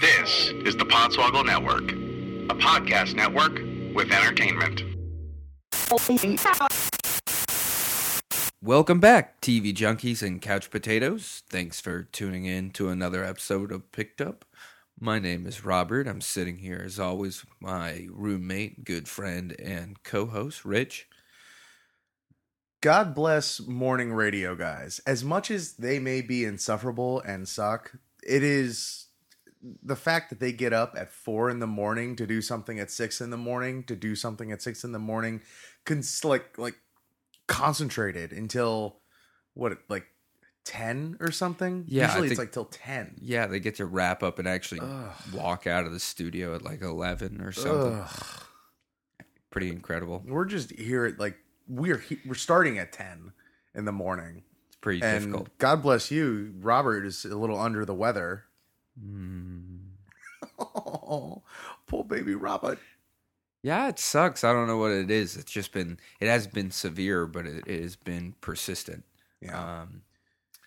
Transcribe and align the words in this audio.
This 0.00 0.50
is 0.64 0.76
the 0.76 0.84
Podswoggle 0.84 1.44
Network, 1.44 1.90
a 1.90 2.54
podcast 2.54 3.16
network 3.16 3.54
with 3.96 4.12
entertainment. 4.12 4.84
Welcome 8.62 9.00
back, 9.00 9.40
TV 9.40 9.74
junkies 9.74 10.22
and 10.22 10.40
couch 10.40 10.70
potatoes. 10.70 11.42
Thanks 11.50 11.80
for 11.80 12.04
tuning 12.04 12.44
in 12.44 12.70
to 12.72 12.90
another 12.90 13.24
episode 13.24 13.72
of 13.72 13.90
Picked 13.90 14.20
Up. 14.20 14.44
My 15.00 15.18
name 15.18 15.48
is 15.48 15.64
Robert. 15.64 16.06
I'm 16.06 16.20
sitting 16.20 16.58
here 16.58 16.80
as 16.84 17.00
always 17.00 17.44
with 17.44 17.54
my 17.58 18.06
roommate, 18.12 18.84
good 18.84 19.08
friend, 19.08 19.56
and 19.58 20.00
co 20.04 20.26
host, 20.26 20.64
Rich. 20.64 21.08
God 22.82 23.16
bless 23.16 23.58
morning 23.66 24.12
radio 24.12 24.54
guys. 24.54 25.00
As 25.08 25.24
much 25.24 25.50
as 25.50 25.72
they 25.72 25.98
may 25.98 26.20
be 26.20 26.44
insufferable 26.44 27.20
and 27.22 27.48
suck, 27.48 27.96
it 28.22 28.44
is 28.44 29.07
the 29.82 29.96
fact 29.96 30.30
that 30.30 30.40
they 30.40 30.52
get 30.52 30.72
up 30.72 30.94
at 30.96 31.10
four 31.10 31.50
in 31.50 31.58
the 31.58 31.66
morning 31.66 32.14
to 32.16 32.26
do 32.26 32.40
something 32.40 32.78
at 32.78 32.90
six 32.90 33.20
in 33.20 33.30
the 33.30 33.36
morning 33.36 33.82
to 33.84 33.96
do 33.96 34.14
something 34.14 34.52
at 34.52 34.62
six 34.62 34.84
in 34.84 34.92
the 34.92 34.98
morning, 34.98 35.40
cons- 35.84 36.24
like 36.24 36.56
like 36.58 36.76
concentrated 37.46 38.32
until 38.32 39.00
what 39.54 39.78
like 39.88 40.06
ten 40.64 41.16
or 41.20 41.30
something. 41.32 41.84
Yeah, 41.88 42.06
usually 42.08 42.28
it's 42.28 42.38
like 42.38 42.52
till 42.52 42.66
ten. 42.66 43.16
Yeah, 43.20 43.46
they 43.46 43.58
get 43.60 43.76
to 43.76 43.86
wrap 43.86 44.22
up 44.22 44.38
and 44.38 44.46
actually 44.46 44.80
Ugh. 44.82 45.12
walk 45.32 45.66
out 45.66 45.86
of 45.86 45.92
the 45.92 46.00
studio 46.00 46.54
at 46.54 46.62
like 46.62 46.82
11 46.82 47.40
or 47.40 47.52
something. 47.52 48.00
Ugh. 48.00 48.42
Pretty 49.50 49.70
incredible. 49.70 50.22
We're 50.26 50.44
just 50.44 50.70
here 50.72 51.06
at 51.06 51.18
like 51.18 51.36
we're 51.66 51.98
he- 51.98 52.20
we're 52.26 52.34
starting 52.34 52.78
at 52.78 52.92
ten 52.92 53.32
in 53.74 53.86
the 53.86 53.92
morning. 53.92 54.42
It's 54.68 54.76
pretty 54.76 55.02
And 55.02 55.24
difficult. 55.24 55.58
God 55.58 55.82
bless 55.82 56.10
you, 56.10 56.52
Robert 56.60 57.06
is 57.06 57.24
a 57.24 57.36
little 57.36 57.58
under 57.58 57.84
the 57.86 57.94
weather. 57.94 58.44
Mm. 59.04 59.78
Oh, 60.58 61.42
poor 61.86 62.04
baby 62.04 62.34
Robert. 62.34 62.78
Yeah, 63.62 63.88
it 63.88 63.98
sucks. 63.98 64.44
I 64.44 64.52
don't 64.52 64.66
know 64.68 64.78
what 64.78 64.92
it 64.92 65.10
is. 65.10 65.36
It's 65.36 65.50
just 65.50 65.72
been, 65.72 65.98
it 66.20 66.28
has 66.28 66.46
been 66.46 66.70
severe, 66.70 67.26
but 67.26 67.44
it, 67.46 67.64
it 67.66 67.82
has 67.82 67.96
been 67.96 68.34
persistent. 68.40 69.04
Yeah. 69.40 69.80
Um, 69.82 70.02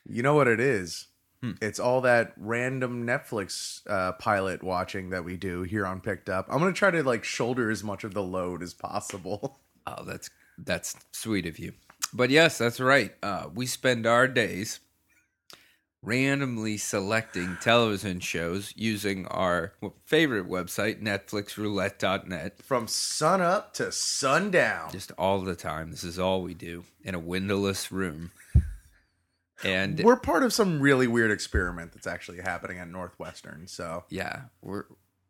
You 0.05 0.23
know 0.23 0.35
what 0.35 0.47
it 0.47 0.59
is? 0.59 1.07
Hmm. 1.41 1.53
It's 1.61 1.79
all 1.79 2.01
that 2.01 2.33
random 2.37 3.05
Netflix 3.07 3.81
uh, 3.89 4.11
pilot 4.13 4.61
watching 4.63 5.09
that 5.09 5.23
we 5.23 5.37
do 5.37 5.63
here 5.63 5.85
on 5.85 6.01
Picked 6.01 6.29
Up. 6.29 6.47
I'm 6.49 6.59
gonna 6.59 6.73
try 6.73 6.91
to 6.91 7.01
like 7.03 7.23
shoulder 7.23 7.71
as 7.71 7.83
much 7.83 8.03
of 8.03 8.13
the 8.13 8.23
load 8.23 8.61
as 8.63 8.73
possible. 8.73 9.59
Oh, 9.87 10.03
that's 10.05 10.29
that's 10.59 10.95
sweet 11.11 11.47
of 11.47 11.57
you. 11.57 11.73
But 12.13 12.29
yes, 12.29 12.59
that's 12.59 12.79
right. 12.79 13.15
Uh, 13.23 13.47
we 13.53 13.65
spend 13.65 14.05
our 14.05 14.27
days 14.27 14.79
randomly 16.03 16.77
selecting 16.77 17.57
television 17.61 18.19
shows 18.19 18.73
using 18.75 19.27
our 19.27 19.73
favorite 20.05 20.47
website, 20.47 21.01
NetflixRoulette.net, 21.01 22.61
From 22.63 22.87
sun 22.87 23.41
up 23.41 23.73
to 23.75 23.91
sundown. 23.91 24.91
just 24.91 25.11
all 25.17 25.41
the 25.41 25.55
time. 25.55 25.91
This 25.91 26.03
is 26.03 26.17
all 26.17 26.41
we 26.41 26.53
do 26.53 26.83
in 27.03 27.13
a 27.15 27.19
windowless 27.19 27.91
room. 27.91 28.31
And 29.63 29.99
We're 30.03 30.15
part 30.15 30.41
of 30.41 30.53
some 30.53 30.81
really 30.81 31.05
weird 31.07 31.29
experiment 31.29 31.91
that's 31.93 32.07
actually 32.07 32.41
happening 32.41 32.79
at 32.79 32.89
Northwestern. 32.89 33.67
So 33.67 34.05
yeah, 34.09 34.43
we're 34.61 34.85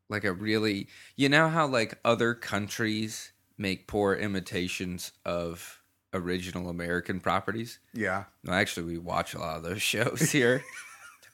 like 0.09 0.23
a 0.23 0.31
really, 0.31 0.88
you 1.17 1.27
know 1.27 1.49
how 1.49 1.67
like 1.67 1.99
other 2.05 2.33
countries 2.33 3.33
make 3.58 3.88
poor 3.88 4.16
imitations 4.16 5.11
of 5.25 5.81
original 6.14 6.70
American 6.70 7.20
properties? 7.20 7.80
yeah, 7.94 8.26
No, 8.44 8.54
actually, 8.54 8.86
we 8.86 8.98
watch 8.98 9.34
a 9.34 9.40
lot 9.40 9.58
of 9.58 9.64
those 9.64 9.81
shows 9.94 10.31
here. 10.31 10.64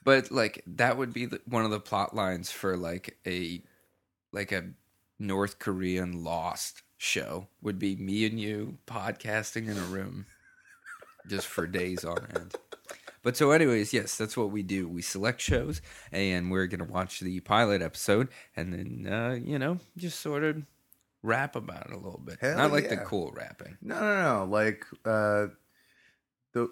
but 0.03 0.31
like 0.31 0.63
that 0.67 0.97
would 0.97 1.13
be 1.13 1.25
the, 1.25 1.41
one 1.45 1.65
of 1.65 1.71
the 1.71 1.79
plot 1.79 2.15
lines 2.15 2.51
for 2.51 2.77
like 2.77 3.17
a 3.25 3.61
like 4.31 4.51
a 4.51 4.69
North 5.19 5.59
Korean 5.59 6.23
Lost 6.23 6.83
show 6.97 7.47
would 7.61 7.79
be 7.79 7.95
me 7.95 8.25
and 8.25 8.39
you 8.39 8.77
podcasting 8.87 9.67
in 9.69 9.77
a 9.77 9.81
room 9.85 10.25
just 11.27 11.47
for 11.47 11.67
days 11.67 12.05
on 12.05 12.17
end. 12.35 12.55
But 13.23 13.35
so, 13.35 13.51
anyways, 13.51 13.91
yes, 13.93 14.15
that's 14.17 14.37
what 14.37 14.51
we 14.51 14.63
do. 14.63 14.87
We 14.87 15.01
select 15.01 15.41
shows, 15.41 15.81
and 16.11 16.49
we're 16.49 16.67
gonna 16.67 16.85
watch 16.85 17.19
the 17.19 17.39
pilot 17.41 17.81
episode, 17.81 18.29
and 18.55 18.73
then 18.73 19.11
uh, 19.11 19.33
you 19.43 19.59
know 19.59 19.79
just 19.97 20.19
sort 20.21 20.43
of 20.43 20.63
rap 21.23 21.55
about 21.55 21.87
it 21.87 21.93
a 21.93 21.97
little 21.97 22.21
bit. 22.23 22.37
Hell 22.41 22.57
Not 22.57 22.71
like 22.71 22.89
the 22.89 22.97
cool 22.97 23.31
rapping. 23.35 23.77
no, 23.81 23.99
no, 23.99 24.23
no. 24.39 24.45
Like 24.45 24.85
uh, 25.05 25.47
the 26.53 26.69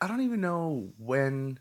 I 0.00 0.06
don't 0.08 0.22
even 0.22 0.40
know 0.40 0.90
when. 0.98 1.58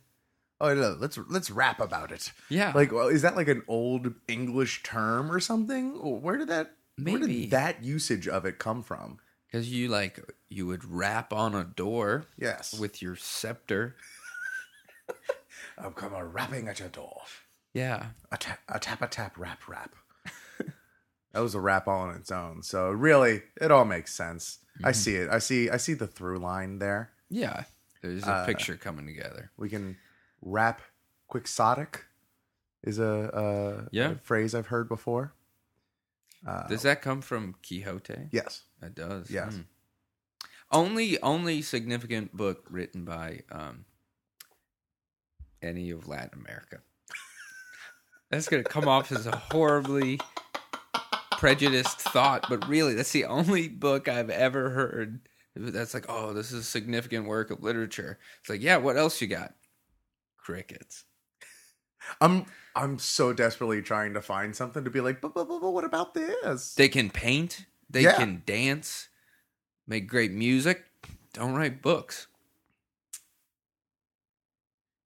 Oh 0.60 0.74
no, 0.76 0.96
let's 1.00 1.18
let's 1.30 1.50
rap 1.50 1.80
about 1.80 2.12
it. 2.12 2.32
Yeah, 2.50 2.72
Like, 2.76 2.92
well, 2.92 3.08
is 3.08 3.24
that 3.24 3.36
like 3.36 3.48
an 3.48 3.64
old 3.68 4.14
English 4.28 4.84
term 4.84 5.32
or 5.32 5.40
something? 5.40 5.94
Where 6.22 6.38
did 6.38 6.50
that 6.50 6.76
where 7.02 7.18
did 7.18 7.50
that 7.50 7.84
usage 7.84 8.28
of 8.28 8.46
it 8.46 8.60
come 8.60 8.84
from? 8.84 9.18
Because 9.48 9.72
you 9.72 9.88
like 9.88 10.20
you 10.50 10.68
would 10.68 10.86
rap 10.86 11.34
on 11.34 11.56
a 11.56 11.64
door 11.64 12.26
Yes, 12.38 12.80
with 12.80 13.02
your 13.02 13.16
scepter. 13.16 13.96
I'm 15.78 15.94
coming 15.94 16.22
rapping 16.22 16.68
at 16.68 16.80
your 16.80 16.90
door. 16.90 17.22
Yeah. 17.74 18.08
A 18.32 18.38
tap, 18.38 18.60
a 18.70 18.80
tap, 18.80 19.02
a 19.02 19.08
tap, 19.08 19.38
rap, 19.38 19.68
rap. 19.68 19.96
That 21.34 21.40
was 21.42 21.56
a 21.56 21.60
wrap 21.60 21.88
all 21.88 22.02
on 22.02 22.16
its 22.16 22.32
own. 22.32 22.62
So 22.64 22.90
really, 22.90 23.42
it 23.60 23.72
all 23.72 23.86
makes 23.86 24.14
sense. 24.14 24.60
Mm-hmm. 24.78 24.86
I 24.88 24.92
see 24.92 25.16
it. 25.16 25.30
I 25.30 25.40
see. 25.40 25.70
I 25.70 25.78
see 25.78 25.94
the 25.94 26.08
through 26.08 26.40
line 26.40 26.80
there. 26.80 27.12
Yeah. 27.30 27.64
There's 28.02 28.24
a 28.28 28.32
Uh, 28.32 28.46
picture 28.46 28.76
coming 28.78 29.06
together. 29.06 29.52
We 29.58 29.70
can 29.70 29.98
wrap 30.42 30.82
quixotic. 31.30 32.06
Is 32.84 32.98
a, 32.98 33.06
a, 33.86 33.88
Yeah. 33.92 34.12
a 34.12 34.16
phrase 34.16 34.56
I've 34.56 34.68
heard 34.68 34.90
before. 34.90 35.34
Uh, 36.46 36.68
Does 36.68 36.82
that 36.82 37.04
come 37.04 37.22
from 37.22 37.54
Quixote? 37.62 38.30
yes. 38.32 38.64
It 38.82 38.96
does. 38.96 39.30
Yes. 39.30 39.54
Hmm. 39.54 39.62
Only 40.72 41.22
only 41.22 41.62
significant 41.62 42.36
book 42.36 42.66
written 42.70 43.06
by 43.06 43.44
um 43.52 43.86
any 45.62 45.92
of 45.92 46.08
Latin 46.08 46.40
America. 46.40 46.80
That's 48.32 48.48
gonna 48.48 48.64
come 48.64 48.88
off 48.88 49.12
as 49.12 49.28
a 49.28 49.36
horribly 49.36 50.20
prejudiced 51.42 52.00
thought, 52.00 52.46
but 52.48 52.68
really 52.68 52.94
that's 52.94 53.12
the 53.12 53.26
only 53.26 53.68
book 53.68 54.08
I've 54.08 54.30
ever 54.30 54.70
heard 54.70 55.22
that's 55.56 55.94
like, 55.94 56.06
oh, 56.08 56.32
this 56.34 56.52
is 56.52 56.60
a 56.60 56.64
significant 56.64 57.28
work 57.28 57.52
of 57.52 57.62
literature. 57.64 58.20
It's 58.40 58.50
like, 58.50 58.62
yeah, 58.62 58.78
what 58.78 58.96
else 58.96 59.20
you 59.22 59.28
got? 59.28 59.54
Crickets. 60.38 61.04
I'm 62.22 62.46
I'm 62.76 63.00
so 63.00 63.34
desperately 63.34 63.82
trying 63.82 64.14
to 64.14 64.22
find 64.22 64.56
something 64.56 64.84
to 64.86 64.90
be 64.90 65.02
like, 65.02 65.20
but, 65.20 65.34
but, 65.34 65.48
but, 65.50 65.60
but 65.60 65.72
what 65.72 65.84
about 65.84 66.14
this? 66.14 66.74
They 66.76 66.88
can 66.88 67.10
paint, 67.10 67.66
they 67.90 68.04
Yeah. 68.04 68.14
can 68.16 68.44
dance, 68.46 69.10
make 69.88 70.08
great 70.08 70.32
music, 70.32 70.86
don't 71.34 71.56
write 71.56 71.82
books. 71.82 72.28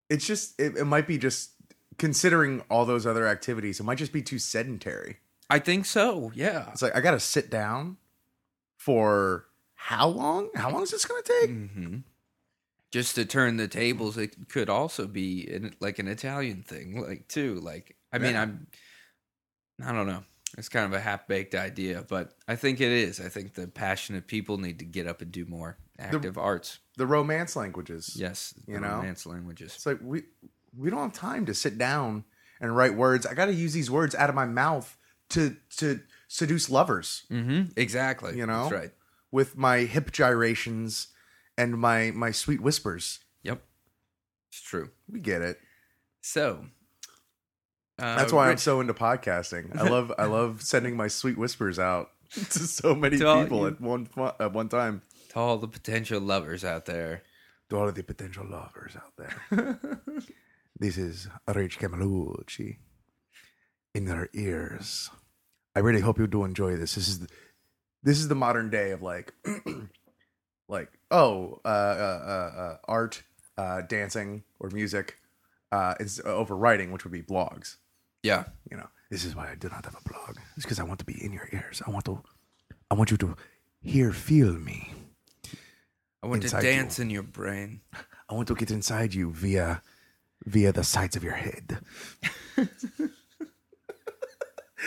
it's 0.09 0.28
just 0.28 0.59
it, 0.59 0.78
it 0.78 0.85
might 0.85 1.07
be 1.07 1.17
just 1.17 1.52
considering 1.97 2.62
all 2.69 2.85
those 2.85 3.06
other 3.07 3.28
activities, 3.28 3.79
it 3.79 3.84
might 3.84 3.97
just 3.97 4.13
be 4.13 4.22
too 4.22 4.38
sedentary. 4.38 5.17
I 5.50 5.59
think 5.59 5.85
so, 5.85 6.31
yeah. 6.35 6.69
It's 6.72 6.81
like 6.81 6.95
I 6.95 7.01
gotta 7.01 7.19
sit 7.19 7.50
down 7.50 7.97
for 8.78 9.45
how 9.75 10.07
long? 10.07 10.50
How 10.56 10.72
long 10.72 10.83
is 10.83 10.91
this 10.91 11.06
gonna 11.06 11.22
take? 11.22 11.50
hmm 11.50 11.97
Just 12.91 13.16
to 13.16 13.25
turn 13.25 13.57
the 13.57 13.67
tables, 13.67 14.17
it 14.17 14.50
could 14.50 14.69
also 14.69 15.05
be 15.07 15.41
in, 15.41 15.75
like 15.79 16.00
an 16.00 16.07
Italian 16.07 16.63
thing, 16.63 17.01
like 17.01 17.28
too. 17.28 17.55
Like, 17.55 17.95
I 18.11 18.17
mean, 18.17 18.34
Yeah. 18.34 18.41
I'm, 18.44 18.67
I 19.84 19.91
don't 19.91 20.07
know. 20.07 20.23
It's 20.57 20.69
kind 20.69 20.85
of 20.85 20.94
a 20.94 21.01
half 21.01 21.28
baked 21.28 21.53
idea, 21.53 22.05
but 22.07 22.34
I 22.47 22.55
think 22.55 22.79
it 22.79 22.91
is. 22.91 23.19
I 23.19 23.28
think 23.28 23.55
the 23.55 23.67
passionate 23.67 24.25
people 24.25 24.57
need 24.57 24.79
to 24.79 24.85
get 24.85 25.05
up 25.05 25.22
and 25.22 25.29
do 25.31 25.45
more 25.45 25.78
active 26.00 26.38
arts. 26.38 26.79
The 26.95 27.05
romance 27.05 27.57
languages. 27.57 28.16
Yes, 28.16 28.53
the 28.66 28.73
You 28.73 28.79
know? 28.79 28.88
romance 28.97 29.25
languages. 29.25 29.73
It's 29.75 29.85
like 29.85 30.00
we 30.01 30.23
we 30.78 30.89
don't 30.89 31.01
have 31.01 31.13
time 31.13 31.45
to 31.47 31.53
sit 31.53 31.78
down 31.78 32.23
and 32.61 32.75
write 32.75 32.96
words. 32.96 33.25
I 33.25 33.34
gotta 33.34 33.53
use 33.53 33.73
these 33.73 33.91
words 33.91 34.16
out 34.16 34.29
of 34.29 34.35
my 34.35 34.46
mouth 34.46 34.97
to 35.29 35.55
to 35.77 35.99
seduce 36.27 36.69
lovers 36.69 37.23
Mm-hmm. 37.31 37.72
Exactly. 37.77 38.37
You 38.37 38.45
know? 38.45 38.63
That's 38.69 38.73
right. 38.73 38.91
with 39.31 39.57
my 39.57 39.79
hip 39.79 40.11
gyrations 40.11 41.07
and 41.57 41.77
my 41.77 42.11
my 42.16 42.31
sweet 42.31 42.61
whispers. 42.61 43.19
Yep. 43.43 43.61
It's 44.51 44.61
true. 44.61 44.89
We 45.09 45.19
get 45.19 45.41
it. 45.41 45.59
So, 46.22 46.66
uh, 47.99 48.16
That's 48.17 48.33
why 48.33 48.49
I'm 48.49 48.57
so 48.57 48.81
into 48.81 48.93
podcasting. 48.93 49.77
I 49.77 49.87
love 49.89 50.11
I 50.17 50.25
love 50.25 50.61
sending 50.73 50.95
my 50.97 51.07
sweet 51.07 51.37
whispers 51.37 51.77
out 51.79 52.09
to 52.31 52.59
so 52.59 52.93
many 52.95 53.17
To 53.17 53.27
all 53.27 53.43
people 53.43 53.59
you- 53.61 53.67
at 53.67 53.81
one 53.81 54.07
at 54.39 54.51
one 54.53 54.69
time. 54.69 55.01
to 55.29 55.39
all 55.39 55.57
the 55.57 55.67
potential 55.67 56.19
lovers 56.19 56.63
out 56.66 56.85
there. 56.85 57.23
To 57.69 57.77
all 57.77 57.87
of 57.89 57.95
the 57.95 58.03
potential 58.03 58.45
lovers 58.49 58.95
out 58.95 59.13
there. 59.17 59.79
this 60.79 60.97
is 60.97 61.27
Rich 61.53 61.79
Camalucci 61.79 62.77
in 63.96 64.06
your 64.06 64.30
ears. 64.34 65.09
I 65.76 65.80
really 65.80 66.02
hope 66.02 66.20
you 66.20 66.28
do 66.28 66.44
enjoy 66.44 66.76
this. 66.76 66.96
This 66.96 67.08
is 67.08 67.20
the, 67.20 67.28
this 68.03 68.20
is 68.20 68.28
the 68.28 68.36
modern 68.36 68.70
day 68.70 68.92
of 68.92 69.02
like 69.02 69.34
like 70.68 70.92
oh 71.09 71.62
uh, 71.66 71.68
uh, 71.68 72.22
uh, 72.28 72.59
uh, 72.59 72.78
art, 72.88 73.24
uh, 73.58 73.82
dancing 73.82 74.44
or 74.59 74.70
music, 74.70 75.18
uh, 75.72 75.96
is 76.00 76.22
over 76.26 76.56
writing, 76.56 76.92
which 76.92 77.06
would 77.06 77.14
be 77.14 77.24
blogs. 77.24 77.78
Yeah. 78.22 78.46
You 78.70 78.78
know, 78.78 78.88
this 79.09 79.24
is 79.24 79.36
why 79.36 79.50
I 79.50 79.56
do 79.56 79.70
not 79.70 79.86
have 79.86 79.96
a 79.96 80.09
blog. 80.09 80.38
It's 80.56 80.66
because 80.66 80.80
I 80.80 80.84
want 80.84 81.00
to 81.00 81.06
be 81.06 81.24
in 81.24 81.32
your 81.32 81.47
ears. 81.53 81.82
I 81.88 81.90
want 81.90 82.06
to, 82.06 82.22
I 82.92 82.96
want 82.96 83.12
you 83.12 83.18
to 83.18 83.36
hear, 83.82 84.12
feel 84.12 84.53
me. 84.53 84.92
I 86.22 86.28
want 86.28 86.42
to 86.42 86.56
you. 86.56 86.62
dance 86.62 87.00
in 87.00 87.09
your 87.09 87.24
brain. 87.24 87.82
I 88.30 88.34
want 88.34 88.47
to 88.47 88.56
get 88.56 88.72
inside 88.72 89.14
you 89.14 89.32
via, 89.32 89.84
via 90.46 90.72
the 90.72 90.84
sides 90.84 91.16
of 91.16 91.24
your 91.24 91.34
head. 91.34 91.80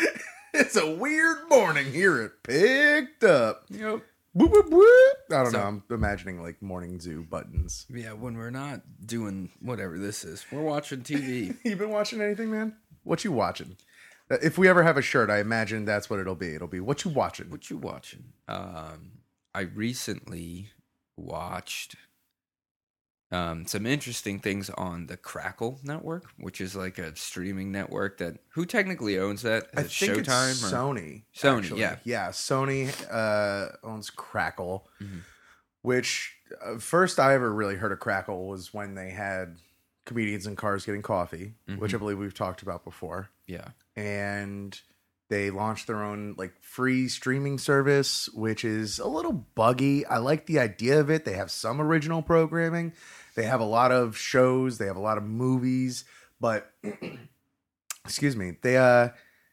it's 0.55 0.77
a 0.77 0.91
weird 0.95 1.49
morning 1.49 1.93
here. 1.93 2.21
It 2.23 2.33
picked 2.43 3.25
up. 3.25 3.65
Yep. 3.71 4.03
Whoop, 4.35 4.51
whoop, 4.53 4.71
whoop. 4.71 5.17
I 5.31 5.43
don't 5.43 5.51
So- 5.53 5.59
know. 5.59 5.65
I'm 5.67 5.83
imagining 5.91 6.43
like 6.43 6.61
morning 6.63 7.01
zoo 7.01 7.23
buttons. 7.29 7.87
Yeah, 7.93 8.13
when 8.13 8.37
we're 8.37 8.51
not 8.51 8.83
doing 9.05 9.51
whatever 9.61 9.99
this 9.99 10.25
is, 10.25 10.45
we're 10.53 10.63
watching 10.63 11.01
TV. 11.03 11.57
you 11.65 11.77
been 11.77 11.91
watching 11.91 12.21
anything, 12.21 12.51
man? 12.51 12.77
What 13.05 13.25
you 13.25 13.33
watching? 13.33 13.77
Uh, 14.31 14.37
If 14.43 14.59
we 14.59 14.69
ever 14.69 14.83
have 14.83 14.97
a 14.97 15.03
shirt, 15.03 15.31
I 15.31 15.39
imagine 15.41 15.85
that's 15.85 16.09
what 16.11 16.21
it'll 16.21 16.35
be. 16.35 16.55
It'll 16.55 16.69
be 16.69 16.81
what 16.81 17.05
you 17.05 17.11
watching. 17.11 17.51
what 17.51 17.71
you 17.71 17.79
watching? 17.79 18.25
Um, 18.47 19.13
I 19.55 19.63
recently 19.63 20.69
watched 21.17 21.97
um, 23.31 23.67
some 23.67 23.85
interesting 23.87 24.39
things 24.39 24.71
on 24.71 25.07
the 25.07 25.17
Crackle 25.17 25.81
network, 25.83 26.25
which 26.39 26.61
is 26.61 26.75
like 26.75 26.99
a 26.99 27.15
streaming 27.17 27.71
network 27.71 28.19
that 28.19 28.39
who 28.51 28.65
technically 28.65 29.19
owns 29.19 29.43
that? 29.43 29.65
Is 29.65 29.69
I 29.77 29.81
it 29.83 29.91
think 29.91 30.27
Showtime 30.27 30.51
it's 30.51 30.73
or 30.73 30.77
Sony. 30.77 31.23
Sony, 31.37 31.77
yeah. 31.77 31.97
yeah. 32.05 32.29
Sony 32.31 32.91
uh, 33.11 33.73
owns 33.83 34.11
Crackle, 34.11 34.89
Mhm. 35.01 35.21
which 35.83 36.35
uh, 36.65 36.79
first 36.79 37.19
I 37.19 37.35
ever 37.35 37.53
really 37.53 37.77
heard 37.77 37.93
of 37.93 38.01
Crackle 38.01 38.49
was 38.49 38.73
when 38.73 38.95
they 38.95 39.11
had 39.11 39.59
comedians 40.07 40.47
in 40.47 40.57
cars 40.57 40.87
getting 40.87 41.03
coffee, 41.03 41.53
which 41.77 41.93
I 41.95 41.99
believe 41.99 42.19
we've 42.19 42.33
talked 42.33 42.63
about 42.63 42.83
before, 42.83 43.29
yeah, 43.47 43.69
and 43.95 44.81
they 45.29 45.51
launched 45.51 45.87
their 45.87 46.03
own 46.03 46.35
like 46.39 46.55
free 46.63 47.09
streaming 47.09 47.59
service, 47.59 48.29
which 48.31 48.65
is 48.65 48.99
a 48.99 49.07
little 49.09 49.33
buggy. 49.33 50.07
I 50.07 50.19
like 50.19 50.47
the 50.47 50.59
idea 50.59 50.99
of 51.01 51.11
it. 51.11 51.25
They 51.25 51.35
have 51.35 51.51
some 51.51 51.81
original 51.81 52.23
programming. 52.23 52.93
They 53.35 53.45
have 53.45 53.61
a 53.61 53.65
lot 53.65 53.93
of 53.93 54.17
shows. 54.17 54.79
They 54.79 54.87
have 54.87 54.97
a 54.97 55.01
lot 55.01 55.19
of 55.19 55.25
movies, 55.25 56.05
but 56.41 56.73
excuse 58.05 58.37
me, 58.37 58.57
they 58.63 58.77
uh, 58.77 59.11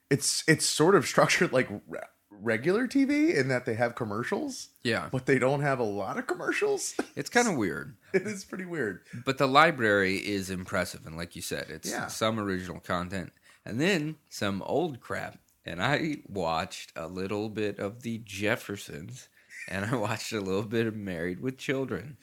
it's 0.10 0.44
it's 0.48 0.66
sort 0.66 0.96
of 0.96 1.06
structured 1.08 1.52
like 1.52 1.70
re- 1.88 2.00
regular 2.32 2.88
TV 2.88 3.34
in 3.36 3.48
that 3.50 3.66
they 3.66 3.76
have 3.76 3.96
commercials, 3.96 4.70
yeah. 4.84 5.08
but 5.12 5.26
they 5.26 5.40
don't 5.40 5.62
have 5.62 5.80
a 5.80 5.84
lot 5.84 6.18
of 6.18 6.28
commercials. 6.28 6.94
It's 7.16 7.30
kind 7.30 7.48
of 7.48 7.56
weird, 7.56 7.96
it 8.14 8.24
is 8.24 8.44
pretty 8.44 8.66
weird. 8.66 9.02
but 9.26 9.38
the 9.38 9.48
library 9.48 10.18
is 10.18 10.50
impressive, 10.50 11.06
and 11.06 11.16
like 11.18 11.36
you 11.36 11.42
said, 11.42 11.68
it's 11.70 11.90
Yeah. 11.90 12.08
some 12.08 12.40
original 12.40 12.80
content, 12.82 13.32
and 13.66 13.80
then 13.80 14.18
some 14.30 14.62
old 14.64 15.00
crap. 15.00 15.38
And 15.66 15.82
I 15.82 16.18
watched 16.28 16.92
a 16.96 17.08
little 17.08 17.50
bit 17.50 17.80
of 17.80 18.02
the 18.04 18.20
Jeffersons, 18.24 19.30
and 19.68 19.86
I 19.86 19.96
watched 20.08 20.32
a 20.32 20.40
little 20.42 20.64
bit 20.64 20.86
of 20.88 20.96
Married 20.96 21.40
with 21.42 21.58
Children. 21.58 22.18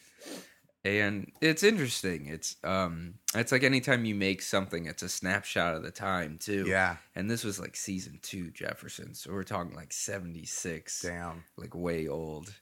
and 0.85 1.31
it's 1.41 1.63
interesting. 1.63 2.27
It's 2.27 2.57
um, 2.65 3.15
it's 3.35 3.53
like 3.53 3.63
anytime 3.65 4.05
you 4.05 4.15
make 4.15 4.43
something, 4.43 4.87
it's 4.87 5.03
a 5.03 5.09
snapshot 5.09 5.75
of 5.75 5.83
the 5.83 5.91
time 5.91 6.39
too. 6.41 6.65
Yeah, 6.67 6.97
And 7.15 7.31
this 7.31 7.45
was 7.45 7.59
like 7.61 7.77
season 7.77 8.19
two 8.23 8.51
Jefferson, 8.51 9.15
so 9.15 9.33
we're 9.33 9.43
talking 9.45 9.75
like 9.75 9.93
seventy 9.93 10.45
six, 10.47 11.03
damn. 11.03 11.45
like 11.57 11.75
way 11.75 12.09
old. 12.09 12.53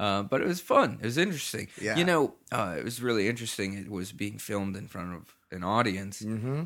Uh, 0.00 0.22
but 0.22 0.40
it 0.40 0.48
was 0.48 0.60
fun. 0.60 0.98
It 1.00 1.04
was 1.04 1.18
interesting. 1.18 1.68
Yeah. 1.80 1.96
You 1.96 2.04
know, 2.04 2.34
uh, 2.50 2.74
it 2.78 2.82
was 2.84 3.00
really 3.02 3.28
interesting. 3.28 3.74
It 3.74 3.88
was 3.90 4.10
being 4.10 4.38
filmed 4.38 4.74
in 4.76 4.88
front 4.88 5.14
of 5.14 5.34
an 5.52 5.62
audience, 5.62 6.22
Mm-hmm. 6.22 6.62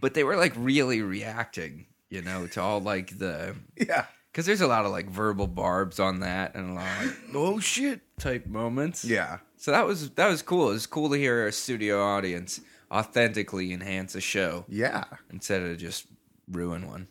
but 0.00 0.14
they 0.14 0.24
were 0.24 0.36
like 0.36 0.52
really 0.56 1.02
reacting. 1.02 1.86
You 2.10 2.22
know, 2.22 2.46
to 2.48 2.62
all 2.62 2.80
like 2.80 3.18
the 3.18 3.54
Yeah, 3.76 4.06
because 4.32 4.46
there's 4.46 4.60
a 4.62 4.66
lot 4.66 4.84
of 4.86 4.90
like 4.92 5.08
verbal 5.10 5.46
barbs 5.46 5.98
on 6.00 6.20
that, 6.20 6.54
and 6.54 6.70
a 6.70 6.74
lot 6.74 7.00
of 7.00 7.06
like 7.06 7.16
oh 7.34 7.60
shit 7.60 8.00
type 8.18 8.46
moments. 8.46 9.04
yeah. 9.04 9.38
So 9.56 9.70
that 9.72 9.84
was 9.86 10.10
that 10.10 10.28
was 10.28 10.40
cool. 10.42 10.70
It 10.70 10.74
was 10.74 10.86
cool 10.86 11.10
to 11.10 11.16
hear 11.16 11.46
a 11.46 11.52
studio 11.52 12.02
audience 12.02 12.60
authentically 12.90 13.72
enhance 13.72 14.14
a 14.14 14.20
show 14.20 14.64
Yeah. 14.68 15.04
instead 15.30 15.60
of 15.62 15.76
just 15.78 16.06
ruin 16.50 16.86
one. 16.88 17.08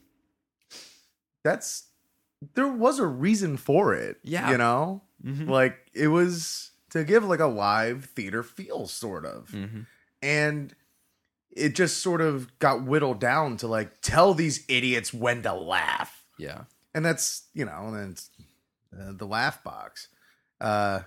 That's 1.44 1.86
there 2.56 2.68
was 2.68 3.00
a 3.00 3.06
reason 3.08 3.58
for 3.58 3.94
it. 3.94 4.18
Yeah. 4.24 4.52
You 4.52 4.58
know? 4.58 5.04
Mhm. 5.24 5.48
Like 5.50 5.78
it 5.94 6.08
was 6.08 6.72
to 6.92 7.04
give 7.04 7.24
like 7.24 7.40
a 7.40 7.46
live 7.48 8.06
theater 8.16 8.44
feel, 8.44 8.88
sort 8.88 9.26
of. 9.26 9.50
Mm-hmm. 9.50 9.82
And 10.22 10.74
it 11.57 11.75
just 11.75 12.01
sort 12.01 12.21
of 12.21 12.57
got 12.59 12.83
whittled 12.83 13.19
down 13.19 13.57
to 13.57 13.68
like 13.68 14.01
tell 14.01 14.33
these 14.33 14.63
idiots 14.68 15.13
when 15.13 15.42
to 15.44 15.54
laugh. 15.54 16.24
Yeah. 16.38 16.63
And 16.94 17.06
that's, 17.06 17.48
you 17.54 17.65
know, 17.65 17.88
and 17.88 17.95
then 17.95 18.09
it's 18.12 18.30
uh, 18.94 19.13
the 19.13 19.25
laugh 19.25 19.63
box. 19.63 20.07
Uh 20.59 21.01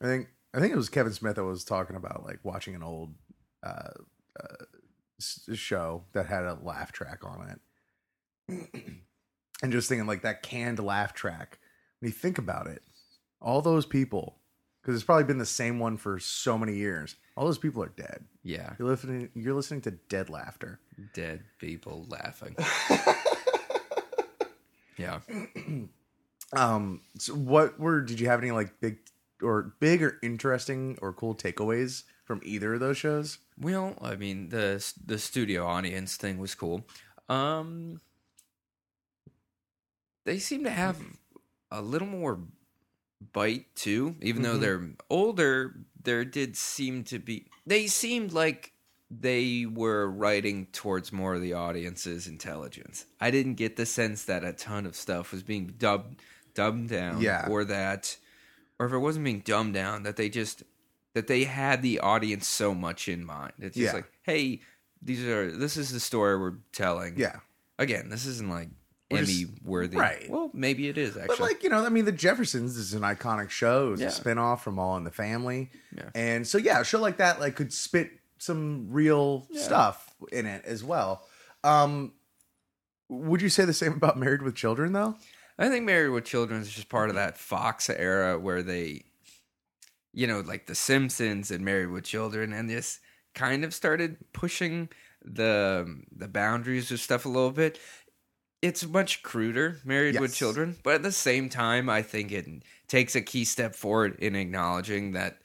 I 0.00 0.04
think 0.04 0.28
I 0.54 0.60
think 0.60 0.72
it 0.72 0.76
was 0.76 0.88
Kevin 0.88 1.12
Smith 1.12 1.36
that 1.36 1.44
was 1.44 1.64
talking 1.64 1.96
about 1.96 2.24
like 2.24 2.38
watching 2.42 2.74
an 2.74 2.82
old 2.82 3.14
uh, 3.62 3.90
uh 4.38 4.64
show 5.54 6.04
that 6.12 6.26
had 6.26 6.44
a 6.44 6.58
laugh 6.62 6.92
track 6.92 7.20
on 7.24 7.58
it. 8.48 8.70
and 9.62 9.72
just 9.72 9.88
thinking 9.88 10.06
like 10.06 10.22
that 10.22 10.42
canned 10.42 10.78
laugh 10.78 11.14
track. 11.14 11.58
When 12.00 12.10
you 12.10 12.12
think 12.12 12.38
about 12.38 12.66
it, 12.66 12.82
all 13.40 13.62
those 13.62 13.86
people, 13.86 14.38
because 14.86 14.94
it's 14.94 15.04
probably 15.04 15.24
been 15.24 15.38
the 15.38 15.44
same 15.44 15.80
one 15.80 15.96
for 15.96 16.20
so 16.20 16.56
many 16.56 16.76
years. 16.76 17.16
All 17.36 17.44
those 17.44 17.58
people 17.58 17.82
are 17.82 17.92
dead. 17.96 18.24
Yeah. 18.44 18.74
You're 18.78 18.86
listening. 18.86 19.30
You're 19.34 19.54
listening 19.54 19.80
to 19.80 19.90
dead 19.90 20.30
laughter. 20.30 20.78
Dead 21.12 21.42
people 21.58 22.06
laughing. 22.08 22.54
yeah. 24.96 25.20
Um, 26.52 27.00
so 27.18 27.34
what 27.34 27.80
were? 27.80 28.02
Did 28.02 28.20
you 28.20 28.28
have 28.28 28.40
any 28.40 28.52
like 28.52 28.78
big 28.78 28.98
or 29.42 29.74
big 29.80 30.00
or 30.00 30.16
interesting 30.22 30.96
or 31.02 31.12
cool 31.12 31.34
takeaways 31.34 32.04
from 32.24 32.40
either 32.44 32.74
of 32.74 32.80
those 32.80 32.96
shows? 32.96 33.38
Well, 33.60 33.96
I 34.00 34.14
mean 34.14 34.50
the 34.50 34.80
the 35.04 35.18
studio 35.18 35.66
audience 35.66 36.16
thing 36.16 36.38
was 36.38 36.54
cool. 36.54 36.86
Um, 37.28 38.00
they 40.24 40.38
seem 40.38 40.62
to 40.62 40.70
have 40.70 41.02
a 41.72 41.82
little 41.82 42.06
more 42.06 42.38
bite 43.32 43.74
too, 43.74 44.16
even 44.20 44.42
though 44.42 44.56
Mhm. 44.56 44.60
they're 44.60 44.90
older. 45.10 45.74
There 46.02 46.24
did 46.24 46.56
seem 46.56 47.04
to 47.04 47.18
be. 47.18 47.46
They 47.66 47.86
seemed 47.86 48.32
like 48.32 48.72
they 49.10 49.66
were 49.66 50.10
writing 50.10 50.66
towards 50.72 51.12
more 51.12 51.34
of 51.34 51.40
the 51.40 51.52
audience's 51.52 52.26
intelligence. 52.26 53.06
I 53.20 53.30
didn't 53.30 53.54
get 53.54 53.76
the 53.76 53.86
sense 53.86 54.24
that 54.24 54.44
a 54.44 54.52
ton 54.52 54.84
of 54.86 54.96
stuff 54.96 55.32
was 55.32 55.42
being 55.42 55.74
dubbed 55.78 56.20
dumbed 56.54 56.88
down, 56.88 57.20
Yeah. 57.20 57.46
or 57.48 57.64
that, 57.66 58.16
or 58.78 58.86
if 58.86 58.92
it 58.92 58.98
wasn't 58.98 59.24
being 59.26 59.40
dumbed 59.40 59.74
down, 59.74 60.04
that 60.04 60.16
they 60.16 60.28
just 60.28 60.62
that 61.12 61.26
they 61.28 61.44
had 61.44 61.80
the 61.82 61.98
audience 62.00 62.46
so 62.46 62.74
much 62.74 63.08
in 63.08 63.24
mind. 63.24 63.52
It's 63.58 63.74
just 63.76 63.86
Yeah. 63.86 63.92
like, 63.92 64.10
hey, 64.22 64.60
these 65.02 65.22
are 65.24 65.50
this 65.56 65.76
is 65.76 65.90
the 65.92 66.00
story 66.00 66.38
we're 66.38 66.58
telling. 66.72 67.18
Yeah, 67.18 67.40
Again, 67.78 68.08
this 68.08 68.24
isn't 68.26 68.48
like 68.48 68.68
Emmy 69.10 69.46
worthy. 69.62 69.96
right. 69.96 70.28
Well, 70.28 70.50
maybe 70.52 70.88
it 70.88 70.98
is 70.98 71.16
actually. 71.16 71.26
but 71.28 71.40
like 71.40 71.62
you 71.62 71.68
know, 71.70 71.84
I 71.84 71.88
mean, 71.90 72.04
the 72.04 72.12
Jeffersons 72.12 72.76
is 72.76 72.92
an 72.94 73.02
iconic 73.02 73.50
show. 73.50 73.92
It's 73.92 74.02
Yeah. 74.02 74.08
a 74.08 74.10
spinoff 74.10 74.60
from 74.60 74.78
All 74.78 74.96
in 74.96 75.04
the 75.04 75.10
Family, 75.12 75.70
Yeah. 75.96 76.10
and 76.14 76.46
so 76.46 76.58
yeah, 76.58 76.80
a 76.80 76.84
show 76.84 77.00
like 77.00 77.18
that 77.18 77.38
like 77.40 77.54
could 77.56 77.72
spit 77.72 78.10
some 78.38 78.88
real 78.90 79.46
Yeah. 79.50 79.62
stuff 79.62 80.14
in 80.32 80.46
it 80.46 80.64
as 80.64 80.82
well. 80.84 81.26
Um, 81.64 82.12
would 83.08 83.40
you 83.40 83.48
say 83.48 83.64
the 83.64 83.72
same 83.72 83.92
about 83.92 84.18
Married 84.18 84.42
with 84.42 84.54
Children 84.56 84.92
though? 84.92 85.16
I 85.58 85.68
think 85.68 85.84
Married 85.86 86.10
with 86.10 86.24
Children 86.24 86.60
is 86.60 86.70
just 86.70 86.88
part 86.88 87.08
of 87.08 87.14
that 87.14 87.38
Fox 87.38 87.88
era 87.88 88.38
where 88.38 88.62
they, 88.62 89.04
you 90.12 90.26
know, 90.26 90.40
like 90.40 90.66
The 90.66 90.74
Simpsons 90.74 91.50
and 91.50 91.64
Married 91.64 91.90
with 91.90 92.04
Children, 92.04 92.52
and 92.52 92.68
this 92.68 92.98
kind 93.34 93.64
of 93.64 93.72
started 93.72 94.16
pushing 94.32 94.88
the 95.24 96.02
the 96.14 96.28
boundaries 96.28 96.90
of 96.90 97.00
stuff 97.00 97.24
a 97.24 97.28
little 97.28 97.52
bit. 97.52 97.78
It's 98.62 98.86
much 98.86 99.22
cruder, 99.22 99.78
Married 99.84 100.18
with 100.18 100.34
Children, 100.34 100.76
but 100.82 100.94
at 100.94 101.02
the 101.02 101.12
same 101.12 101.48
time, 101.48 101.88
I 101.88 102.02
think 102.02 102.32
it 102.32 102.46
takes 102.88 103.14
a 103.14 103.20
key 103.20 103.44
step 103.44 103.74
forward 103.74 104.18
in 104.18 104.34
acknowledging 104.34 105.12
that 105.12 105.38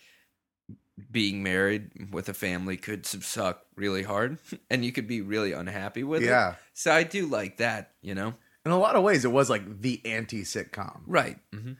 being 1.11 1.43
married 1.43 2.11
with 2.11 2.29
a 2.29 2.33
family 2.33 2.77
could 2.77 3.05
suck 3.05 3.65
really 3.75 4.03
hard, 4.03 4.37
and 4.69 4.85
you 4.85 4.91
could 4.91 5.07
be 5.07 5.21
really 5.21 5.51
unhappy 5.51 6.03
with 6.03 6.23
it. 6.23 6.27
Yeah, 6.27 6.55
So 6.73 6.91
I 6.91 7.03
do 7.03 7.25
like 7.25 7.57
that, 7.57 7.91
you 8.01 8.15
know. 8.15 8.33
in 8.65 8.71
a 8.71 8.79
lot 8.79 8.95
of 8.95 9.03
ways, 9.03 9.25
it 9.25 9.31
was 9.31 9.49
like 9.49 9.81
the 9.81 10.01
anti 10.05 10.43
sitcom. 10.43 11.01
Right. 11.05 11.37
hmm 11.53 11.73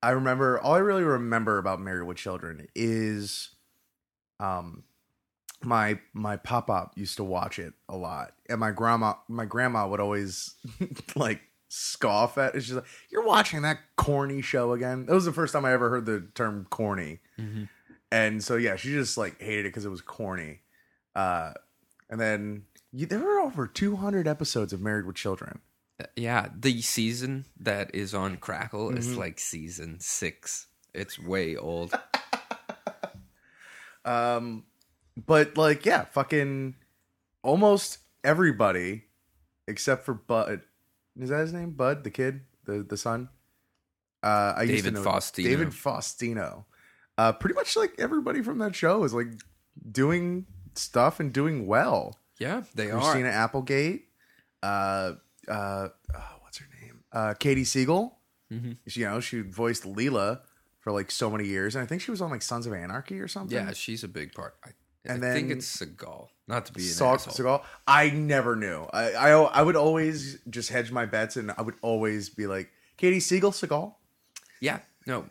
I 0.00 0.10
remember 0.10 0.60
all 0.60 0.74
I 0.74 0.78
really 0.78 1.02
remember 1.02 1.58
about 1.58 1.80
Married 1.80 2.06
with 2.06 2.18
Children 2.18 2.68
is 2.76 3.50
um 4.38 4.84
my 5.64 5.98
my 6.12 6.36
pop 6.36 6.70
up 6.70 6.92
used 6.96 7.16
to 7.16 7.24
watch 7.24 7.58
it 7.58 7.74
a 7.88 7.96
lot. 7.96 8.32
And 8.48 8.60
my 8.60 8.70
grandma 8.70 9.14
my 9.28 9.44
grandma 9.44 9.86
would 9.88 10.00
always 10.00 10.54
like 11.16 11.40
scoff 11.68 12.38
at 12.38 12.54
it. 12.54 12.60
She's 12.62 12.74
like, 12.74 12.84
You're 13.10 13.26
watching 13.26 13.62
that 13.62 13.78
corny 13.96 14.40
show 14.42 14.72
again. 14.72 15.06
That 15.06 15.14
was 15.14 15.24
the 15.24 15.32
first 15.32 15.52
time 15.52 15.64
I 15.64 15.72
ever 15.72 15.90
heard 15.90 16.06
the 16.06 16.28
term 16.34 16.66
corny. 16.70 17.20
hmm 17.36 17.64
And 18.10 18.42
so 18.42 18.56
yeah, 18.56 18.76
she 18.76 18.90
just 18.90 19.18
like 19.18 19.40
hated 19.40 19.66
it 19.66 19.68
because 19.70 19.84
it 19.84 19.90
was 19.90 20.00
corny. 20.00 20.60
Uh 21.14 21.52
And 22.08 22.20
then 22.20 22.64
you, 22.92 23.04
there 23.06 23.18
were 23.18 23.40
over 23.40 23.66
200 23.66 24.26
episodes 24.26 24.72
of 24.72 24.80
Married 24.80 25.04
with 25.06 25.16
Children. 25.16 25.60
Yeah, 26.16 26.48
the 26.56 26.80
season 26.80 27.44
that 27.58 27.94
is 27.94 28.14
on 28.14 28.36
Crackle 28.36 28.96
is 28.96 29.08
Mm-hmm. 29.08 29.18
like 29.18 29.38
season 29.40 29.98
six. 30.00 30.68
It's 30.94 31.18
way 31.18 31.56
old. 31.56 31.92
Um, 34.04 34.64
but 35.26 35.56
like, 35.56 35.84
yeah, 35.86 36.04
fucking 36.04 36.74
almost 37.42 37.98
everybody 38.24 39.04
except 39.66 40.04
for 40.04 40.14
Bud. 40.14 40.62
Is 41.18 41.30
that 41.30 41.40
his 41.40 41.52
name? 41.52 41.70
Bud, 41.72 42.04
the 42.04 42.10
kid, 42.10 42.42
the 42.64 42.82
the 42.82 42.96
son. 42.96 43.28
Uh, 44.22 44.54
I 44.56 44.62
used 44.62 44.84
to 44.84 44.90
David 44.90 44.94
know 44.94 45.10
Faustino. 45.10 45.44
David 45.44 45.68
Faustino. 45.68 46.64
Uh, 47.16 47.32
pretty 47.32 47.54
much 47.54 47.76
like 47.76 47.94
everybody 47.98 48.42
from 48.42 48.58
that 48.58 48.74
show 48.74 49.04
is 49.04 49.12
like 49.14 49.28
doing 49.90 50.46
stuff 50.74 51.20
and 51.20 51.32
doing 51.32 51.66
well. 51.66 52.16
Yeah, 52.38 52.62
they 52.74 52.90
are. 52.90 53.00
Christina 53.00 53.28
Applegate. 53.28 54.06
Uh, 54.62 55.14
uh, 55.48 55.88
oh, 56.14 56.36
what's 56.42 56.58
her 56.58 56.66
name? 56.82 57.00
Uh, 57.12 57.34
Katie 57.34 57.64
Siegel. 57.64 58.18
Mhm. 58.52 58.76
She, 58.86 59.00
you 59.00 59.06
know, 59.06 59.20
she 59.20 59.40
voiced 59.40 59.84
Leela 59.84 60.40
for 60.80 60.92
like 60.92 61.10
so 61.10 61.30
many 61.30 61.46
years, 61.46 61.74
and 61.74 61.82
I 61.82 61.86
think 61.86 62.00
she 62.02 62.10
was 62.10 62.20
on 62.20 62.30
like 62.30 62.42
Sons 62.42 62.66
of 62.66 62.72
Anarchy 62.72 63.20
or 63.20 63.28
something. 63.28 63.56
Yeah, 63.56 63.72
she's 63.72 64.04
a 64.04 64.08
big 64.08 64.32
part. 64.32 64.56
I, 64.64 64.70
And 65.08 65.24
I 65.24 65.32
think 65.32 65.50
it's 65.50 65.76
Seagal. 65.78 66.28
Not 66.46 66.66
to 66.66 66.72
be 66.72 66.82
an 66.82 66.88
Saw, 66.88 67.14
asshole. 67.14 67.34
Seagal. 67.34 67.64
I 67.86 68.10
never 68.10 68.56
knew. 68.56 68.84
I, 68.92 69.12
I 69.12 69.30
I 69.30 69.62
would 69.62 69.76
always 69.76 70.38
just 70.48 70.70
hedge 70.70 70.90
my 70.90 71.04
bets, 71.06 71.36
and 71.36 71.52
I 71.56 71.62
would 71.62 71.74
always 71.82 72.28
be 72.30 72.46
like 72.46 72.70
Katie 72.96 73.20
Siegel, 73.20 73.50
Seagal. 73.52 73.94
Yeah, 74.60 74.80
no, 75.06 75.26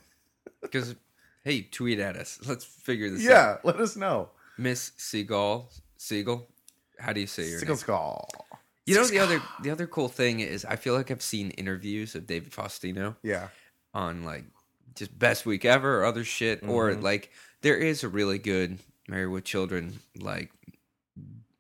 because 0.61 0.95
hey, 1.43 1.61
tweet 1.63 1.99
at 1.99 2.15
us. 2.15 2.39
Let's 2.47 2.65
figure 2.65 3.09
this 3.09 3.25
out. 3.25 3.29
Yeah, 3.31 3.57
let 3.63 3.77
us 3.77 3.95
know. 3.95 4.29
Miss 4.57 4.91
Seagal. 4.97 5.65
Seagal. 5.99 6.45
How 6.99 7.13
do 7.13 7.19
you 7.21 7.27
say 7.27 7.49
your 7.49 7.59
Siegel, 7.59 7.75
name? 7.75 7.83
Seagal. 7.83 8.25
You 8.85 8.95
know 8.95 9.05
the 9.05 9.19
other 9.19 9.41
the 9.63 9.69
other 9.69 9.85
cool 9.87 10.07
thing 10.07 10.39
is 10.39 10.63
I 10.65 10.77
feel 10.77 10.93
like 10.93 11.11
I've 11.11 11.21
seen 11.21 11.49
interviews 11.51 12.15
of 12.15 12.25
David 12.25 12.51
Faustino 12.53 13.15
Yeah, 13.21 13.49
on 13.93 14.23
like 14.23 14.45
just 14.95 15.17
best 15.19 15.45
week 15.45 15.65
ever 15.65 15.99
or 16.01 16.05
other 16.05 16.23
shit 16.23 16.63
or 16.63 16.91
Mm-hmm. 16.91 17.01
like 17.01 17.31
there 17.61 17.75
is 17.75 18.03
a 18.03 18.07
really 18.07 18.37
good 18.39 18.79
Married 19.07 19.27
with 19.27 19.43
Children 19.45 19.99
like 20.19 20.51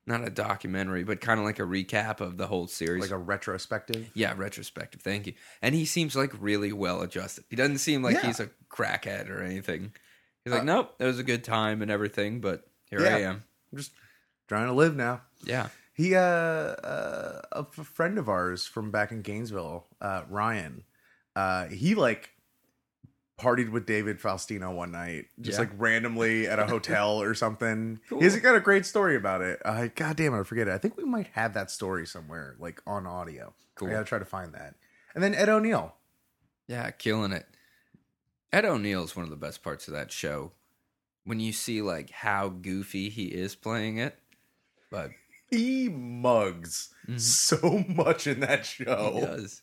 not 0.05 0.25
a 0.25 0.29
documentary 0.29 1.03
but 1.03 1.19
kind 1.19 1.39
of 1.39 1.45
like 1.45 1.59
a 1.59 1.63
recap 1.63 2.21
of 2.21 2.37
the 2.37 2.47
whole 2.47 2.67
series. 2.67 3.01
like 3.01 3.11
a 3.11 3.17
retrospective. 3.17 4.09
yeah, 4.13 4.33
retrospective. 4.37 5.01
Thank 5.01 5.27
you. 5.27 5.33
And 5.61 5.75
he 5.75 5.85
seems 5.85 6.15
like 6.15 6.31
really 6.39 6.71
well 6.71 7.01
adjusted. 7.01 7.43
He 7.49 7.55
doesn't 7.55 7.79
seem 7.79 8.01
like 8.03 8.15
Yeah. 8.15 8.27
he's 8.27 8.39
a 8.39 8.49
crackhead 8.69 9.29
or 9.29 9.41
anything. 9.41 9.91
He's 10.43 10.53
like, 10.53 10.61
Uh, 10.61 10.65
nope, 10.65 10.95
it 10.99 11.05
was 11.05 11.19
a 11.19 11.23
good 11.23 11.43
time 11.43 11.81
and 11.81 11.91
everything, 11.91 12.39
but 12.39 12.65
here 12.89 13.01
I 13.01 13.19
am. 13.21 13.43
I'm 13.71 13.77
just 13.77 13.91
trying 14.47 14.67
to 14.67 14.73
live 14.73 14.95
now. 14.95 15.21
Yeah. 15.43 15.67
He, 15.93 16.15
uh, 16.15 16.21
uh, 16.21 17.41
a 17.51 17.63
friend 17.65 18.17
of 18.17 18.29
ours 18.29 18.65
from 18.65 18.91
back 18.91 19.11
in 19.11 19.23
Gainesville, 19.23 19.87
uh, 19.99 20.23
Ryan, 20.29 20.83
uh, 21.35 21.65
he 21.67 21.95
like 21.95 22.29
partied 23.37 23.69
with 23.71 23.85
David 23.85 24.19
Faustino 24.19 24.73
one 24.73 24.91
night, 24.91 25.25
just 25.39 25.57
Yeah. 25.57 25.65
like 25.65 25.71
randomly 25.77 26.47
at 26.47 26.57
a 26.59 26.65
hotel 26.65 27.21
or 27.21 27.33
something. 27.35 27.99
Cool. 28.09 28.21
He's 28.21 28.35
got 28.37 28.55
a 28.55 28.59
great 28.59 28.85
story 28.85 29.15
about 29.15 29.41
it. 29.41 29.59
Uh, 29.63 29.87
God 29.93 30.15
damn 30.17 30.33
it, 30.33 30.39
I 30.39 30.43
forget 30.43 30.67
it. 30.67 30.71
I 30.71 30.77
think 30.79 30.97
we 30.97 31.03
might 31.05 31.27
have 31.33 31.53
that 31.53 31.69
story 31.69 32.07
somewhere, 32.07 32.55
like 32.59 32.81
on 32.87 33.05
audio. 33.05 33.53
Cool. 33.75 33.89
I 33.89 33.91
gotta 33.91 34.05
try 34.05 34.19
to 34.19 34.25
find 34.25 34.53
that. 34.53 34.75
And 35.13 35.23
then 35.23 35.35
Ed 35.35 35.49
O'Neill. 35.49 35.93
Yeah, 36.67 36.89
killing 36.91 37.31
it. 37.31 37.45
Ed 38.51 38.65
O'Neill's 38.65 39.15
one 39.15 39.23
of 39.23 39.29
the 39.29 39.35
best 39.35 39.61
parts 39.63 39.87
of 39.87 39.93
that 39.93 40.11
show. 40.11 40.51
When 41.25 41.39
you 41.39 41.51
see 41.53 41.81
like 41.81 42.09
how 42.09 42.49
goofy 42.49 43.09
he 43.09 43.25
is 43.25 43.53
playing 43.55 43.97
it. 43.97 44.17
But 44.89 45.11
He 45.51 45.89
mugs 45.89 46.89
so 47.17 47.83
much 47.89 48.25
in 48.25 48.39
that 48.39 48.65
show. 48.65 49.11
he 49.13 49.21
does. 49.21 49.61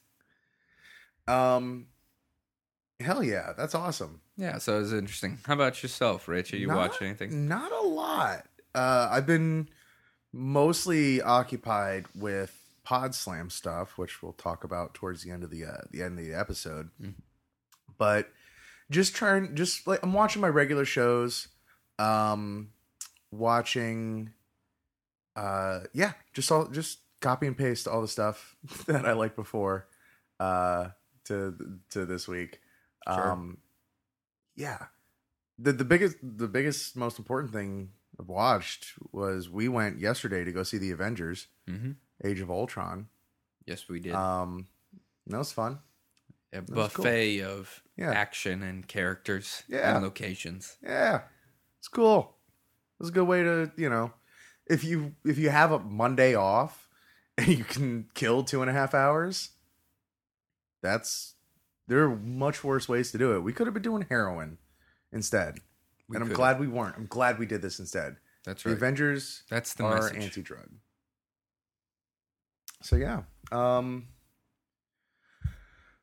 Um, 1.26 1.86
hell 3.00 3.22
yeah, 3.22 3.52
that's 3.56 3.74
awesome. 3.74 4.20
Yeah, 4.36 4.58
so 4.58 4.76
it 4.76 4.80
was 4.80 4.92
interesting. 4.92 5.38
How 5.44 5.54
about 5.54 5.82
yourself, 5.82 6.26
Rich? 6.28 6.52
Are 6.52 6.56
you 6.56 6.66
Not- 6.68 6.76
watching 6.76 7.06
anything? 7.08 7.48
Not 7.48 7.72
a 7.72 7.80
lot. 7.80 8.46
Uh, 8.74 9.08
I've 9.10 9.26
been 9.26 9.68
mostly 10.32 11.22
occupied 11.22 12.06
with 12.14 12.56
Pod 12.82 13.14
Slam 13.14 13.50
stuff, 13.50 13.96
which 13.96 14.22
we'll 14.22 14.32
talk 14.32 14.64
about 14.64 14.94
towards 14.94 15.22
the 15.22 15.30
end 15.30 15.44
of 15.44 15.50
the 15.50 15.64
uh, 15.64 15.82
the 15.90 16.02
end 16.02 16.18
of 16.18 16.24
the 16.24 16.34
episode. 16.34 16.90
Mhm. 17.00 17.14
But 17.96 18.30
just 18.90 19.14
trying, 19.14 19.54
just 19.54 19.86
like 19.86 20.00
I'm 20.02 20.12
watching 20.12 20.42
my 20.42 20.48
regular 20.48 20.84
shows, 20.84 21.48
um, 21.98 22.70
watching, 23.30 24.32
uh, 25.36 25.80
yeah, 25.92 26.12
just 26.32 26.50
all 26.52 26.66
just 26.66 26.98
copy 27.20 27.46
and 27.46 27.56
paste 27.56 27.88
all 27.88 28.02
the 28.02 28.08
stuff 28.08 28.56
that 28.86 29.06
I 29.06 29.12
liked 29.12 29.36
before, 29.36 29.86
uh, 30.40 30.88
to 31.26 31.54
to 31.90 32.04
this 32.04 32.26
week. 32.28 32.60
Sure. 33.08 33.32
Um, 33.32 33.58
yeah, 34.56 34.86
the 35.58 35.72
the 35.72 35.84
biggest 35.84 36.16
the 36.22 36.48
biggest 36.48 36.96
most 36.96 37.18
important 37.18 37.52
thing 37.52 37.90
I've 38.18 38.28
watched 38.28 38.92
was 39.12 39.50
we 39.50 39.68
went 39.68 39.98
yesterday 40.00 40.44
to 40.44 40.52
go 40.52 40.62
see 40.62 40.78
the 40.78 40.90
Avengers 40.90 41.48
Mm-hmm. 41.68 41.92
Age 42.24 42.40
of 42.40 42.50
Ultron. 42.50 43.08
Yes, 43.66 43.88
we 43.88 44.00
did. 44.00 44.14
Um 44.14 44.66
that 45.26 45.38
was 45.38 45.52
fun. 45.52 45.78
a 46.52 46.60
buffet 46.62 47.40
of 47.42 47.82
Yeah. 47.96 48.12
action 48.12 48.62
and 48.62 48.86
characters 48.86 49.64
Yeah. 49.68 49.94
and 49.96 50.04
locations. 50.04 50.76
Yeah. 50.82 51.22
It's 51.80 51.88
cool. 51.88 52.36
It's 53.00 53.08
a 53.08 53.12
good 53.12 53.24
way 53.26 53.42
to, 53.42 53.72
you 53.76 53.90
know, 53.90 54.12
if 54.66 54.84
you 54.84 55.14
if 55.24 55.36
you 55.38 55.50
have 55.50 55.72
a 55.72 55.78
Monday 55.80 56.34
off 56.34 56.88
and 57.38 57.48
you 57.48 57.64
can 57.64 58.08
kill 58.14 58.44
two 58.44 58.60
and 58.62 58.70
a 58.70 58.74
half 58.74 58.94
hours, 58.94 59.50
that's 60.82 61.33
there 61.86 62.02
are 62.04 62.16
much 62.16 62.62
worse 62.64 62.88
ways 62.88 63.10
to 63.12 63.18
do 63.18 63.34
it. 63.34 63.40
We 63.40 63.52
could 63.52 63.66
have 63.66 63.74
been 63.74 63.82
doing 63.82 64.06
heroin 64.08 64.58
instead. 65.12 65.58
We 66.08 66.16
and 66.16 66.22
I'm 66.22 66.28
could've. 66.28 66.36
glad 66.36 66.60
we 66.60 66.68
weren't. 66.68 66.96
I'm 66.96 67.06
glad 67.06 67.38
we 67.38 67.46
did 67.46 67.62
this 67.62 67.78
instead. 67.78 68.16
That's 68.44 68.64
right. 68.66 68.72
The. 68.72 68.76
Avengers 68.76 69.42
That's 69.50 69.74
the 69.74 69.84
are 69.84 69.96
message. 70.02 70.22
anti-drug. 70.22 70.68
So 72.82 72.96
yeah, 72.96 73.22
um, 73.50 74.08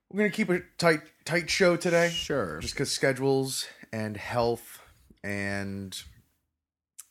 we're 0.09 0.17
gonna 0.19 0.29
keep 0.31 0.49
a 0.49 0.61
tight 0.77 1.01
tight 1.25 1.49
show 1.49 1.75
today, 1.77 2.09
Sure. 2.09 2.59
just 2.59 2.73
because 2.73 2.91
schedules 2.91 3.67
and 3.93 4.17
health 4.17 4.81
and 5.23 6.01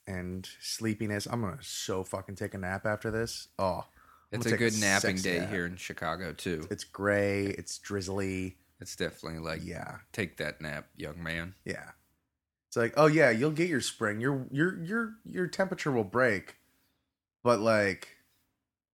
and 0.06 0.48
sleepiness. 0.60 1.26
I'm 1.30 1.40
gonna 1.42 1.58
so 1.62 2.02
fucking 2.02 2.34
take 2.34 2.54
a 2.54 2.58
nap 2.58 2.84
after 2.84 3.10
this. 3.12 3.48
Oh, 3.58 3.84
I'm 4.32 4.40
It's 4.40 4.46
a 4.46 4.56
good 4.56 4.78
napping 4.80 5.16
day 5.16 5.38
nap. 5.38 5.50
here 5.50 5.66
in 5.66 5.76
Chicago 5.76 6.32
too. 6.32 6.66
It's 6.70 6.82
gray. 6.84 7.46
It's 7.46 7.78
drizzly. 7.78 8.56
It's 8.80 8.96
definitely 8.96 9.40
like 9.40 9.60
Yeah, 9.64 9.98
take 10.12 10.36
that 10.38 10.60
nap, 10.60 10.86
young 10.96 11.22
man. 11.22 11.54
yeah. 11.64 11.90
It's 12.68 12.76
like, 12.76 12.94
oh 12.96 13.06
yeah, 13.06 13.30
you'll 13.30 13.50
get 13.50 13.68
your 13.68 13.80
spring. 13.80 14.20
Your 14.20 14.46
your 14.50 14.80
your 14.82 15.12
your 15.24 15.46
temperature 15.48 15.90
will 15.90 16.04
break, 16.04 16.56
but 17.42 17.58
like, 17.60 18.08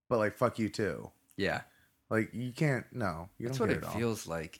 but 0.09 0.17
like, 0.17 0.35
fuck 0.35 0.57
you 0.59 0.67
too. 0.69 1.11
Yeah, 1.37 1.61
Like 2.09 2.33
you 2.33 2.51
can't. 2.51 2.85
No, 2.91 3.29
you 3.37 3.47
that's 3.47 3.59
don't 3.59 3.67
what 3.67 3.77
it 3.77 3.83
it, 3.83 3.87
all. 3.87 3.93
feels 3.93 4.25
like. 4.27 4.59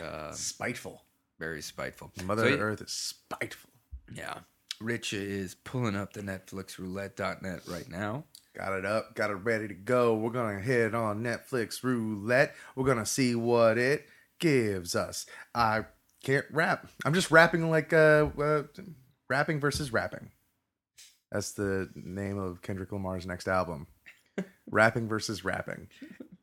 uh, 0.00 0.30
Spiteful. 0.34 1.02
very 1.40 1.60
spiteful. 1.60 2.12
Mother 2.24 2.48
So, 2.48 2.58
Earth 2.58 2.80
is 2.82 2.92
spiteful. 2.92 3.70
Yeah, 4.14 4.38
Rich 4.80 5.12
is 5.12 5.54
pulling 5.54 5.96
up 5.96 6.12
the 6.12 6.20
Netflix 6.20 6.78
Roulette.net 6.78 7.60
right 7.66 7.88
now. 7.88 8.24
Got 8.54 8.72
it 8.72 8.86
up. 8.86 9.14
Got 9.14 9.30
it 9.30 9.34
ready 9.34 9.68
to 9.68 9.74
go. 9.74 10.14
We're 10.14 10.30
gonna 10.30 10.60
hit 10.60 10.94
on 10.94 11.22
Netflix 11.22 11.82
roulette. 11.82 12.54
We're 12.74 12.86
gonna 12.86 13.06
see 13.06 13.34
what 13.34 13.76
it 13.76 14.06
gives 14.38 14.96
us. 14.96 15.26
I 15.54 15.84
can't 16.24 16.46
rap. 16.50 16.88
I'm 17.04 17.12
just 17.12 17.30
rapping 17.30 17.70
like 17.70 17.92
uh, 17.92 18.28
uh 18.40 18.62
rapping 19.28 19.60
versus 19.60 19.92
rapping. 19.92 20.30
That's 21.30 21.52
the 21.52 21.90
name 21.94 22.38
of 22.38 22.62
Kendrick 22.62 22.92
Lamar's 22.92 23.26
next 23.26 23.46
album. 23.46 23.88
rapping 24.70 25.08
versus 25.08 25.44
rapping. 25.44 25.88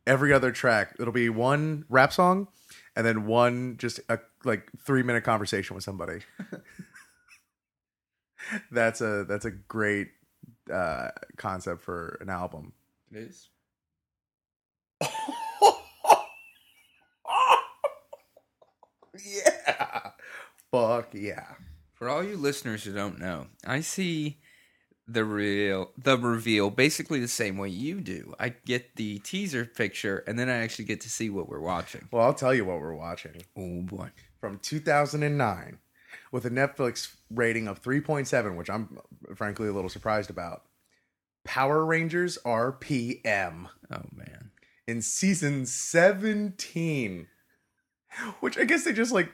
Every 0.06 0.34
other 0.34 0.52
track, 0.52 0.96
it'll 1.00 1.14
be 1.14 1.30
one 1.30 1.86
rap 1.90 2.14
song, 2.14 2.48
and 2.96 3.06
then 3.06 3.26
one 3.26 3.78
just 3.78 4.00
a 4.10 4.20
like 4.44 4.70
three 4.86 5.02
minute 5.02 5.24
conversation 5.24 5.76
with 5.76 5.84
somebody. 5.84 6.20
that's 8.72 9.02
a 9.02 9.26
that's 9.28 9.46
a 9.46 9.52
great 9.52 10.10
uh 10.72 11.10
concept 11.38 11.82
for 11.82 12.18
an 12.22 12.30
album. 12.30 12.74
It 13.12 13.18
is. 13.18 13.50
yeah. 19.24 20.12
Fuck 20.72 21.10
yeah. 21.14 21.46
For 21.94 22.10
all 22.10 22.24
you 22.24 22.38
listeners 22.38 22.84
who 22.84 22.94
don't 22.94 23.20
know, 23.20 23.48
I 23.66 23.82
see 23.82 24.40
the 25.08 25.26
real 25.26 25.92
the 25.98 26.18
reveal 26.18 26.70
basically 26.70 27.20
the 27.20 27.28
same 27.28 27.58
way 27.58 27.70
you 27.70 28.02
do. 28.02 28.34
I 28.40 28.50
get 28.66 28.96
the 28.96 29.20
teaser 29.20 29.66
picture 29.66 30.24
and 30.28 30.40
then 30.40 30.50
I 30.50 30.58
actually 30.58 30.86
get 30.86 31.02
to 31.02 31.10
see 31.10 31.30
what 31.30 31.50
we're 31.50 31.60
watching. 31.60 32.08
Well, 32.12 32.24
I'll 32.24 32.34
tell 32.34 32.54
you 32.54 32.66
what 32.66 32.80
we're 32.80 32.96
watching. 32.96 33.44
Oh 33.58 33.82
boy. 33.82 34.10
From 34.40 34.60
2009 34.60 35.78
with 36.34 36.46
a 36.46 36.50
Netflix 36.50 37.16
rating 37.30 37.68
of 37.68 37.82
3.7, 37.82 38.56
which 38.58 38.70
I'm 38.70 38.98
frankly 39.36 39.68
a 39.68 39.72
little 39.72 39.90
surprised 39.90 40.30
about. 40.32 40.64
Power 41.46 41.86
Rangers 41.86 42.38
RPM 42.44 43.68
Oh 43.92 44.02
man. 44.14 44.52
in 44.88 45.02
season 45.02 45.66
17. 45.66 47.28
Which 48.42 48.58
I 48.58 48.64
guess 48.66 48.84
they 48.84 48.94
just 48.94 49.12
like 49.12 49.32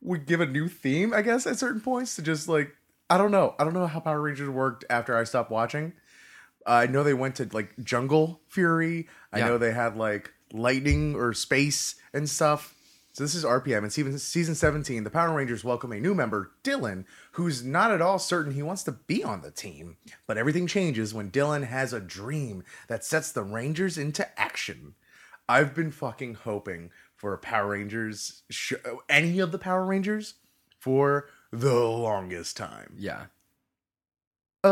would 0.00 0.26
give 0.26 0.40
a 0.40 0.46
new 0.46 0.68
theme, 0.68 1.12
I 1.14 1.22
guess, 1.22 1.46
at 1.46 1.58
certain 1.58 1.80
points 1.80 2.16
to 2.16 2.22
just 2.22 2.48
like 2.48 2.72
I 3.08 3.18
don't 3.18 3.30
know. 3.32 3.54
I 3.58 3.64
don't 3.64 3.74
know 3.74 3.86
how 3.86 4.00
Power 4.00 4.20
Rangers 4.20 4.48
worked 4.48 4.84
after 4.90 5.16
I 5.16 5.24
stopped 5.24 5.50
watching. 5.50 5.92
Uh, 6.66 6.70
I 6.70 6.86
know 6.86 7.02
they 7.02 7.14
went 7.14 7.36
to 7.36 7.48
like 7.52 7.72
Jungle 7.82 8.40
Fury. 8.48 9.08
I 9.32 9.38
Yeah. 9.38 9.48
know 9.48 9.58
they 9.58 9.72
had 9.72 9.96
like 9.96 10.32
lightning 10.52 11.14
or 11.16 11.32
space 11.32 11.96
and 12.12 12.28
stuff. 12.28 12.74
So 13.12 13.24
this 13.24 13.34
is 13.34 13.44
RPM 13.44 13.78
and 13.78 13.92
season 13.92 14.18
season 14.18 14.54
17. 14.54 15.02
The 15.02 15.10
Power 15.10 15.34
Rangers 15.34 15.64
welcome 15.64 15.90
a 15.90 15.98
new 15.98 16.14
member, 16.14 16.52
Dylan, 16.62 17.06
who's 17.32 17.64
not 17.64 17.90
at 17.90 18.00
all 18.00 18.20
certain 18.20 18.54
he 18.54 18.62
wants 18.62 18.84
to 18.84 18.92
be 18.92 19.24
on 19.24 19.42
the 19.42 19.50
team. 19.50 19.96
But 20.28 20.38
everything 20.38 20.68
changes 20.68 21.12
when 21.12 21.32
Dylan 21.32 21.66
has 21.66 21.92
a 21.92 21.98
dream 21.98 22.62
that 22.86 23.04
sets 23.04 23.32
the 23.32 23.42
Rangers 23.42 23.98
into 23.98 24.28
action. 24.40 24.94
I've 25.48 25.74
been 25.74 25.90
fucking 25.90 26.34
hoping 26.34 26.92
for 27.16 27.34
a 27.34 27.38
Power 27.38 27.70
Rangers 27.70 28.44
show, 28.48 28.76
any 29.08 29.40
of 29.40 29.50
the 29.50 29.58
Power 29.58 29.84
Rangers 29.84 30.34
for 30.78 31.28
the 31.50 31.74
longest 31.74 32.56
time. 32.56 32.94
Yeah. 32.96 33.24
Oh, 34.62 34.70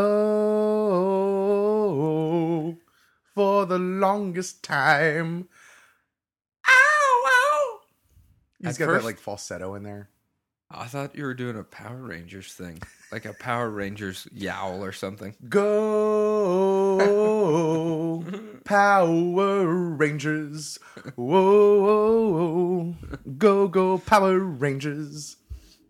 for 3.35 3.65
the 3.65 3.79
longest 3.79 4.63
time. 4.63 5.49
He's 8.61 8.75
At 8.75 8.79
got 8.79 8.85
first- 8.85 9.01
that 9.03 9.07
like 9.07 9.19
falsetto 9.19 9.75
in 9.75 9.83
there. 9.83 10.09
I 10.71 10.85
thought 10.85 11.15
you 11.15 11.23
were 11.23 11.33
doing 11.33 11.57
a 11.57 11.63
Power 11.63 11.97
Rangers 11.97 12.53
thing, 12.53 12.79
like 13.11 13.25
a 13.25 13.33
Power 13.33 13.71
Rangers 13.71 14.27
yowl 14.31 14.83
or 14.83 14.91
something. 14.91 15.35
Go, 17.09 18.23
Power 18.65 19.65
Rangers. 19.65 20.77
Whoa, 21.15 21.81
whoa, 21.81 22.29
whoa, 22.29 22.95
go, 23.37 23.67
go, 23.67 23.97
Power 23.97 24.37
Rangers. 24.39 25.37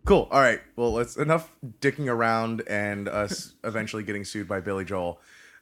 Cool. 0.05 0.29
All 0.31 0.39
right. 0.41 0.61
Well, 0.77 0.93
let's 0.93 1.17
enough 1.17 1.51
dicking 1.81 2.07
around 2.07 2.63
and 2.67 3.09
us 3.09 3.55
eventually 3.65 4.03
getting 4.03 4.23
sued 4.23 4.47
by 4.47 4.61
Billy 4.61 4.85
Joel. 4.85 5.19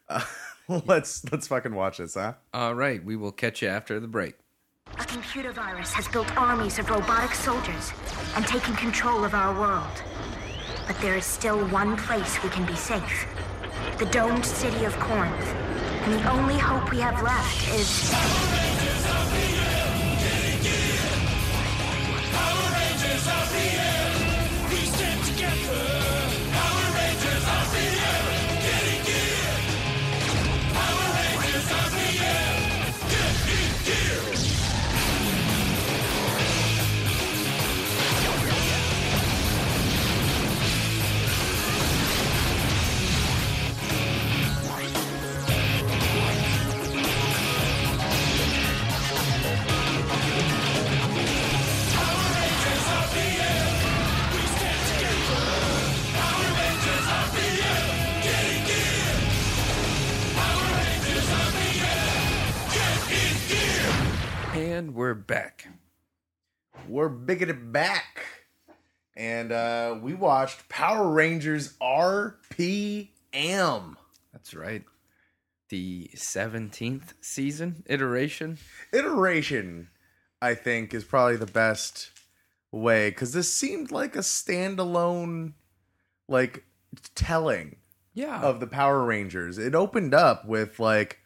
Uh, 0.07 0.23
let's 0.85 1.25
let's 1.31 1.47
fucking 1.47 1.73
watch 1.73 1.97
this, 1.97 2.13
huh? 2.13 2.33
All 2.53 2.75
right, 2.75 3.03
we 3.03 3.15
will 3.15 3.31
catch 3.31 3.63
you 3.63 3.67
after 3.67 3.99
the 3.99 4.07
break. 4.07 4.35
A 4.99 5.05
computer 5.05 5.51
virus 5.51 5.93
has 5.93 6.07
built 6.07 6.35
armies 6.37 6.79
of 6.79 6.89
robotic 6.89 7.33
soldiers 7.33 7.91
and 8.35 8.45
taken 8.45 8.75
control 8.75 9.23
of 9.23 9.33
our 9.33 9.57
world. 9.59 10.03
But 10.87 10.99
there 11.01 11.15
is 11.15 11.25
still 11.25 11.67
one 11.67 11.97
place 11.97 12.41
we 12.43 12.49
can 12.49 12.65
be 12.65 12.75
safe 12.75 13.27
the 13.99 14.05
domed 14.05 14.45
city 14.45 14.85
of 14.85 14.93
Corinth. 14.99 15.47
And 16.03 16.13
the 16.13 16.31
only 16.31 16.57
hope 16.57 16.91
we 16.91 16.99
have 16.99 17.21
left 17.23 17.67
is. 17.69 18.56
And 64.77 64.93
we're 64.93 65.15
back. 65.15 65.69
we're 66.87 67.09
bigoted 67.09 67.71
back 67.73 68.23
and 69.15 69.51
uh 69.51 69.97
we 69.99 70.13
watched 70.13 70.69
power 70.69 71.09
rangers 71.09 71.73
rpm 71.81 73.09
That's 74.31 74.53
right. 74.53 74.83
The 75.69 76.11
17th 76.15 77.13
season 77.21 77.83
iteration. 77.87 78.59
iteration 78.93 79.89
i 80.43 80.53
think 80.53 80.93
is 80.93 81.03
probably 81.03 81.37
the 81.37 81.47
best 81.47 82.11
way 82.71 83.09
because 83.09 83.33
this 83.33 83.51
seemed 83.51 83.89
like 83.91 84.15
a 84.15 84.19
standalone 84.19 85.53
like 86.27 86.65
telling 87.15 87.77
Yeah. 88.13 88.41
of 88.41 88.59
the 88.59 88.67
power 88.67 89.03
rangers 89.03 89.57
it 89.57 89.73
opened 89.73 90.13
up 90.13 90.45
with 90.45 90.79
like 90.79 91.17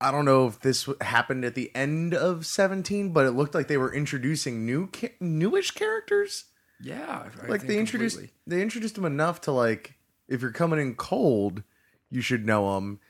I 0.00 0.10
don't 0.10 0.24
know 0.26 0.46
if 0.46 0.60
this 0.60 0.88
happened 1.00 1.44
at 1.44 1.54
the 1.54 1.70
end 1.74 2.12
of 2.14 2.44
17, 2.44 3.12
but 3.12 3.24
it 3.26 3.30
looked 3.32 3.54
like 3.54 3.66
they 3.68 3.78
were 3.78 3.94
introducing 3.94 4.66
new, 4.66 4.90
newish 5.20 5.70
characters. 5.70 6.44
yeah. 6.82 7.28
I 7.42 7.46
like 7.46 7.66
they 7.66 7.78
introduced 7.78 8.16
completely. 8.16 8.36
they 8.46 8.60
introduced 8.62 8.94
them 8.96 9.06
enough 9.06 9.40
to 9.42 9.52
like 9.52 9.94
if 10.28 10.42
you're 10.42 10.50
coming 10.52 10.78
in 10.80 10.94
cold 10.96 11.62
you 12.10 12.20
should 12.20 12.44
know 12.44 12.74
them 12.74 13.00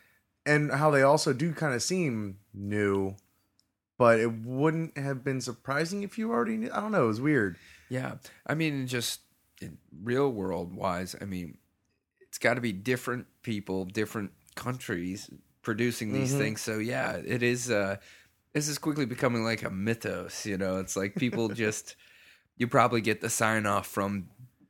and 0.45 0.71
how 0.71 0.91
they 0.91 1.03
also 1.03 1.33
do 1.33 1.53
kind 1.53 1.75
of 1.75 1.83
seem 1.83 2.39
new 2.55 3.17
but 3.99 4.21
it 4.21 4.33
wouldn't 4.45 4.97
have 4.97 5.25
been 5.25 5.41
surprising 5.41 6.03
if 6.05 6.17
you 6.19 6.31
already 6.31 6.57
knew 6.57 6.71
i 6.73 6.81
don't 6.81 6.93
know 6.93 7.05
it 7.05 7.09
was 7.09 7.21
weird 7.21 7.57
Yeah. 7.89 8.17
I 8.47 8.55
mean, 8.55 8.87
just 8.87 9.21
in 9.61 9.79
real 10.03 10.31
world 10.31 10.73
wise, 10.75 11.17
I 11.21 11.25
mean, 11.25 11.59
it's 12.21 12.37
got 12.39 12.55
to 12.55 12.61
be 12.61 12.73
different 12.73 13.27
people, 13.43 13.85
different 13.87 14.31
countries 14.55 15.31
producing 15.67 16.13
these 16.13 16.29
Mm-hmm. 16.31 16.39
things. 16.39 16.61
So, 16.63 16.79
yeah, 16.79 17.17
it 17.17 17.43
is, 17.43 17.71
uh, 17.73 17.97
this 18.55 18.69
is 18.69 18.79
quickly 18.79 19.05
becoming 19.05 19.43
like 19.43 19.65
a 19.65 19.71
mythos, 19.71 20.47
you 20.47 20.57
know? 20.57 20.79
It's 20.79 20.97
like 20.97 21.17
people 21.17 21.49
just, 21.65 21.97
you 22.57 22.69
probably 22.69 23.01
get 23.01 23.21
the 23.21 23.29
sign 23.29 23.67
off 23.67 23.89
from 23.89 24.29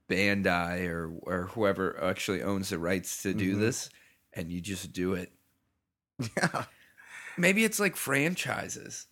Bandai 0.08 0.88
or, 0.88 1.12
or 1.22 1.42
whoever 1.52 2.02
actually 2.02 2.42
owns 2.42 2.70
the 2.70 2.78
rights 2.78 3.22
to 3.24 3.34
do 3.34 3.56
Mhm. 3.56 3.60
this, 3.60 3.90
and 4.32 4.50
you 4.50 4.62
just 4.62 4.92
do 4.92 5.12
it. 5.12 5.32
yeah 6.18 6.64
Maybe 7.36 7.62
it's 7.64 7.78
like 7.78 7.94
franchises. 7.96 9.06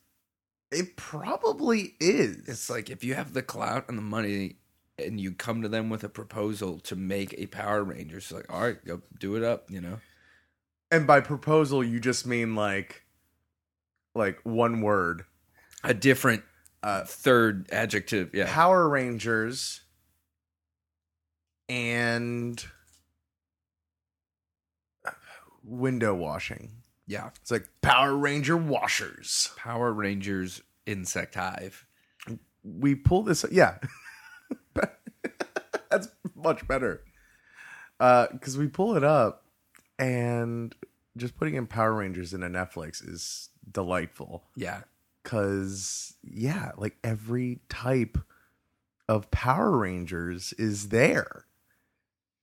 it 0.73 0.97
probably 0.97 1.97
is 2.01 2.49
It's 2.49 2.71
like 2.71 2.89
if 2.89 3.05
you 3.05 3.15
have 3.15 3.35
the 3.35 3.43
clout 3.43 3.91
and 3.91 3.99
the 3.99 4.03
money 4.03 4.57
and 4.99 5.21
you 5.21 5.33
come 5.33 5.61
to 5.61 5.69
them 5.69 5.91
with 5.91 6.03
a 6.03 6.09
proposal 6.09 6.79
to 6.81 6.97
make 6.97 7.35
a 7.37 7.45
Power 7.47 7.85
Rangers, 7.85 8.33
like, 8.33 8.51
all 8.51 8.63
right, 8.63 8.83
go 8.87 9.03
do 9.21 9.37
it 9.37 9.43
up, 9.43 9.71
you 9.71 9.83
know? 9.83 9.99
And 10.95 11.07
by 11.07 11.21
proposal 11.21 11.83
you 11.83 12.01
just 12.01 12.27
mean 12.27 12.55
like 12.55 13.03
like 14.15 14.39
one 14.45 14.81
word 14.81 15.25
A 15.83 15.93
different 15.95 16.43
uh 16.83 17.05
third 17.05 17.67
adjective. 17.73 18.31
Yeah. 18.35 18.53
power 18.53 18.89
rangers 18.89 19.81
and 21.69 22.65
window 25.65 26.15
washing 26.15 26.71
Yeah. 27.07 27.31
It's 27.41 27.51
like 27.51 27.69
Power 27.83 28.15
Ranger 28.17 28.57
washers. 28.57 29.51
Power 29.57 29.93
Rangers 29.93 30.63
Insect 30.87 31.35
Hive. 31.35 31.87
We 32.63 32.95
pull 32.95 33.23
this, 33.23 33.45
yeah. 33.51 33.79
That's 35.91 36.09
much 36.35 36.67
better. 36.67 37.03
Uh, 38.01 38.27
because 38.33 38.57
we 38.59 38.67
pull 38.69 38.97
it 38.97 39.05
up, 39.05 39.44
and 39.99 40.75
just 41.17 41.37
putting 41.37 41.55
in 41.55 41.67
Power 41.67 41.93
Rangers 41.95 42.35
into 42.35 42.49
Netflix 42.49 43.07
is 43.07 43.51
delightful. 43.71 44.45
Yeah. 44.57 44.83
Cause 45.23 46.15
yeah, 46.23 46.73
like 46.77 46.97
every 47.03 47.61
type 47.69 48.19
of 49.09 49.31
Power 49.31 49.71
Rangers 49.77 50.53
is 50.59 50.89
there. 50.89 51.47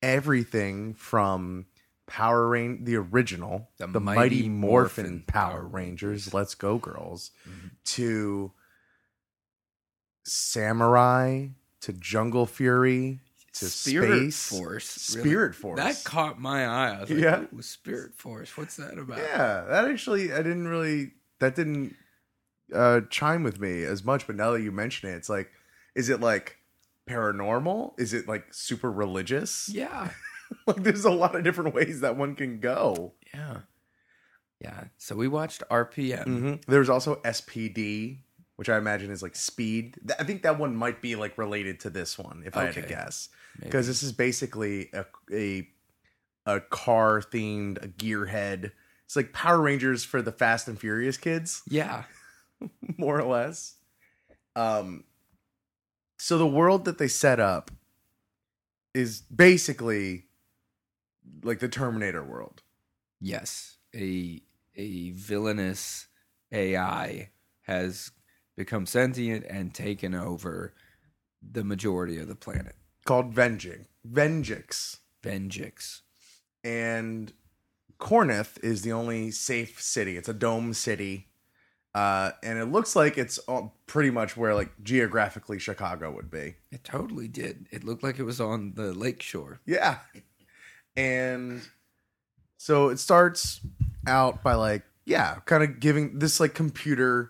Everything 0.01 0.93
from 0.95 1.67
Power 2.07 2.47
Rain, 2.47 2.83
the 2.83 2.95
original, 2.95 3.69
The 3.77 3.87
the, 3.87 3.99
Mighty 3.99 4.19
Mighty, 4.19 4.49
Morphin, 4.49 5.03
Morphin 5.05 5.23
Power 5.27 5.63
Rangers. 5.63 6.33
Let's 6.33 6.55
Go 6.55 6.77
Girls, 6.77 7.31
Mhm. 7.47 7.71
to 7.85 8.51
Samurai, 10.23 11.47
to 11.81 11.93
Jungle 11.93 12.45
Fury, 12.45 13.19
to 13.53 13.65
Spirit 13.65 14.31
Space, 14.33 14.49
Force. 14.49 15.15
really. 15.15 15.29
Spirit 15.29 15.55
Force. 15.55 15.79
That 15.79 16.01
caught 16.03 16.39
my 16.39 16.65
eye. 16.65 16.95
I 16.97 17.01
was 17.01 17.09
like, 17.09 17.19
Yeah. 17.19 17.45
"Ooh, 17.53 17.61
Spirit 17.61 18.13
Force. 18.15 18.55
What's 18.57 18.77
that 18.77 18.97
about? 18.97 19.17
Yeah, 19.19 19.65
that 19.67 19.85
actually 19.89 20.31
I 20.31 20.37
didn't 20.37 20.67
really 20.67 21.11
that 21.39 21.55
didn't 21.55 21.95
uh 22.73 23.01
chime 23.09 23.43
with 23.43 23.59
me 23.59 23.83
as 23.83 24.03
much, 24.03 24.25
but 24.27 24.35
now 24.35 24.51
that 24.51 24.61
you 24.61 24.71
mention 24.71 25.09
it, 25.09 25.13
it's 25.15 25.29
like 25.29 25.51
is 25.95 26.09
it 26.09 26.21
like 26.21 26.57
paranormal? 27.09 27.99
Is 27.99 28.13
it 28.13 28.27
like 28.27 28.53
super 28.53 28.91
religious? 28.91 29.69
Yeah. 29.69 30.09
like 30.67 30.83
there's 30.83 31.05
a 31.05 31.11
lot 31.11 31.35
of 31.35 31.43
different 31.43 31.73
ways 31.75 32.01
that 32.01 32.15
one 32.17 32.35
can 32.35 32.59
go. 32.59 33.13
Yeah. 33.33 33.57
Yeah. 34.59 34.85
So 34.97 35.15
we 35.15 35.27
watched 35.27 35.63
RPM. 35.71 36.61
There's 36.67 36.89
also 36.89 37.15
SPD, 37.15 38.19
which 38.55 38.69
I 38.69 38.77
imagine 38.77 39.09
is 39.11 39.23
like 39.23 39.35
speed. 39.35 39.97
I 40.19 40.23
think 40.23 40.43
that 40.43 40.59
one 40.59 40.75
might 40.75 41.01
be 41.01 41.15
like 41.15 41.37
related 41.37 41.79
to 41.81 41.89
this 41.89 42.17
one, 42.17 42.43
if 42.45 42.55
I 42.55 42.65
had 42.65 42.75
to 42.75 42.81
guess, 42.83 43.29
because 43.59 43.87
this 43.87 44.03
is 44.03 44.11
basically 44.11 44.89
a 44.93 45.05
a 45.31 45.67
a 46.45 46.59
car 46.59 47.21
themed 47.21 47.83
a 47.83 47.87
gearhead. 47.87 48.71
It's 49.05 49.15
like 49.15 49.33
Power 49.33 49.61
Rangers 49.61 50.03
for 50.03 50.21
the 50.21 50.31
Fast 50.31 50.67
and 50.67 50.79
Furious 50.79 51.17
kids, 51.17 51.61
Yeah. 51.69 52.03
more 52.97 53.19
or 53.19 53.27
less. 53.27 53.75
Um, 54.55 55.03
so 56.17 56.37
the 56.37 56.47
world 56.47 56.85
that 56.85 56.97
they 56.97 57.07
set 57.07 57.39
up 57.39 57.71
is 58.93 59.21
basically 59.21 60.25
like 61.43 61.59
the 61.59 61.67
Terminator 61.69 62.23
world. 62.23 62.61
Yes. 63.19 63.77
A 63.95 64.41
a 64.75 65.11
villainous 65.11 66.07
AI 66.51 67.29
has 67.63 68.11
become 68.55 68.85
sentient 68.85 69.45
and 69.49 69.73
taken 69.73 70.13
over 70.15 70.73
the 71.41 71.63
majority 71.63 72.17
of 72.17 72.27
the 72.27 72.35
planet. 72.35 72.75
Called 73.05 73.33
Venjix. 73.33 73.85
Venjix. 74.09 74.97
Venjix. 75.23 76.01
and 76.63 77.33
Corinth 77.99 78.57
is 78.63 78.81
the 78.81 78.91
only 78.91 79.29
safe 79.29 79.79
city. 79.79 80.17
It's 80.17 80.27
a 80.27 80.33
dome 80.33 80.73
city, 80.73 81.27
uh, 81.93 82.31
and 82.41 82.57
it 82.57 82.65
looks 82.65 82.95
like 82.95 83.17
it's 83.19 83.39
pretty 83.85 84.09
much 84.09 84.35
where 84.35 84.55
like 84.55 84.71
geographically 84.81 85.59
Chicago 85.59 86.11
would 86.11 86.31
be. 86.31 86.55
It 86.71 86.83
totally 86.83 87.27
did. 87.27 87.67
It 87.71 87.83
looked 87.83 88.01
like 88.01 88.17
it 88.17 88.23
was 88.23 88.41
on 88.41 88.73
the 88.75 88.91
lake 88.93 89.21
shore. 89.21 89.61
Yeah, 89.67 89.99
and 90.95 91.61
so 92.57 92.89
it 92.89 92.97
starts 92.97 93.61
out 94.07 94.41
by 94.41 94.55
like 94.55 94.83
yeah, 95.05 95.35
kind 95.45 95.61
of 95.63 95.79
giving 95.79 96.17
this 96.17 96.39
like 96.39 96.55
computer. 96.55 97.29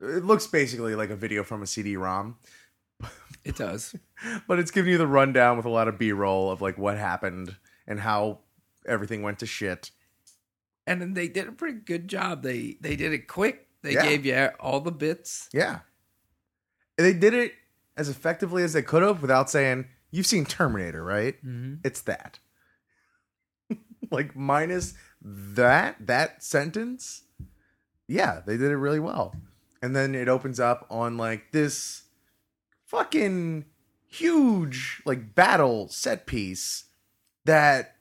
It 0.00 0.24
looks 0.24 0.46
basically 0.46 0.94
like 0.94 1.10
a 1.10 1.16
video 1.16 1.42
from 1.42 1.62
a 1.62 1.66
CD-ROM, 1.66 2.36
It 3.44 3.56
does. 3.56 3.94
but 4.48 4.58
it's 4.58 4.70
giving 4.72 4.90
you 4.92 4.98
the 4.98 5.06
rundown 5.06 5.56
with 5.56 5.66
a 5.66 5.70
lot 5.70 5.86
of 5.88 5.98
B-roll 5.98 6.50
of 6.50 6.60
like 6.60 6.76
what 6.78 6.98
happened 6.98 7.54
and 7.86 8.00
how 8.00 8.40
everything 8.86 9.22
went 9.22 9.38
to 9.40 9.46
shit. 9.46 9.90
and 10.86 11.00
then 11.00 11.14
they 11.14 11.28
did 11.28 11.48
a 11.48 11.52
pretty 11.52 11.78
good 11.78 12.08
job. 12.08 12.42
They 12.42 12.76
they 12.80 12.96
did 12.96 13.12
it 13.12 13.28
quick. 13.28 13.68
They 13.82 13.92
Yeah. 13.94 14.02
gave 14.04 14.26
you 14.26 14.48
all 14.58 14.80
the 14.80 14.90
bits. 14.92 15.48
Yeah. 15.52 15.80
And 16.98 17.06
They 17.06 17.12
did 17.12 17.34
it 17.34 17.52
as 17.96 18.08
effectively 18.08 18.62
as 18.64 18.72
they 18.72 18.82
could 18.82 19.02
have 19.02 19.22
without 19.22 19.48
saying, 19.50 19.86
You've 20.10 20.26
seen 20.26 20.44
Terminator, 20.44 21.04
right? 21.04 21.36
Mm-hmm. 21.44 21.74
It's 21.84 22.00
that. 22.02 22.38
like, 24.10 24.34
minus 24.34 24.94
that, 25.22 25.96
that 26.06 26.42
sentence. 26.42 27.24
Yeah, 28.08 28.40
they 28.46 28.56
did 28.56 28.70
it 28.70 28.76
really 28.76 29.00
well. 29.00 29.34
And 29.82 29.94
then 29.94 30.14
it 30.14 30.28
opens 30.28 30.58
up 30.60 30.86
on 30.90 31.16
like 31.16 31.50
this 31.52 32.02
fucking 32.86 33.66
huge, 34.06 35.02
like, 35.04 35.34
battle 35.34 35.88
set 35.88 36.26
piece 36.26 36.84
that 37.44 37.96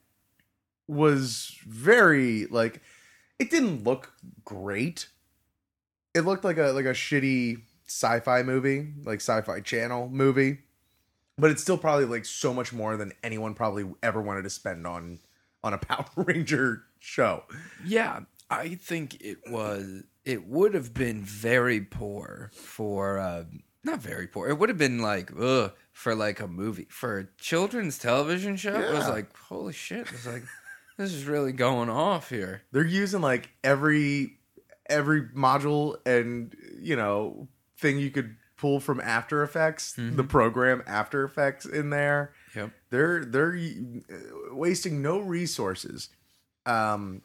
was 0.88 1.58
very, 1.68 2.46
like, 2.48 2.82
it 3.40 3.50
didn't 3.50 3.84
look 3.84 4.14
great 4.44 5.08
it 6.16 6.22
looked 6.22 6.46
like 6.46 6.58
a 6.58 6.72
like 6.72 6.86
a 6.86 6.94
shitty 6.94 7.62
sci-fi 7.86 8.42
movie, 8.42 8.94
like 9.04 9.20
sci-fi 9.20 9.60
channel 9.60 10.10
movie. 10.10 10.60
But 11.38 11.52
it's 11.52 11.62
still 11.62 11.78
probably 11.78 12.06
like 12.06 12.26
so 12.26 12.54
much 12.54 12.72
more 12.72 12.96
than 12.96 13.12
anyone 13.22 13.54
probably 13.54 13.86
ever 14.02 14.22
wanted 14.22 14.44
to 14.44 14.50
spend 14.50 14.88
on 14.88 15.20
on 15.64 15.74
a 15.74 15.78
Power 15.86 16.06
Ranger 16.16 16.84
show. 17.00 17.44
Yeah, 17.86 18.22
I 18.50 18.76
think 18.76 19.22
it 19.22 19.40
was. 19.48 20.04
It 20.24 20.48
would 20.48 20.74
have 20.74 20.94
been 20.94 21.22
very 21.22 21.82
poor 21.82 22.50
for. 22.54 23.20
Uh, 23.20 23.44
not 23.86 24.02
very 24.02 24.28
poor. 24.28 24.50
It 24.50 24.58
would 24.58 24.70
have 24.70 24.78
been 24.78 25.00
like 25.00 25.32
ugh 25.40 25.72
for 25.94 26.14
like 26.16 26.40
a 26.42 26.48
movie 26.48 26.88
for 26.90 27.20
a 27.20 27.28
children's 27.40 27.98
television 27.98 28.58
show. 28.58 28.74
It 28.74 28.92
was 28.94 29.06
Yeah. 29.08 29.10
like 29.10 29.36
holy 29.38 29.74
shit. 29.74 30.08
It's 30.12 30.26
like 30.26 30.44
this 30.98 31.14
is 31.14 31.26
really 31.26 31.52
going 31.54 31.90
off 31.90 32.30
here. 32.30 32.64
They're 32.72 32.84
using 32.86 33.22
like 33.22 33.50
every 33.64 34.38
every 34.90 35.24
module 35.30 35.96
and 36.06 36.56
you 36.82 36.96
know 36.96 37.48
thing 37.78 38.00
you 38.00 38.12
could 38.12 38.36
pull 38.58 38.80
from 38.80 39.02
After 39.02 39.44
Effects, 39.44 39.94
the 39.98 40.24
program 40.24 40.82
After 40.88 41.24
Effects 41.26 41.66
in 41.66 41.90
there. 41.90 42.34
Yep. 42.56 42.72
they're 42.90 43.26
they're 43.26 43.56
uh, 43.58 44.56
wasting 44.56 45.02
no 45.02 45.20
resources. 45.20 46.10
Um, 46.66 47.22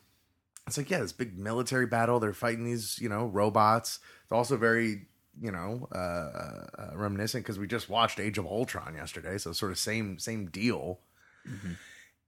it's 0.66 0.76
like 0.76 0.90
yeah, 0.90 0.98
this 1.00 1.12
big 1.12 1.38
military 1.38 1.86
battle. 1.86 2.18
They're 2.20 2.32
fighting 2.32 2.64
these 2.64 2.98
you 3.00 3.08
know 3.08 3.26
robots. 3.26 4.00
It's 4.24 4.32
also 4.32 4.56
very 4.56 5.06
you 5.38 5.50
know 5.52 5.88
uh, 5.94 5.98
uh, 5.98 6.90
reminiscent 6.94 7.44
because 7.44 7.58
we 7.58 7.66
just 7.66 7.88
watched 7.88 8.18
Age 8.18 8.38
of 8.38 8.46
Ultron 8.46 8.94
yesterday, 8.94 9.36
so 9.38 9.52
sort 9.52 9.72
of 9.72 9.78
same 9.78 10.18
same 10.18 10.46
deal. 10.46 11.00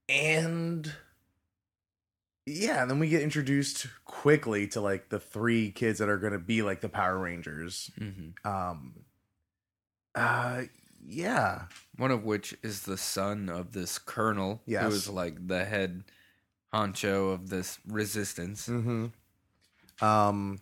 And 0.09 0.93
yeah, 2.45 2.81
and 2.81 2.91
then 2.91 2.99
we 2.99 3.07
get 3.09 3.21
introduced 3.21 3.87
quickly 4.05 4.67
to 4.67 4.81
like 4.81 5.09
the 5.09 5.19
three 5.19 5.71
kids 5.71 5.99
that 5.99 6.09
are 6.09 6.17
going 6.17 6.33
to 6.33 6.39
be 6.39 6.61
like 6.61 6.81
the 6.81 6.89
Power 6.89 7.17
Rangers. 7.17 7.89
hmm 7.97 8.29
Um, 8.47 8.93
uh, 10.15 10.63
yeah, 11.05 11.63
One 11.97 12.11
of 12.11 12.23
which 12.23 12.55
is 12.63 12.83
the 12.83 12.97
son 12.97 13.49
of 13.49 13.73
this 13.73 13.97
colonel, 13.97 14.61
Yes. 14.65 14.83
who 14.83 14.89
is 14.89 15.09
like 15.09 15.47
the 15.47 15.65
head 15.65 16.03
honcho 16.73 17.33
of 17.33 17.49
this 17.49 17.79
resistance. 17.87 18.67
Mm-hmm. 18.67 20.05
Um, 20.05 20.59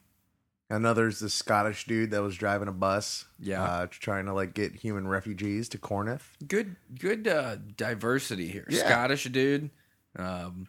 another's 0.71 1.19
the 1.19 1.29
Scottish 1.29 1.85
dude 1.85 2.11
that 2.11 2.21
was 2.21 2.35
driving 2.35 2.67
a 2.67 2.71
bus. 2.71 3.25
Yeah. 3.39 3.63
uh, 3.63 3.87
trying 3.89 4.25
to 4.25 4.33
like 4.33 4.53
get 4.53 4.73
human 4.75 5.07
refugees 5.07 5.69
to 5.69 5.77
Corinth. 5.77 6.31
good 6.47 6.75
good 6.99 7.27
uh 7.27 7.57
diversity 7.77 8.47
here 8.47 8.65
Yeah. 8.69 8.87
scottish 8.87 9.23
dude 9.25 9.69
um 10.17 10.67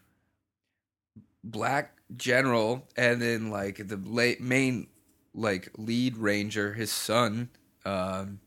black 1.45 1.97
general 2.17 2.87
and 2.97 3.21
then 3.21 3.51
like 3.51 3.89
the 3.89 3.97
late 3.97 4.41
main 4.41 4.87
like 5.35 5.71
lead 5.77 6.17
ranger 6.17 6.73
his 6.75 6.93
son 6.93 7.49
um 7.85 8.39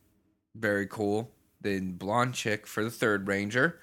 very 0.56 0.88
cool 0.88 1.32
then 1.62 1.94
blonde 1.94 2.34
chick 2.34 2.66
for 2.68 2.84
the 2.84 2.92
third 2.92 3.28
ranger 3.28 3.80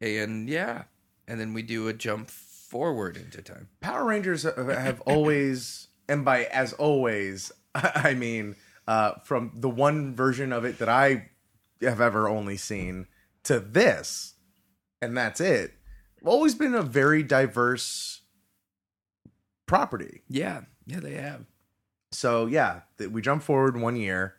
and 0.00 0.48
yeah 0.48 0.84
and 1.28 1.38
then 1.40 1.54
we 1.54 1.62
do 1.62 1.86
a 1.86 1.92
jump 1.92 2.28
forward 2.30 3.16
into 3.16 3.40
time 3.42 3.68
Power 3.80 4.04
Rangers 4.06 4.42
have 4.44 4.56
have 4.68 5.00
always, 5.02 5.88
and 6.10 6.24
by 6.24 6.44
as 6.44 6.72
always, 6.74 7.52
I 7.74 8.14
mean 8.14 8.56
uh, 8.86 9.12
from 9.24 9.52
the 9.54 9.70
one 9.70 10.14
version 10.14 10.52
of 10.52 10.64
it 10.64 10.78
that 10.78 10.88
I 10.88 11.30
have 11.80 12.00
ever 12.00 12.28
only 12.28 12.56
seen 12.56 13.06
to 13.44 13.60
this, 13.60 14.34
and 15.00 15.16
that's 15.16 15.40
it. 15.40 15.72
Always 16.24 16.54
been 16.54 16.74
a 16.74 16.82
very 16.82 17.22
diverse 17.22 18.20
property. 19.66 20.22
yeah 20.28 20.62
yeah 20.84 20.98
they 20.98 21.14
have 21.14 21.46
so 22.12 22.46
yeah, 22.46 22.80
th- 22.98 23.10
we 23.10 23.22
jump 23.22 23.42
forward 23.42 23.76
one 23.80 23.96
year, 23.96 24.34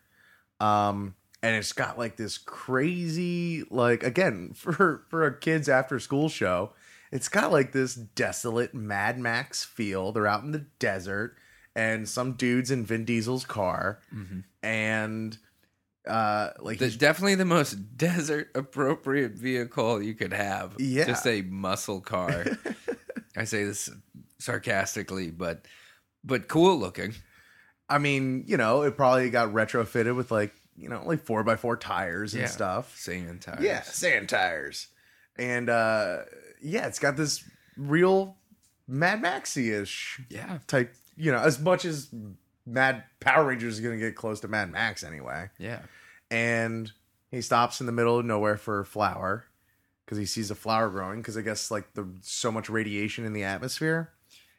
um, 0.59 1.15
and 1.41 1.55
it's 1.55 1.73
got 1.73 1.97
like 1.97 2.17
this 2.17 2.37
crazy, 2.37 3.63
like 3.69 4.03
again 4.03 4.51
for 4.55 5.05
for 5.09 5.25
a 5.25 5.37
kids 5.37 5.69
after 5.69 5.99
school 5.99 6.29
show, 6.29 6.73
it's 7.11 7.29
got 7.29 7.51
like 7.51 7.71
this 7.71 7.95
desolate 7.95 8.73
Mad 8.73 9.17
Max 9.19 9.63
feel. 9.63 10.11
They're 10.11 10.27
out 10.27 10.43
in 10.43 10.51
the 10.51 10.65
desert, 10.79 11.37
and 11.75 12.07
some 12.07 12.33
dudes 12.33 12.71
in 12.71 12.85
Vin 12.85 13.05
Diesel's 13.05 13.45
car, 13.45 13.99
and 14.63 15.37
uh, 16.07 16.49
like 16.59 16.79
the, 16.79 16.89
definitely 16.89 17.35
the 17.35 17.45
most 17.45 17.73
desert 17.97 18.49
appropriate 18.55 19.33
vehicle 19.33 20.01
you 20.01 20.13
could 20.15 20.33
have. 20.33 20.75
Yeah. 20.79 21.05
Just 21.05 21.25
a 21.27 21.41
muscle 21.43 22.01
car. 22.01 22.45
I 23.37 23.45
say 23.45 23.63
this 23.63 23.89
sarcastically, 24.39 25.31
but 25.31 25.65
but 26.23 26.47
cool 26.47 26.77
looking. 26.77 27.13
I 27.89 27.97
mean, 27.97 28.45
you 28.47 28.57
know, 28.57 28.83
it 28.83 28.95
probably 28.97 29.29
got 29.29 29.49
retrofitted 29.49 30.15
with 30.15 30.31
like 30.31 30.53
you 30.77 30.89
know 30.89 31.03
like 31.05 31.23
four 31.25 31.43
by 31.43 31.55
four 31.55 31.77
tires 31.77 32.33
and 32.33 32.41
Yeah. 32.41 32.47
stuff. 32.47 32.97
Sand 32.97 33.41
tires. 33.41 33.61
Yeah, 33.61 33.81
sand 33.83 34.29
tires. 34.29 34.87
And 35.37 35.69
uh 35.69 36.19
yeah, 36.61 36.87
it's 36.87 36.99
got 36.99 37.17
this 37.17 37.43
real 37.77 38.37
Mad 38.87 39.21
Maxi 39.21 39.71
ish 39.81 40.19
Yeah. 40.29 40.59
type, 40.67 40.93
you 41.15 41.31
know, 41.31 41.39
as 41.39 41.59
much 41.59 41.85
as 41.85 42.09
Mad 42.65 43.03
Power 43.19 43.45
Rangers 43.45 43.75
is 43.75 43.79
gonna 43.79 43.97
get 43.97 44.15
close 44.15 44.39
to 44.41 44.47
Mad 44.47 44.71
Max 44.71 45.03
anyway. 45.03 45.49
Yeah. 45.57 45.81
And 46.29 46.91
he 47.29 47.41
stops 47.41 47.79
in 47.79 47.85
the 47.85 47.91
middle 47.91 48.19
of 48.19 48.25
nowhere 48.25 48.57
for 48.57 48.79
a 48.79 48.85
flower 48.85 49.45
because 50.05 50.17
he 50.17 50.25
sees 50.25 50.51
a 50.51 50.55
flower 50.55 50.89
growing 50.89 51.19
because 51.19 51.37
I 51.37 51.41
guess 51.41 51.71
like 51.71 51.93
the 51.93 52.07
so 52.21 52.51
much 52.51 52.69
radiation 52.69 53.25
in 53.25 53.33
the 53.33 53.43
atmosphere. 53.43 54.11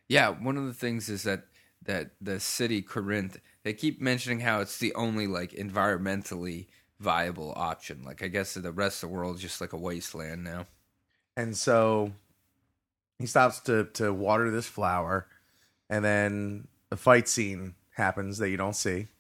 Yeah. 0.09 0.31
One 0.31 0.57
of 0.57 0.67
the 0.67 0.75
things 0.75 1.09
is 1.09 1.23
that 1.25 1.45
that 1.85 2.12
the 2.21 2.38
city 2.41 2.83
Corinth, 2.83 3.41
they 3.65 3.73
keep 3.73 4.01
mentioning 4.01 4.41
how 4.41 4.61
it's 4.61 4.79
the 4.79 4.95
only 4.95 5.27
like 5.27 5.53
environmentally 5.53 6.69
viable 7.01 7.53
option. 7.57 8.03
Like 8.05 8.23
I 8.23 8.29
guess 8.29 8.55
the 8.55 8.73
rest 8.73 9.03
of 9.03 9.11
the 9.11 9.15
world 9.15 9.37
is 9.37 9.43
just 9.43 9.61
like 9.61 9.73
a 9.73 9.79
wasteland 9.79 10.45
now. 10.45 10.67
And 11.37 11.57
so 11.57 12.12
he 13.19 13.27
stops 13.27 13.61
to 13.61 13.85
to 13.95 14.12
water 14.12 14.51
this 14.51 14.67
flower, 14.67 15.27
and 15.90 16.05
then 16.05 16.68
the 16.90 16.97
fight 16.97 17.29
scene 17.29 17.75
happens 17.97 18.38
that 18.38 18.51
you 18.51 18.57
don't 18.57 18.77
see. 18.77 19.09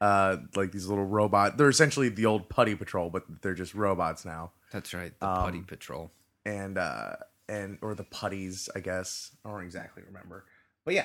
Uh, 0.00 0.38
like 0.56 0.72
these 0.72 0.88
little 0.88 1.04
robot. 1.04 1.56
They're 1.56 1.68
essentially 1.68 2.08
the 2.08 2.26
old 2.26 2.48
Putty 2.48 2.74
Patrol, 2.74 3.08
but 3.08 3.22
they're 3.40 3.54
just 3.54 3.72
robots 3.72 4.24
now. 4.24 4.50
That's 4.72 4.92
right. 4.92 5.12
The 5.20 5.28
Um, 5.28 5.44
Putty 5.44 5.60
Patrol. 5.60 6.10
and 6.44 6.76
uh 6.76 7.14
and 7.48 7.78
or 7.82 7.94
the 7.94 8.02
putties, 8.02 8.68
I 8.74 8.80
guess. 8.80 9.30
I 9.44 9.50
don't 9.50 9.62
exactly 9.62 10.02
remember. 10.04 10.44
But 10.84 10.94
yeah. 10.94 11.04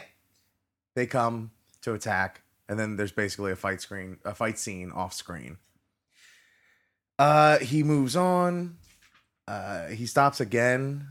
They 0.95 1.05
come 1.05 1.51
to 1.83 1.93
attack, 1.93 2.41
and 2.67 2.79
then 2.79 2.95
there's 2.95 3.11
basically 3.11 3.51
a 3.51 3.55
fight 3.55 3.81
screen 3.81 4.17
a 4.25 4.33
fight 4.33 4.57
scene 4.57 4.91
off 4.91 5.13
screen. 5.13 5.57
Uh 7.19 7.59
he 7.59 7.83
moves 7.83 8.15
on. 8.15 8.77
Uh 9.47 9.89
he 9.89 10.07
stops 10.07 10.39
again, 10.41 11.09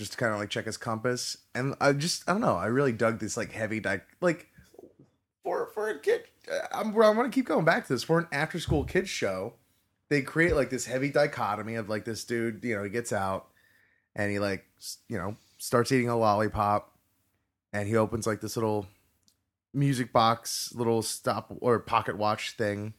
just 0.00 0.12
to 0.12 0.18
kind 0.18 0.32
of 0.32 0.40
like 0.40 0.50
check 0.50 0.66
his 0.66 0.76
compass. 0.76 1.36
And 1.54 1.76
I 1.80 1.92
just 1.92 2.28
I 2.28 2.32
don't 2.32 2.40
know, 2.40 2.56
I 2.56 2.66
really 2.66 2.92
dug 2.92 3.20
this 3.20 3.36
like 3.36 3.52
heavy 3.52 3.78
di- 3.78 4.00
like 4.20 4.48
for 5.44 5.66
for 5.72 5.88
a 5.88 5.98
kid 5.98 6.24
uh, 6.50 6.66
I'm 6.72 6.88
I 6.88 7.10
want 7.10 7.30
to 7.30 7.34
keep 7.34 7.46
going 7.46 7.64
back 7.64 7.86
to 7.86 7.92
this 7.92 8.02
for 8.02 8.18
an 8.18 8.26
after 8.32 8.58
school 8.58 8.84
kids 8.84 9.08
show 9.08 9.54
they 10.10 10.20
create 10.20 10.54
like 10.54 10.70
this 10.70 10.86
heavy 10.86 11.08
dichotomy 11.08 11.76
of 11.76 11.88
like 11.88 12.04
this 12.04 12.24
dude, 12.24 12.62
you 12.64 12.76
know, 12.76 12.82
he 12.82 12.90
gets 12.90 13.12
out 13.12 13.46
and 14.14 14.30
he 14.30 14.38
like, 14.38 14.66
you 15.08 15.16
know, 15.16 15.36
starts 15.58 15.92
eating 15.92 16.08
a 16.08 16.16
lollipop 16.18 16.92
and 17.72 17.88
he 17.88 17.96
opens 17.96 18.26
like 18.26 18.40
this 18.40 18.56
little 18.56 18.86
music 19.72 20.12
box, 20.12 20.74
little 20.74 21.00
stop 21.00 21.52
or 21.60 21.78
pocket 21.78 22.18
watch 22.18 22.56
thing. 22.56 22.92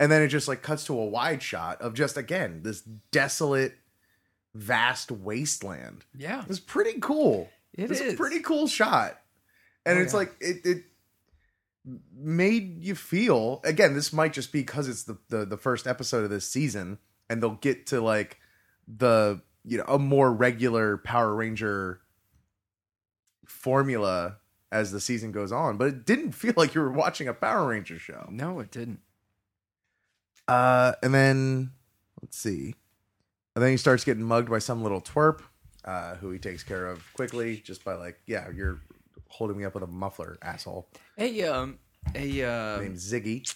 And 0.00 0.10
then 0.10 0.22
it 0.22 0.28
just 0.28 0.48
like 0.48 0.62
cuts 0.62 0.84
to 0.86 0.98
a 0.98 1.04
wide 1.04 1.42
shot 1.42 1.82
of 1.82 1.92
just 1.92 2.16
again 2.16 2.62
this 2.62 2.80
desolate, 2.80 3.74
vast 4.54 5.10
wasteland. 5.10 6.04
Yeah. 6.16 6.44
It's 6.48 6.60
pretty 6.60 6.98
cool. 7.00 7.48
It 7.74 7.90
it's 7.90 8.00
is. 8.00 8.14
a 8.14 8.16
pretty 8.16 8.40
cool 8.40 8.66
shot. 8.66 9.20
And 9.86 9.98
Oh, 9.98 10.02
it's 10.02 10.12
yeah. 10.12 10.18
like 10.18 10.34
it 10.40 10.56
it 10.66 10.84
made 12.14 12.82
you 12.84 12.94
feel 12.94 13.60
again, 13.64 13.94
this 13.94 14.12
might 14.12 14.32
just 14.32 14.52
be 14.52 14.60
because 14.60 14.88
it's 14.88 15.04
the, 15.04 15.16
the 15.28 15.44
the 15.46 15.56
first 15.56 15.86
episode 15.86 16.24
of 16.24 16.30
this 16.30 16.46
season, 16.48 16.98
and 17.30 17.42
they'll 17.42 17.50
get 17.54 17.86
to 17.88 18.00
like 18.00 18.38
the 18.86 19.40
you 19.64 19.76
know, 19.78 19.84
a 19.86 19.98
more 19.98 20.32
regular 20.32 20.96
Power 20.98 21.34
Ranger 21.34 22.00
formula 23.46 24.36
as 24.70 24.92
the 24.92 25.00
season 25.00 25.32
goes 25.32 25.52
on, 25.52 25.76
but 25.76 25.88
it 25.88 26.04
didn't 26.06 26.32
feel 26.32 26.52
like 26.56 26.74
you 26.74 26.80
were 26.80 26.90
watching 26.92 27.28
a 27.28 27.34
Power 27.34 27.68
Ranger 27.68 27.98
show. 27.98 28.26
No, 28.30 28.60
it 28.60 28.70
didn't. 28.70 29.00
Uh, 30.46 30.92
and 31.02 31.12
then 31.14 31.70
let's 32.22 32.38
see, 32.38 32.74
and 33.58 33.64
then 33.64 33.72
he 33.72 33.76
starts 33.76 34.04
getting 34.04 34.22
mugged 34.22 34.48
by 34.48 34.60
some 34.60 34.84
little 34.84 35.00
twerp, 35.00 35.40
uh, 35.84 36.14
who 36.14 36.30
he 36.30 36.38
takes 36.38 36.62
care 36.62 36.86
of 36.86 37.02
quickly 37.14 37.56
just 37.56 37.84
by 37.84 37.94
like, 37.94 38.16
yeah, 38.24 38.46
you're 38.54 38.78
holding 39.26 39.58
me 39.58 39.64
up 39.64 39.74
with 39.74 39.82
a 39.82 39.88
muffler, 39.88 40.38
asshole. 40.42 40.88
Hey, 41.16 41.42
um 41.42 41.78
a 42.14 42.44
uh 42.44 42.80
Named 42.80 42.96
Ziggy. 42.98 43.52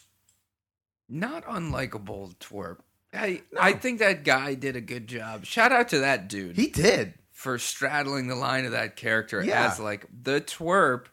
not 1.09 1.45
unlikable 1.47 2.35
twerp. 2.39 2.79
I 3.15 3.43
I 3.61 3.75
think 3.75 4.01
that 4.01 4.25
guy 4.25 4.55
did 4.55 4.75
a 4.75 4.81
good 4.81 5.07
job. 5.07 5.45
Shout 5.45 5.71
out 5.71 5.89
to 5.91 6.01
that 6.01 6.29
dude 6.29 6.57
He 6.57 6.67
did. 6.67 7.15
for 7.31 7.57
straddling 7.59 8.27
the 8.27 8.35
line 8.35 8.65
of 8.65 8.73
that 8.73 8.97
character 8.97 9.41
Yeah. 9.41 9.71
as 9.71 9.79
like 9.79 10.07
the 10.11 10.41
twerp, 10.41 11.07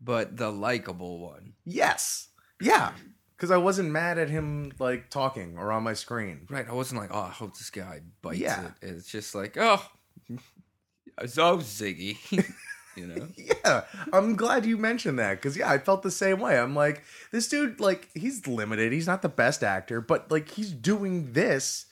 but 0.00 0.36
the 0.36 0.52
likable 0.52 1.18
one. 1.18 1.54
Yes. 1.64 2.28
Yeah. 2.60 2.92
Because 3.38 3.52
I 3.52 3.56
wasn't 3.56 3.90
mad 3.92 4.18
at 4.18 4.28
him 4.28 4.72
like 4.80 5.08
talking 5.10 5.56
or 5.56 5.70
on 5.70 5.84
my 5.84 5.94
screen. 5.94 6.46
Right. 6.50 6.68
I 6.68 6.72
wasn't 6.72 7.00
like, 7.00 7.10
oh, 7.14 7.20
I 7.20 7.28
hope 7.30 7.56
this 7.56 7.70
guy 7.70 8.00
bites 8.20 8.40
Yeah. 8.40 8.66
it. 8.66 8.72
It's 8.88 9.08
just 9.08 9.32
like, 9.32 9.56
oh, 9.56 9.80
so 11.26 11.58
Ziggy, 11.58 12.16
you 12.96 13.06
know. 13.06 13.28
Yeah, 13.64 13.82
I'm 14.12 14.34
glad 14.34 14.64
you 14.66 14.76
mentioned 14.78 15.18
that 15.18 15.34
because 15.36 15.56
yeah, 15.56 15.70
I 15.70 15.78
felt 15.78 16.02
the 16.02 16.10
same 16.10 16.40
way. 16.40 16.58
I'm 16.58 16.74
like, 16.74 17.02
this 17.32 17.46
dude, 17.48 17.80
like, 17.80 18.08
he's 18.14 18.46
limited. 18.46 18.92
He's 18.92 19.06
not 19.06 19.20
the 19.22 19.28
best 19.28 19.62
actor, 19.62 20.00
but 20.00 20.30
like, 20.30 20.48
he's 20.48 20.72
doing 20.72 21.32
this. 21.34 21.84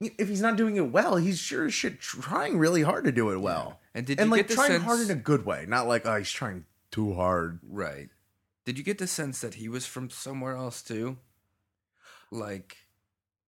If 0.00 0.28
he's 0.28 0.40
not 0.40 0.56
doing 0.56 0.76
it 0.76 0.90
well, 0.92 1.16
he's 1.16 1.38
sure 1.38 1.66
as 1.66 1.74
shit 1.74 2.00
trying 2.00 2.58
really 2.58 2.82
hard 2.82 3.04
to 3.04 3.12
do 3.12 3.30
it 3.30 3.38
well. 3.38 3.80
And 3.94 4.04
did 4.06 4.18
and 4.18 4.28
you 4.28 4.32
like 4.32 4.40
get 4.40 4.48
the 4.48 4.54
trying 4.54 4.70
sense- 4.72 4.84
hard 4.84 5.00
in 5.00 5.10
a 5.10 5.14
good 5.20 5.44
way, 5.46 5.64
not 5.68 5.86
like 5.86 6.06
oh 6.06 6.16
he's 6.16 6.30
trying 6.30 6.64
too 6.90 7.14
hard. 7.14 7.60
Right. 7.66 8.08
Did 8.66 8.76
you 8.76 8.84
get 8.84 8.98
the 8.98 9.06
sense 9.06 9.40
that 9.40 9.54
he 9.54 9.68
was 9.70 9.86
from 9.86 10.10
somewhere 10.10 10.56
else 10.56 10.82
too? 10.82 11.16
Like, 12.30 12.76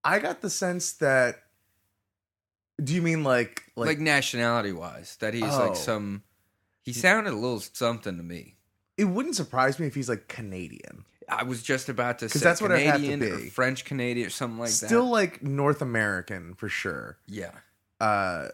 I 0.04 0.18
got 0.20 0.40
the 0.40 0.48
sense 0.50 0.92
that. 0.94 1.42
Do 2.82 2.94
you 2.94 3.02
mean 3.02 3.24
like 3.24 3.64
like, 3.74 3.88
like, 3.88 3.98
nationality 3.98 4.72
wise, 4.72 5.16
that 5.20 5.34
he's 5.34 5.42
Oh. 5.44 5.66
like 5.68 5.76
some. 5.76 6.22
He 6.82 6.92
sounded 6.92 7.32
a 7.32 7.36
little 7.36 7.60
something 7.60 8.16
to 8.16 8.22
me. 8.22 8.56
it 8.96 9.04
wouldn't 9.04 9.36
surprise 9.36 9.78
me 9.78 9.86
if 9.86 9.94
he's 9.94 10.08
like 10.08 10.26
Canadian, 10.28 11.04
I 11.28 11.42
was 11.44 11.62
just 11.62 11.88
about 11.88 12.18
to 12.20 12.28
say 12.28 12.38
that's 12.38 12.60
what 12.62 12.70
it'd 12.70 12.86
have 12.86 12.96
to 12.96 13.02
Canadian 13.02 13.32
or 13.32 13.36
be. 13.42 13.48
French 13.50 13.84
Canadian 13.84 14.26
or 14.28 14.30
something 14.30 14.58
like 14.58 14.70
still 14.70 14.80
that. 14.80 14.88
Still 14.88 15.10
like 15.10 15.42
North 15.42 15.82
American 15.82 16.54
for 16.54 16.68
sure. 16.68 17.18
Yeah. 17.26 17.50
Uh, 18.00 18.48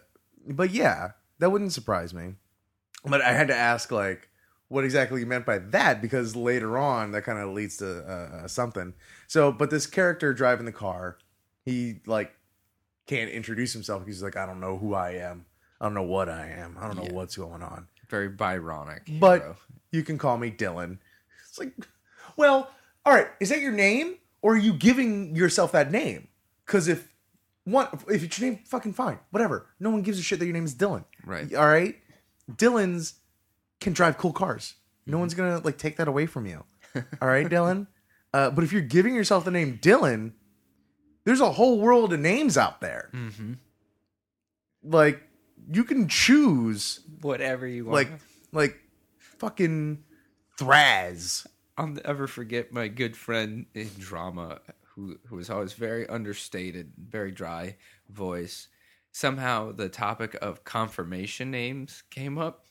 but 0.47 0.71
yeah, 0.71 1.11
that 1.39 1.51
wouldn't 1.51 1.71
surprise 1.73 2.13
me. 2.13 2.33
But 3.05 3.21
I 3.21 3.31
had 3.33 3.47
to 3.49 3.55
ask, 3.55 3.91
like, 3.91 4.27
what 4.75 4.83
exactly 4.83 5.21
you 5.21 5.25
meant 5.25 5.45
by 5.45 5.57
that 5.57 6.01
because 6.01 6.35
later 6.35 6.77
on 6.77 7.11
that 7.11 7.23
kind 7.23 7.39
of 7.39 7.49
leads 7.53 7.77
to 7.77 7.99
uh, 8.03 8.11
uh, 8.43 8.47
something. 8.47 8.93
So, 9.27 9.51
but 9.53 9.69
this 9.69 9.87
character 9.87 10.33
driving 10.33 10.65
the 10.65 10.73
car, 10.73 11.17
he 11.63 12.01
like 12.05 12.33
can't 13.07 13.29
introduce 13.31 13.71
himself 13.71 14.01
because 14.03 14.17
he's 14.17 14.23
like, 14.23 14.35
I 14.35 14.45
don't 14.45 14.59
know 14.59 14.77
who 14.77 14.93
I 14.93 15.11
am. 15.11 15.45
I 15.79 15.85
don't 15.85 15.93
know 15.93 16.03
what 16.03 16.27
I 16.27 16.47
am. 16.49 16.77
I 16.79 16.87
don't 16.87 16.97
know 16.97 17.03
Yeah. 17.03 17.13
what's 17.13 17.37
going 17.37 17.63
on. 17.63 17.87
Very 18.09 18.29
Byronic. 18.29 19.17
But 19.19 19.55
you 19.91 20.03
can 20.03 20.17
call 20.17 20.37
me 20.37 20.51
Dylan. 20.51 20.97
It's 21.47 21.57
like, 21.57 21.73
well, 22.35 22.69
all 23.05 23.13
right. 23.13 23.27
Is 23.39 23.47
that 23.49 23.61
your 23.61 23.71
name, 23.71 24.15
or 24.41 24.55
are 24.55 24.57
you 24.57 24.73
giving 24.73 25.35
yourself 25.37 25.71
that 25.71 25.89
name? 25.91 26.27
Because 26.65 26.89
if 26.89 27.13
one, 27.63 27.87
if 28.09 28.23
it's 28.23 28.37
your 28.39 28.49
name, 28.51 28.59
fucking 28.65 28.91
fine, 28.93 29.19
whatever. 29.31 29.67
No 29.79 29.89
one 29.89 30.01
gives 30.01 30.19
a 30.19 30.21
shit 30.21 30.39
that 30.39 30.45
your 30.45 30.53
name 30.53 30.65
is 30.65 30.75
Dylan. 30.75 31.05
Right. 31.25 31.53
All 31.55 31.65
right. 31.67 31.95
Dylan's 32.51 33.15
can 33.79 33.93
drive 33.93 34.17
cool 34.17 34.33
cars. 34.33 34.75
No 35.05 35.19
one's 35.19 35.33
gonna 35.33 35.59
like 35.59 35.77
take 35.77 35.97
that 35.97 36.07
away 36.07 36.25
from 36.25 36.45
you. 36.45 36.63
All 37.21 37.27
right, 37.27 37.47
Dylan. 37.47 37.87
Uh, 38.33 38.49
but 38.49 38.63
if 38.63 38.73
you're 38.73 38.81
giving 38.81 39.15
yourself 39.15 39.45
the 39.45 39.51
name 39.51 39.79
Dylan, 39.81 40.33
there's 41.23 41.41
a 41.41 41.51
whole 41.51 41.79
world 41.79 42.13
of 42.13 42.19
names 42.19 42.57
out 42.57 42.81
there. 42.81 43.09
Mm-hmm. 43.13 43.53
Like 44.83 45.21
you 45.71 45.83
can 45.83 46.07
choose 46.07 47.01
whatever 47.21 47.67
you 47.67 47.85
want. 47.85 47.93
like 47.95 48.09
like 48.51 48.79
fucking 49.17 50.03
Thraz. 50.59 51.45
I'll 51.77 51.87
never 51.87 52.27
forget 52.27 52.71
my 52.71 52.87
good 52.87 53.17
friend 53.17 53.65
in 53.73 53.89
drama 53.99 54.59
who 54.95 55.17
who 55.27 55.35
was 55.35 55.49
always 55.49 55.73
very 55.73 56.07
understated, 56.07 56.93
very 56.97 57.31
dry 57.31 57.75
voice. 58.09 58.67
Somehow 59.11 59.71
the 59.71 59.89
topic 59.89 60.35
of 60.41 60.63
confirmation 60.63 61.51
names 61.51 62.03
came 62.09 62.37
up 62.37 62.64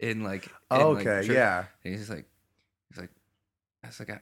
in 0.00 0.24
like 0.24 0.46
in, 0.70 0.76
Okay, 0.80 1.04
church. 1.04 1.28
yeah. 1.28 1.64
And 1.84 1.94
he's 1.94 2.10
like 2.10 2.24
he's 2.88 2.98
like 2.98 3.10
I 3.84 3.86
was 3.88 3.98
like 4.00 4.10
I, 4.10 4.20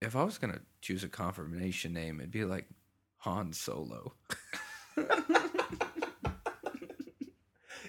if 0.00 0.14
I 0.14 0.22
was 0.22 0.38
gonna 0.38 0.60
choose 0.80 1.02
a 1.02 1.08
confirmation 1.08 1.92
name, 1.92 2.20
it'd 2.20 2.30
be 2.30 2.44
like 2.44 2.66
Han 3.18 3.52
Solo. 3.52 4.14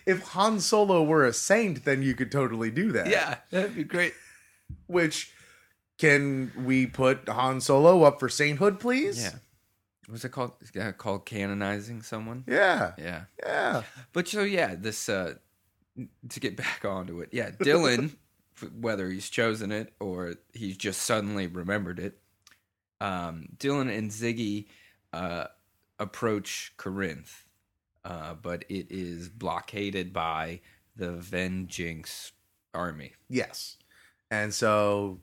If 0.05 0.21
Han 0.29 0.61
Solo 0.61 1.03
were 1.03 1.25
a 1.25 1.33
saint, 1.33 1.83
then 1.83 2.01
you 2.01 2.15
could 2.15 2.31
totally 2.31 2.71
do 2.71 2.93
that. 2.93 3.07
Yeah, 3.07 3.39
that'd 3.51 3.75
be 3.75 3.83
great. 3.83 4.13
Which 4.85 5.33
can 5.97 6.53
we 6.63 6.85
put 6.87 7.27
Han 7.27 7.59
Solo 7.59 8.03
up 8.03 8.17
for 8.21 8.29
sainthood, 8.29 8.79
please? 8.79 9.21
Yeah. 9.21 9.33
What's 10.07 10.23
it 10.23 10.29
called? 10.29 10.53
Called 10.97 11.25
canonizing 11.25 12.03
someone? 12.03 12.45
Yeah. 12.47 12.93
Yeah. 12.97 13.23
Yeah. 13.43 13.83
But 14.13 14.29
so 14.29 14.43
yeah, 14.43 14.75
this 14.75 15.09
uh 15.09 15.33
to 16.29 16.39
get 16.39 16.55
back 16.57 16.85
onto 16.85 17.21
it. 17.21 17.29
Yeah, 17.31 17.51
Dylan 17.51 18.15
whether 18.79 19.09
he's 19.09 19.29
chosen 19.29 19.71
it 19.71 19.93
or 19.99 20.35
he's 20.51 20.77
just 20.77 21.03
suddenly 21.03 21.47
remembered 21.47 21.99
it. 21.99 22.19
Um 22.99 23.49
Dylan 23.57 23.95
and 23.95 24.11
Ziggy 24.11 24.67
uh 25.13 25.45
approach 25.99 26.73
Corinth. 26.77 27.45
Uh 28.03 28.33
but 28.33 28.65
it 28.69 28.87
is 28.89 29.29
blockaded 29.29 30.13
by 30.13 30.61
the 30.95 31.13
Venjix 31.13 32.31
army. 32.73 33.13
Yes. 33.29 33.77
And 34.31 34.53
so 34.53 35.19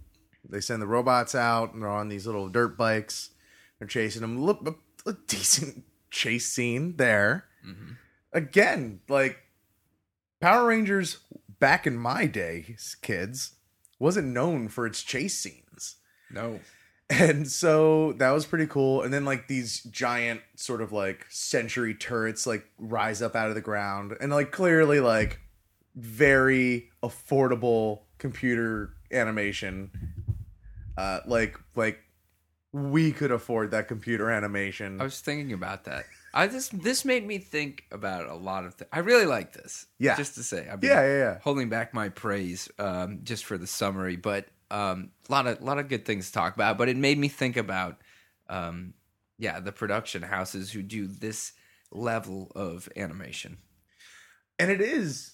they 0.49 0.61
send 0.61 0.81
the 0.83 0.87
robots 0.87 1.35
out 1.35 1.75
and 1.75 1.83
they're 1.83 1.91
on 1.91 2.09
these 2.09 2.27
little 2.27 2.49
dirt 2.49 2.77
bikes. 2.77 3.31
They're 3.79 3.89
chasing 3.89 4.23
them. 4.23 4.41
Look, 4.45 4.67
a, 4.67 4.75
a 5.11 5.15
decent 5.27 5.85
chase 6.11 6.47
scene 6.47 6.97
there. 6.97 7.47
Again, 8.33 9.01
like 9.09 9.39
Power 10.45 10.67
Rangers 10.67 11.21
back 11.59 11.87
in 11.87 11.97
my 11.97 12.27
day, 12.27 12.77
kids, 13.01 13.53
wasn't 13.99 14.29
known 14.29 14.69
for 14.69 14.85
its 14.85 15.03
chase 15.03 15.39
scenes. 15.39 15.97
No. 16.31 16.61
And 17.09 17.51
so 17.51 18.13
that 18.19 18.31
was 18.31 18.45
pretty 18.45 18.67
cool. 18.67 19.01
And 19.01 19.11
then 19.11 19.25
like 19.25 19.49
these 19.49 19.83
giant 19.85 20.43
sort 20.55 20.83
of 20.83 20.93
like 20.93 21.25
century 21.31 21.95
turrets 21.95 22.47
like 22.47 22.67
rise 22.79 23.23
up 23.23 23.35
out 23.35 23.49
of 23.49 23.55
the 23.55 23.63
ground 23.63 24.19
and 24.21 24.31
like 24.31 24.51
clearly 24.53 25.01
like 25.01 25.41
very 25.97 26.91
affordable 27.03 28.01
computer 28.19 28.91
animation. 29.11 29.91
Uh 30.99 31.21
like 31.27 31.59
like 31.75 32.01
we 32.71 33.13
could 33.13 33.31
afford 33.31 33.71
that 33.71 33.89
computer 33.89 34.31
animation. 34.31 35.01
I 35.01 35.05
was 35.05 35.21
thinking 35.21 35.55
about 35.55 35.85
that. 35.85 36.05
I 36.35 36.49
just 36.49 36.83
this 36.83 37.05
made 37.05 37.27
me 37.27 37.39
think 37.39 37.85
about 37.93 38.29
a 38.29 38.35
lot 38.35 38.65
of 38.67 38.75
things. 38.75 38.89
I 38.93 38.99
really 39.01 39.27
like 39.27 39.53
this. 39.53 39.87
Yeah. 39.99 40.17
Just 40.17 40.35
to 40.35 40.43
say, 40.43 40.69
I've 40.71 40.81
been 40.81 40.91
Yeah, 40.91 41.03
yeah, 41.03 41.19
yeah. 41.19 41.39
holding 41.43 41.69
back 41.69 41.95
my 41.95 42.09
praise 42.11 42.69
um, 42.79 43.21
just 43.23 43.45
for 43.45 43.57
the 43.57 43.67
summary, 43.69 44.17
but 44.17 44.49
um, 44.71 45.11
a 45.29 45.33
lot 45.33 45.47
of 45.47 45.63
lot 45.63 45.79
of 45.79 45.89
good 45.89 46.05
things 46.05 46.27
to 46.27 46.33
talk 46.33 46.55
about. 46.55 46.77
But 46.77 46.89
it 46.89 46.97
made 46.97 47.19
me 47.19 47.29
think 47.29 47.57
about, 47.57 48.01
um, 48.49 48.95
yeah, 49.39 49.61
the 49.61 49.73
production 49.73 50.23
houses 50.23 50.73
who 50.73 50.83
do 50.83 51.07
this 51.07 51.53
level 51.93 52.51
of 52.57 52.89
animation. 52.97 53.59
and 54.59 54.71
it 54.71 54.81
is 54.81 55.33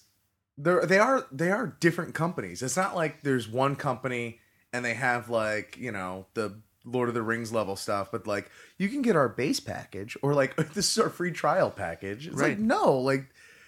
they're 0.57 0.85
they 0.85 0.99
are 0.99 1.25
they 1.31 1.49
are 1.51 1.75
different 1.79 2.13
companies 2.13 2.61
it's 2.61 2.77
not 2.77 2.95
like 2.95 3.21
there's 3.23 3.47
one 3.47 3.75
company 3.75 4.39
and 4.73 4.83
they 4.85 4.93
have 4.93 5.29
like 5.29 5.77
you 5.79 5.91
know 5.91 6.25
the 6.35 6.59
lord 6.85 7.07
of 7.09 7.15
the 7.15 7.21
rings 7.21 7.51
level 7.51 7.75
stuff 7.75 8.09
but 8.11 8.25
like 8.25 8.49
you 8.77 8.89
can 8.89 9.01
get 9.01 9.15
our 9.15 9.29
base 9.29 9.59
package 9.59 10.17
or 10.21 10.33
like 10.33 10.55
this 10.73 10.91
is 10.91 10.97
our 10.97 11.09
free 11.09 11.31
trial 11.31 11.69
package 11.69 12.27
it's 12.27 12.41
like 12.41 12.57
no 12.59 12.97
like 12.97 13.25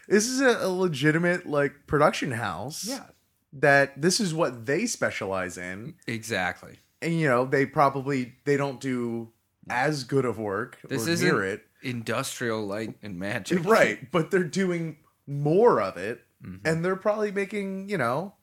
this 0.07 0.27
is 0.27 0.41
a, 0.41 0.65
a 0.65 0.69
legitimate 0.69 1.45
like 1.45 1.73
production 1.87 2.31
house 2.31 2.85
Yeah. 2.87 3.05
that 3.53 4.01
this 4.01 4.19
is 4.19 4.33
what 4.33 4.65
they 4.65 4.85
specialize 4.85 5.57
in 5.57 5.95
exactly. 6.07 6.79
and 7.01 7.19
you 7.19 7.27
know 7.27 7.45
they 7.45 7.65
probably 7.65 8.33
they 8.45 8.57
don't 8.57 8.79
do 8.79 9.31
as 9.69 10.03
good 10.03 10.25
of 10.25 10.37
work 10.39 10.77
This 10.89 11.07
or 11.07 11.11
isn't 11.11 11.27
near 11.27 11.43
it 11.45 11.63
industrial 11.83 12.65
light 12.65 12.95
and 13.03 13.19
magic, 13.19 13.63
right 13.65 14.11
but 14.11 14.31
they're 14.31 14.43
doing 14.43 14.97
more 15.27 15.81
of 15.81 15.97
it 15.97 16.21
Mm-hmm. 16.43 16.67
and 16.67 16.83
they're 16.83 16.97
probably 16.97 17.31
making 17.31 17.87
you 17.87 17.97
know 17.97 18.33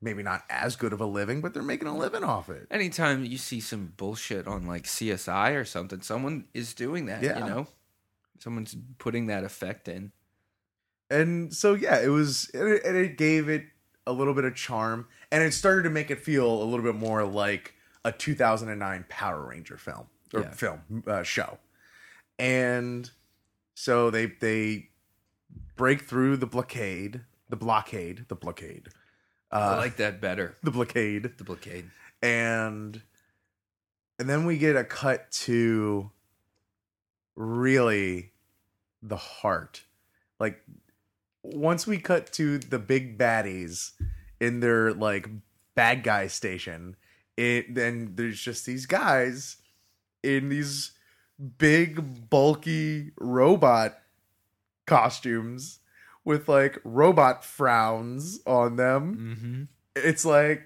maybe 0.00 0.22
not 0.22 0.42
as 0.48 0.76
good 0.76 0.92
of 0.92 1.00
a 1.00 1.06
living 1.06 1.40
but 1.40 1.52
they're 1.54 1.62
making 1.62 1.88
a 1.88 1.96
living 1.96 2.22
off 2.24 2.48
it 2.48 2.66
Anytime 2.70 3.24
you 3.24 3.36
see 3.38 3.60
some 3.60 3.92
bullshit 3.96 4.46
on 4.46 4.66
like 4.66 4.84
CSI 4.84 5.54
or 5.56 5.64
something, 5.64 6.00
someone 6.02 6.44
is 6.54 6.72
doing 6.74 7.06
that. 7.06 7.22
Yeah. 7.22 7.38
You 7.40 7.44
know, 7.46 7.66
someone's 8.38 8.76
putting 8.98 9.26
that 9.26 9.42
effect 9.44 9.88
in. 9.88 10.12
and 11.10 11.52
so 11.54 11.74
yeah 11.74 12.00
it 12.00 12.08
was 12.08 12.50
and 12.54 12.68
it, 12.68 12.84
and 12.84 12.96
it 12.96 13.16
gave 13.18 13.48
it 13.48 13.64
a 14.06 14.12
little 14.12 14.34
bit 14.34 14.44
of 14.44 14.54
charm 14.54 15.06
and 15.32 15.42
it 15.42 15.52
started 15.52 15.82
to 15.82 15.90
make 15.90 16.10
it 16.10 16.20
feel 16.20 16.62
a 16.62 16.64
little 16.64 16.84
bit 16.84 16.94
more 16.94 17.24
like 17.24 17.74
a 18.04 18.12
2009 18.12 19.04
power 19.08 19.42
ranger 19.48 19.76
film 19.76 20.06
or 20.32 20.40
Yeah. 20.42 20.50
film 20.52 21.02
uh, 21.06 21.22
show 21.24 21.58
and 22.38 23.10
so 23.74 24.10
they 24.10 24.26
they 24.26 24.90
break 25.76 26.02
through 26.02 26.36
the 26.36 26.46
blockade 26.46 27.22
the 27.48 27.56
blockade 27.56 28.26
the 28.28 28.34
blockade 28.36 28.88
I 29.50 29.74
uh, 29.74 29.76
like 29.76 29.96
that 29.96 30.20
better. 30.20 30.54
the 30.62 30.70
blockade 30.70 31.36
The 31.38 31.44
blockade. 31.44 31.90
and 32.22 33.00
and 34.18 34.28
then 34.28 34.44
we 34.44 34.58
get 34.58 34.76
a 34.76 34.84
cut 34.84 35.30
to 35.30 36.10
really 37.36 38.32
the 39.00 39.16
heart 39.16 39.84
like 40.40 40.60
once 41.44 41.86
we 41.86 41.98
cut 41.98 42.32
to 42.32 42.58
the 42.58 42.80
big 42.80 43.16
baddies 43.16 43.92
in 44.40 44.58
their 44.58 44.92
like 44.92 45.28
bad 45.76 46.02
guy 46.02 46.26
station 46.26 46.96
it 47.36 47.72
then 47.76 48.12
there's 48.16 48.40
just 48.40 48.66
these 48.66 48.86
guys 48.86 49.58
in 50.24 50.48
these 50.48 50.90
big 51.58 52.28
bulky 52.28 53.12
robot 53.20 53.96
costumes 54.84 55.78
with 56.28 56.48
like 56.48 56.78
robot 56.84 57.44
frowns 57.44 58.38
on 58.46 58.76
them 58.76 59.36
Mm-hmm. 59.36 59.62
it's 59.96 60.24
like 60.24 60.62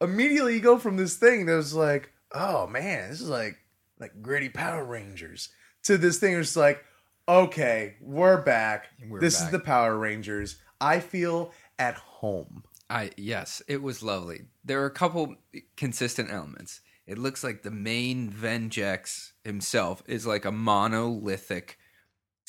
immediately 0.00 0.54
you 0.54 0.60
go 0.60 0.78
from 0.78 0.96
this 0.96 1.16
thing 1.16 1.46
that 1.46 1.54
was 1.54 1.74
like, 1.74 2.12
oh 2.32 2.66
man, 2.66 3.10
this 3.10 3.20
is 3.20 3.28
like 3.28 3.58
like 4.00 4.20
gritty 4.22 4.48
Power 4.48 4.84
Rangers 4.84 5.48
to 5.84 5.96
this 5.98 6.18
thing 6.18 6.34
that's 6.34 6.56
like, 6.56 6.84
okay, 7.28 7.94
we're 8.00 8.40
back. 8.42 8.86
We're 9.08 9.20
this 9.20 9.38
back. 9.38 9.46
is 9.46 9.52
the 9.52 9.58
Power 9.60 9.96
Rangers. 9.96 10.56
I 10.80 11.00
feel 11.00 11.52
at 11.78 11.94
home. 11.94 12.64
I 12.90 13.10
yes, 13.16 13.60
it 13.68 13.82
was 13.82 14.02
lovely. 14.02 14.42
There 14.64 14.82
are 14.82 14.86
a 14.86 14.90
couple 14.90 15.34
consistent 15.76 16.30
elements. 16.30 16.80
It 17.06 17.18
looks 17.18 17.42
like 17.42 17.62
the 17.62 17.70
main 17.70 18.30
Venjix 18.30 19.32
himself 19.44 20.02
is 20.06 20.26
like 20.26 20.44
a 20.44 20.52
monolithic 20.52 21.77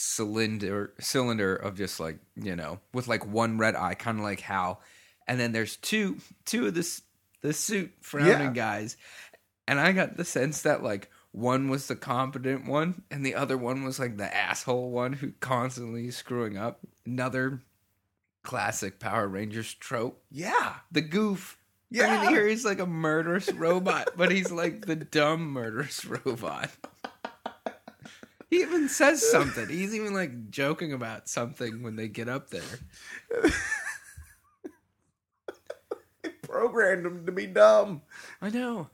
cylinder 0.01 0.93
cylinder 0.99 1.53
of 1.55 1.75
just 1.75 1.99
like 1.99 2.19
you 2.35 2.55
know 2.55 2.79
with 2.93 3.07
like 3.09 3.25
one 3.27 3.57
red 3.57 3.75
eye, 3.75 3.95
kind 3.95 4.17
of 4.17 4.23
like 4.23 4.39
Hal. 4.39 4.81
And 5.27 5.39
then 5.39 5.51
there's 5.51 5.75
two 5.75 6.17
two 6.45 6.67
of 6.67 6.73
this 6.73 7.01
the 7.41 7.53
suit 7.53 7.91
frowning 8.01 8.29
Yeah. 8.31 8.51
guys, 8.53 8.97
and 9.67 9.79
I 9.79 9.91
got 9.91 10.15
the 10.17 10.25
sense 10.25 10.61
that 10.63 10.81
like 10.83 11.09
one 11.31 11.69
was 11.69 11.87
the 11.87 11.95
competent 11.95 12.65
one, 12.65 13.03
and 13.11 13.25
the 13.25 13.35
other 13.35 13.57
one 13.57 13.83
was 13.83 13.99
like 13.99 14.17
the 14.17 14.33
asshole 14.35 14.89
one 14.89 15.13
who 15.13 15.33
constantly 15.41 16.09
screwing 16.11 16.57
up. 16.57 16.79
Another 17.05 17.61
classic 18.43 18.99
Power 18.99 19.27
Rangers 19.27 19.73
trope 19.73 20.23
Yeah. 20.31 20.75
the 20.91 21.01
goof. 21.01 21.57
yeah 21.91 22.07
I 22.19 22.21
mean, 22.23 22.29
here 22.31 22.47
he's 22.47 22.65
like 22.65 22.79
a 22.79 22.85
murderous 22.87 23.51
robot, 23.51 24.11
but 24.15 24.31
he's 24.31 24.51
like 24.51 24.85
the 24.85 24.95
dumb 24.95 25.51
murderous 25.51 26.05
robot. 26.25 26.71
He 28.49 28.61
even 28.61 28.89
says 28.89 29.29
something. 29.29 29.69
He's 29.69 29.93
even 29.93 30.13
like 30.13 30.49
joking 30.49 30.91
about 30.93 31.29
something 31.29 31.83
when 31.83 31.95
they 31.95 32.07
get 32.07 32.27
up 32.29 32.49
there. 32.49 32.61
They 36.21 36.29
programmed 36.41 37.05
him 37.05 37.25
to 37.25 37.31
be 37.31 37.47
dumb. 37.47 38.01
I 38.41 38.49
know. 38.49 38.89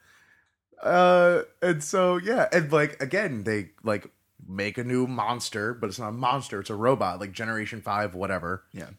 Uh 0.81 1.43
and 1.61 1.83
so 1.83 2.17
yeah, 2.17 2.47
and 2.51 2.71
like 2.71 3.01
again, 3.01 3.43
they 3.43 3.69
like 3.83 4.07
make 4.47 4.77
a 4.77 4.83
new 4.83 5.07
monster, 5.07 5.73
but 5.73 5.87
it's 5.89 5.97
not 5.97 6.09
a 6.09 6.11
monster, 6.11 6.59
it's 6.59 6.69
a 6.69 6.75
robot, 6.75 7.19
like 7.19 7.31
generation 7.31 7.81
five, 7.81 8.13
whatever. 8.13 8.63
Yeah. 8.73 8.89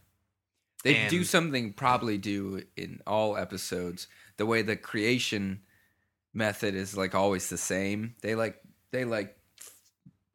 They 0.83 0.97
And- 0.97 1.11
do 1.11 1.23
something 1.23 1.73
probably 1.75 2.19
do 2.19 2.65
in 2.77 3.01
all 3.07 3.37
episodes. 3.37 4.09
The 4.39 4.47
way 4.47 4.63
the 4.63 4.77
creation 4.77 5.61
method 6.35 6.75
is 6.75 6.97
like 6.97 7.15
always 7.15 7.49
the 7.49 7.59
same. 7.59 8.15
They 8.23 8.35
like 8.35 8.61
they 8.91 9.05
like 9.05 9.36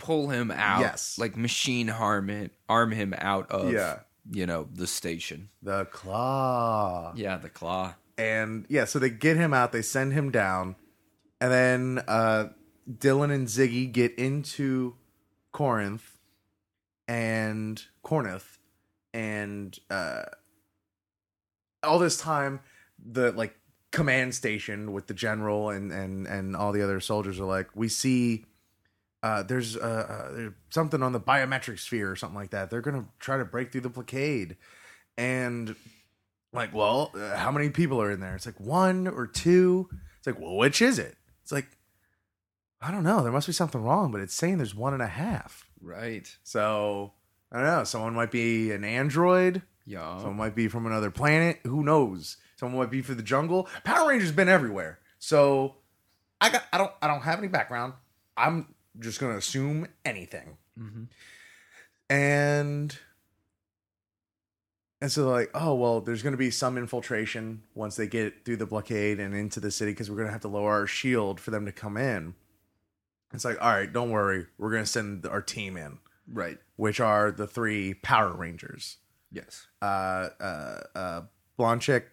pull 0.02 0.30
him 0.30 0.50
out, 0.52 0.82
Yes. 0.82 1.18
like 1.20 1.38
machine 1.38 1.88
harm 1.88 2.30
it, 2.30 2.52
arm 2.68 2.92
him 2.92 3.14
out 3.18 3.50
of 3.52 3.72
Yeah. 3.72 4.00
you 4.30 4.46
know 4.46 4.68
the 4.74 4.88
station. 4.88 5.50
The 5.62 5.86
claw. 5.86 7.14
Yeah, 7.16 7.38
the 7.38 7.50
claw. 7.50 7.96
and 8.18 8.66
yeah, 8.70 8.86
so 8.86 9.00
they 9.00 9.10
get 9.10 9.38
him 9.38 9.54
out, 9.54 9.72
they 9.72 9.82
send 9.82 10.14
him 10.14 10.32
down, 10.32 10.76
and 11.40 11.52
then 11.52 12.04
uh, 12.08 12.50
Dylan 12.90 13.32
and 13.34 13.48
Ziggy 13.48 13.92
get 13.92 14.14
into 14.16 14.96
Corinth 15.52 16.18
and 17.08 17.82
Corinth, 18.04 18.58
and 19.14 19.78
uh, 19.90 20.24
all 21.84 22.00
this 22.00 22.18
time 22.18 22.60
the 23.04 23.32
like 23.32 23.56
command 23.92 24.34
station 24.36 24.94
with 24.94 25.08
the 25.08 25.14
general 25.14 25.70
and 25.70 25.92
and 25.92 26.28
and 26.28 26.56
all 26.56 26.72
the 26.72 26.82
other 26.82 27.00
soldiers 27.00 27.40
are 27.40 27.46
like, 27.46 27.70
we 27.76 27.88
see. 27.88 28.46
Uh, 29.24 29.44
there's 29.44 29.78
uh, 29.78 29.80
uh, 29.80 30.34
there's 30.34 30.54
something 30.70 31.04
on 31.04 31.12
the 31.12 31.20
biometric 31.20 31.80
sphere 31.80 32.10
or 32.12 32.16
something 32.16 32.36
like 32.36 32.52
that. 32.52 32.70
They're 32.70 32.82
gonna 32.82 33.06
try 33.20 33.38
to 33.38 33.46
break 33.46 33.72
through 33.72 33.82
the 33.82 33.90
blockade, 33.90 34.58
and 35.18 35.76
like, 36.54 36.74
well, 36.74 37.12
uh, 37.16 37.36
how 37.38 37.52
many 37.52 37.70
people 37.70 38.02
are 38.02 38.12
in 38.12 38.20
there? 38.20 38.36
It's 38.36 38.46
like 38.46 38.60
one 38.60 39.08
or 39.08 39.28
two. 39.28 39.90
It's 40.18 40.28
like, 40.28 40.40
well, 40.40 40.58
which 40.58 40.82
is 40.82 41.00
it? 41.00 41.16
It's 41.44 41.52
like, 41.52 41.68
I 42.82 42.92
don't 42.92 43.04
know. 43.04 43.24
There 43.24 43.32
must 43.32 43.48
be 43.48 43.54
something 43.54 43.82
wrong, 43.82 44.12
but 44.12 44.22
it's 44.22 44.34
saying 44.34 44.58
there's 44.58 44.76
one 44.76 44.94
and 44.94 45.02
a 45.02 45.08
half. 45.08 45.66
Right. 45.82 46.36
So 46.44 47.14
I 47.52 47.58
don't 47.58 47.66
know. 47.66 47.84
Someone 47.84 48.14
might 48.14 48.32
be 48.32 48.72
an 48.72 48.84
android. 48.84 49.62
Yeah. 49.86 50.18
Someone 50.18 50.38
might 50.38 50.56
be 50.56 50.68
from 50.68 50.86
another 50.86 51.12
planet. 51.12 51.60
Who 51.64 51.84
knows? 51.84 52.38
Someone 52.56 52.80
might 52.80 52.92
be 52.92 53.02
for 53.02 53.14
the 53.14 53.24
jungle. 53.24 53.68
Power 53.84 54.10
Rangers 54.10 54.32
been 54.32 54.50
everywhere. 54.50 55.00
So 55.20 55.76
I 56.40 56.50
got. 56.50 56.64
I 56.72 56.78
don't. 56.78 56.92
I 57.02 57.08
don't 57.08 57.22
have 57.22 57.40
any 57.40 57.48
background. 57.48 57.94
I'm 58.38 58.74
just 59.00 59.20
gonna 59.20 59.38
assume 59.38 59.88
anything. 60.06 60.58
Mhm. 60.80 61.08
And 62.10 62.98
and 65.02 65.12
so 65.12 65.24
they're 65.26 65.32
like, 65.32 65.52
oh 65.54 65.74
well, 65.76 66.02
there's 66.02 66.22
gonna 66.22 66.38
be 66.38 66.52
some 66.52 66.78
infiltration 66.78 67.64
once 67.74 67.96
they 67.96 68.08
get 68.08 68.46
through 68.46 68.58
the 68.58 68.66
blockade 68.66 69.20
and 69.20 69.34
into 69.34 69.60
the 69.60 69.72
city 69.72 69.92
because 69.92 70.10
we're 70.12 70.18
gonna 70.18 70.32
have 70.32 70.42
to 70.42 70.48
lower 70.48 70.72
our 70.72 70.88
shield 70.88 71.40
for 71.40 71.52
them 71.52 71.66
to 71.66 71.72
come 71.72 71.98
in. 71.98 72.36
It's 73.34 73.46
like, 73.46 73.62
all 73.62 73.72
right, 73.72 73.92
don't 73.92 74.12
worry, 74.12 74.48
we're 74.58 74.72
gonna 74.72 74.86
send 74.86 75.26
our 75.26 75.42
team 75.42 75.78
in, 75.78 76.00
Right. 76.28 76.60
which 76.76 77.00
are 77.00 77.32
the 77.32 77.48
three 77.48 77.94
Power 77.94 78.34
Rangers. 78.36 78.98
Yes. 79.32 79.68
Uh, 79.82 80.30
uh, 80.42 80.82
uh, 80.94 81.22
blonde 81.56 81.82
chick, 81.82 82.10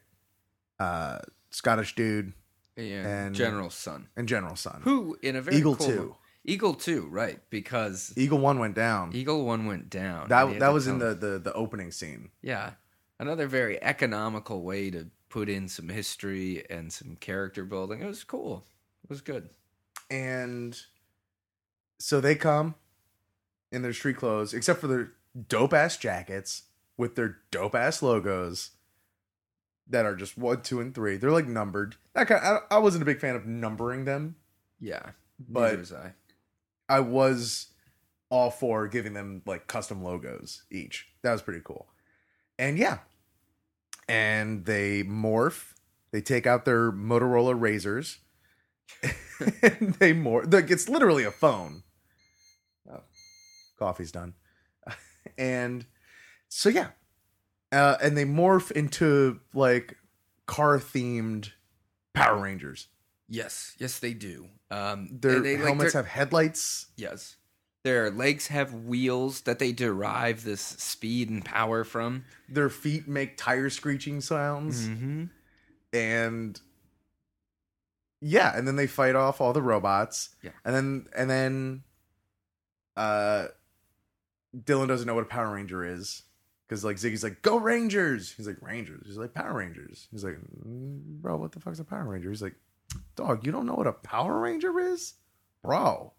uh, 0.78 1.18
Scottish 1.50 1.94
dude, 1.94 2.32
Yeah, 2.76 3.24
And- 3.24 3.34
General 3.34 3.70
Sun, 3.70 4.06
and 4.16 4.28
General 4.28 4.54
Sun. 4.54 4.82
who 4.82 5.18
in 5.20 5.34
a 5.34 5.42
very 5.42 5.56
Eagle 5.56 5.74
cool 5.74 5.86
two. 5.86 6.16
Eagle 6.49 6.74
two, 6.74 7.07
right? 7.11 7.38
Because 7.51 8.12
Eagle 8.16 8.38
One 8.38 8.59
went 8.59 8.74
down. 8.74 9.11
Eagle 9.14 9.44
one 9.44 9.66
went 9.66 9.90
down. 9.90 10.28
that 10.28 10.59
that 10.61 10.72
was 10.72 10.86
in 10.86 10.99
the, 10.99 11.14
the 11.14 11.38
the 11.38 11.53
opening 11.53 11.90
scene. 11.92 12.30
yeah. 12.42 12.72
Another 13.20 13.49
very 13.49 13.82
economical 13.82 14.62
way 14.62 14.90
to 14.90 15.09
put 15.28 15.49
in 15.49 15.66
some 15.68 15.88
history 15.88 16.64
and 16.70 16.92
some 16.92 17.16
character 17.16 17.64
building. 17.64 18.01
It 18.01 18.07
was 18.07 18.22
cool. 18.22 18.64
It 19.03 19.11
was 19.11 19.20
good. 19.20 19.51
And 20.09 20.80
so 21.99 22.20
they 22.20 22.36
come 22.36 22.76
in 23.72 23.82
their 23.82 23.92
street 23.92 24.16
clothes, 24.16 24.55
except 24.55 24.80
for 24.80 24.86
their 24.86 25.11
dope 25.49 25.74
ass 25.74 25.96
jackets 25.96 26.62
with 26.96 27.16
their 27.16 27.38
dope 27.51 27.74
ass 27.74 28.03
logos 28.03 28.70
that 29.88 30.07
are 30.07 30.14
just 30.14 30.38
one, 30.38 30.62
two, 30.62 30.80
and 30.80 30.94
three. 30.94 31.16
They're 31.16 31.32
like 31.32 31.49
numbered. 31.49 31.96
I, 32.14 32.24
kind 32.24 32.40
I, 32.44 32.59
I 32.76 32.78
wasn't 32.78 33.03
a 33.03 33.07
big 33.07 33.18
fan 33.20 33.34
of 33.34 33.46
numbering 33.46 34.05
them. 34.05 34.36
Yeah, 34.80 35.11
But- 35.49 35.62
neither 35.70 35.78
was 35.78 35.92
I. 35.92 36.12
I 36.89 37.01
was 37.01 37.68
all 38.30 38.51
for 38.51 38.86
giving 38.89 39.14
them 39.14 39.43
like 39.47 39.66
custom 39.66 40.03
logos 40.03 40.62
each. 40.70 41.09
That 41.22 41.32
was 41.32 41.43
pretty 41.43 41.61
cool. 41.64 41.89
And 42.59 42.78
yeah. 42.78 42.99
And 44.09 44.64
they 44.64 45.03
morph. 45.03 45.74
They 46.12 46.20
take 46.20 46.47
out 46.47 46.64
their 46.64 46.91
Motorola 46.91 47.59
razors. 47.59 48.18
and 49.03 49.95
they 49.95 50.14
morph. 50.14 50.53
Like, 50.53 50.70
it's 50.70 50.89
literally 50.89 51.24
a 51.24 51.30
phone. 51.30 51.82
Oh, 52.91 53.03
coffee's 53.78 54.12
done. 54.12 54.34
and 55.39 55.84
so 56.49 56.68
yeah. 56.68 56.89
Uh, 57.70 57.97
and 58.03 58.16
they 58.16 58.24
morph 58.24 58.70
into 58.70 59.41
like 59.53 59.97
car 60.47 60.78
themed 60.78 61.51
Power 62.14 62.43
Rangers. 62.43 62.89
Yes, 63.28 63.74
yes, 63.78 63.98
they 63.98 64.14
do. 64.14 64.46
Um, 64.70 65.08
Their 65.20 65.40
they, 65.40 65.56
they, 65.56 65.62
helmets 65.62 65.92
their- 65.92 66.02
have 66.02 66.10
headlights. 66.10 66.86
yes. 66.96 67.36
Their 67.84 68.10
legs 68.10 68.48
have 68.48 68.74
wheels 68.74 69.42
that 69.42 69.58
they 69.60 69.72
derive 69.72 70.42
this 70.44 70.60
speed 70.60 71.30
and 71.30 71.44
power 71.44 71.84
from. 71.84 72.24
Their 72.48 72.68
feet 72.68 73.06
make 73.06 73.36
tire 73.36 73.70
screeching 73.70 74.20
sounds. 74.20 74.88
Mm-hmm. 74.88 75.24
and 75.92 76.60
yeah 78.20 78.52
and 78.56 78.66
then 78.66 78.74
they 78.76 78.88
fight 78.88 79.14
off 79.14 79.40
all 79.40 79.52
the 79.52 79.62
robots 79.62 80.30
Yeah. 80.42 80.50
and 80.64 80.74
then 80.74 81.06
and 81.16 81.30
then 81.30 81.82
uh 82.96 83.46
dylan 84.56 84.88
doesn't 84.88 85.06
know 85.06 85.14
what 85.14 85.22
a 85.22 85.26
power 85.28 85.54
ranger 85.54 85.84
is 85.84 86.24
because 86.66 86.84
like 86.84 86.96
ziggy's 86.96 87.22
like 87.22 87.42
go 87.42 87.56
rangers 87.58 88.32
he's 88.32 88.48
like 88.48 88.58
rangers 88.60 89.04
he's 89.06 89.16
like 89.18 89.34
power 89.34 89.54
rangers 89.54 90.08
he's 90.10 90.24
like 90.24 90.36
"Mm, 90.66 91.20
bro 91.20 91.36
what 91.36 91.52
the 91.52 91.60
fuck's 91.60 91.78
a 91.78 91.84
power 91.84 92.04
ranger 92.04 92.28
he's 92.28 92.42
like 92.42 92.56
dog 93.16 93.45
you 93.45 93.53
don't 93.53 93.66
know 93.66 93.74
what 93.74 93.86
a 93.86 93.93
power 93.93 94.39
ranger 94.41 94.78
is 94.78 95.14
bro 95.62 96.12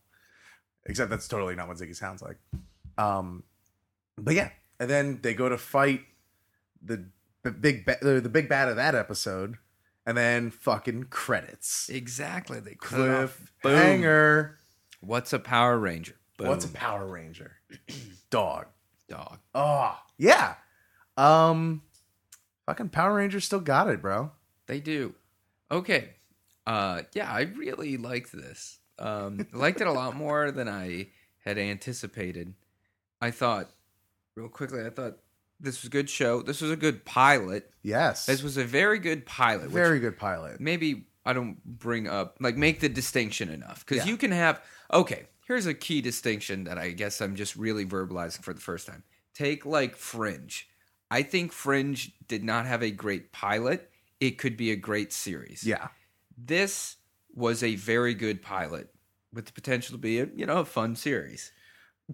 except 0.85 1.09
that's 1.09 1.27
totally 1.27 1.55
not 1.55 1.67
what 1.67 1.77
ziggy 1.77 1.95
sounds 1.95 2.21
like 2.21 2.37
um 2.97 3.43
but 4.17 4.33
yeah 4.33 4.49
and 4.79 4.89
then 4.89 5.19
they 5.21 5.33
go 5.33 5.49
to 5.49 5.57
fight 5.57 6.01
the, 6.81 7.05
the 7.43 7.51
big 7.51 7.85
ba- 7.85 7.97
the, 8.01 8.21
the 8.21 8.29
big 8.29 8.47
bad 8.49 8.67
of 8.69 8.75
that 8.75 8.95
episode 8.95 9.55
and 10.05 10.17
then 10.17 10.49
fucking 10.49 11.03
credits 11.05 11.89
Exactly. 11.89 12.59
They 12.59 12.73
cliff. 12.75 13.51
Boom. 13.61 13.73
cliffhanger 13.73 14.51
What's 15.01 15.33
a 15.33 15.39
Power 15.39 15.77
Ranger? 15.77 16.15
what's 16.37 16.63
a 16.65 16.69
power 16.69 17.05
ranger 17.05 17.57
dog 18.29 18.67
dog? 19.09 19.39
oh 19.53 19.97
yeah 20.17 20.55
um 21.17 21.81
fucking 22.65 22.87
power 22.89 23.15
rangers 23.15 23.43
still 23.43 23.59
got 23.59 23.89
it 23.89 24.01
bro 24.01 24.31
They 24.67 24.79
do. 24.79 25.15
Okay. 25.71 26.11
Uh 26.73 27.01
yeah, 27.13 27.31
I 27.31 27.41
really 27.41 27.97
liked 27.97 28.31
this. 28.31 28.79
Um 28.99 29.47
I 29.53 29.57
liked 29.57 29.81
it 29.81 29.87
a 29.87 29.91
lot 29.91 30.15
more 30.15 30.51
than 30.51 30.67
I 30.69 31.07
had 31.45 31.57
anticipated. 31.57 32.53
I 33.21 33.31
thought 33.31 33.69
real 34.35 34.49
quickly, 34.49 34.85
I 34.85 34.89
thought 34.89 35.17
this 35.59 35.81
was 35.81 35.87
a 35.87 35.91
good 35.91 36.09
show. 36.09 36.41
This 36.41 36.61
was 36.61 36.71
a 36.71 36.75
good 36.77 37.03
pilot. 37.05 37.71
yes 37.83 38.25
This 38.27 38.43
was 38.43 38.57
a 38.57 38.63
very 38.63 38.99
good 38.99 39.25
pilot. 39.25 39.69
very 39.69 39.99
good 39.99 40.17
pilot 40.17 40.59
maybe 40.59 41.05
I 41.25 41.33
don't 41.33 41.57
bring 41.65 42.07
up 42.07 42.37
like 42.39 42.55
make 42.57 42.79
the 42.79 42.89
distinction 42.89 43.49
enough 43.49 43.85
because 43.85 44.05
Yeah. 44.05 44.11
you 44.11 44.17
can 44.17 44.31
have 44.31 44.61
okay. 44.93 45.23
Here's 45.47 45.65
a 45.65 45.73
key 45.73 46.01
distinction 46.01 46.65
that 46.65 46.77
I 46.77 46.91
guess 46.91 47.21
I'm 47.21 47.35
just 47.35 47.55
really 47.55 47.85
verbalizing 47.85 48.43
for 48.43 48.53
the 48.53 48.61
first 48.61 48.85
time. 48.85 49.01
Take 49.33 49.65
like 49.65 49.95
Fringe. 49.95 50.67
I 51.09 51.23
think 51.23 51.51
Fringe 51.51 52.11
did 52.27 52.43
not 52.43 52.67
have 52.67 52.83
a 52.83 52.91
great 52.91 53.31
pilot. 53.31 53.89
It 54.19 54.37
could 54.37 54.55
be 54.57 54.69
a 54.71 54.75
great 54.75 55.11
series. 55.11 55.63
yeah 55.63 55.87
This 56.45 56.97
was 57.33 57.63
a 57.63 57.75
very 57.75 58.13
good 58.13 58.41
pilot 58.41 58.93
with 59.33 59.45
the 59.45 59.51
potential 59.53 59.93
to 59.93 59.97
be 60.01 60.19
a 60.19 60.27
you 60.35 60.45
know 60.45 60.59
a 60.59 60.65
fun 60.65 60.95
series. 60.95 61.51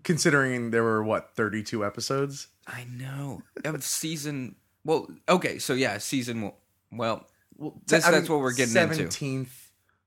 considering 0.04 0.72
there 0.72 0.84
were 0.84 1.04
what 1.04 1.36
32 1.36 1.86
episodes 1.86 2.48
I 2.68 2.86
know 2.92 3.42
of 3.64 3.84
season. 3.84 4.56
Well, 4.84 5.08
okay, 5.30 5.58
so 5.60 5.74
yeah, 5.74 5.98
season. 6.00 6.42
Well, 6.42 6.58
well 6.92 7.28
well 7.58 7.82
That's- 7.88 8.10
that's 8.12 8.30
what 8.30 8.40
we're 8.40 8.54
getting 8.54 8.76
into. 8.76 9.06
17th 9.08 9.48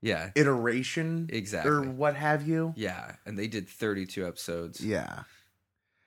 yeah, 0.01 0.29
iteration 0.35 1.29
Exactly. 1.33 1.71
or 1.71 1.81
what 1.81 2.15
have 2.15 2.47
you 2.47 2.73
yeah, 2.77 3.15
and 3.25 3.37
they 3.37 3.47
did 3.47 3.67
32 3.67 4.25
episodes. 4.27 4.79
yeah 4.79 5.23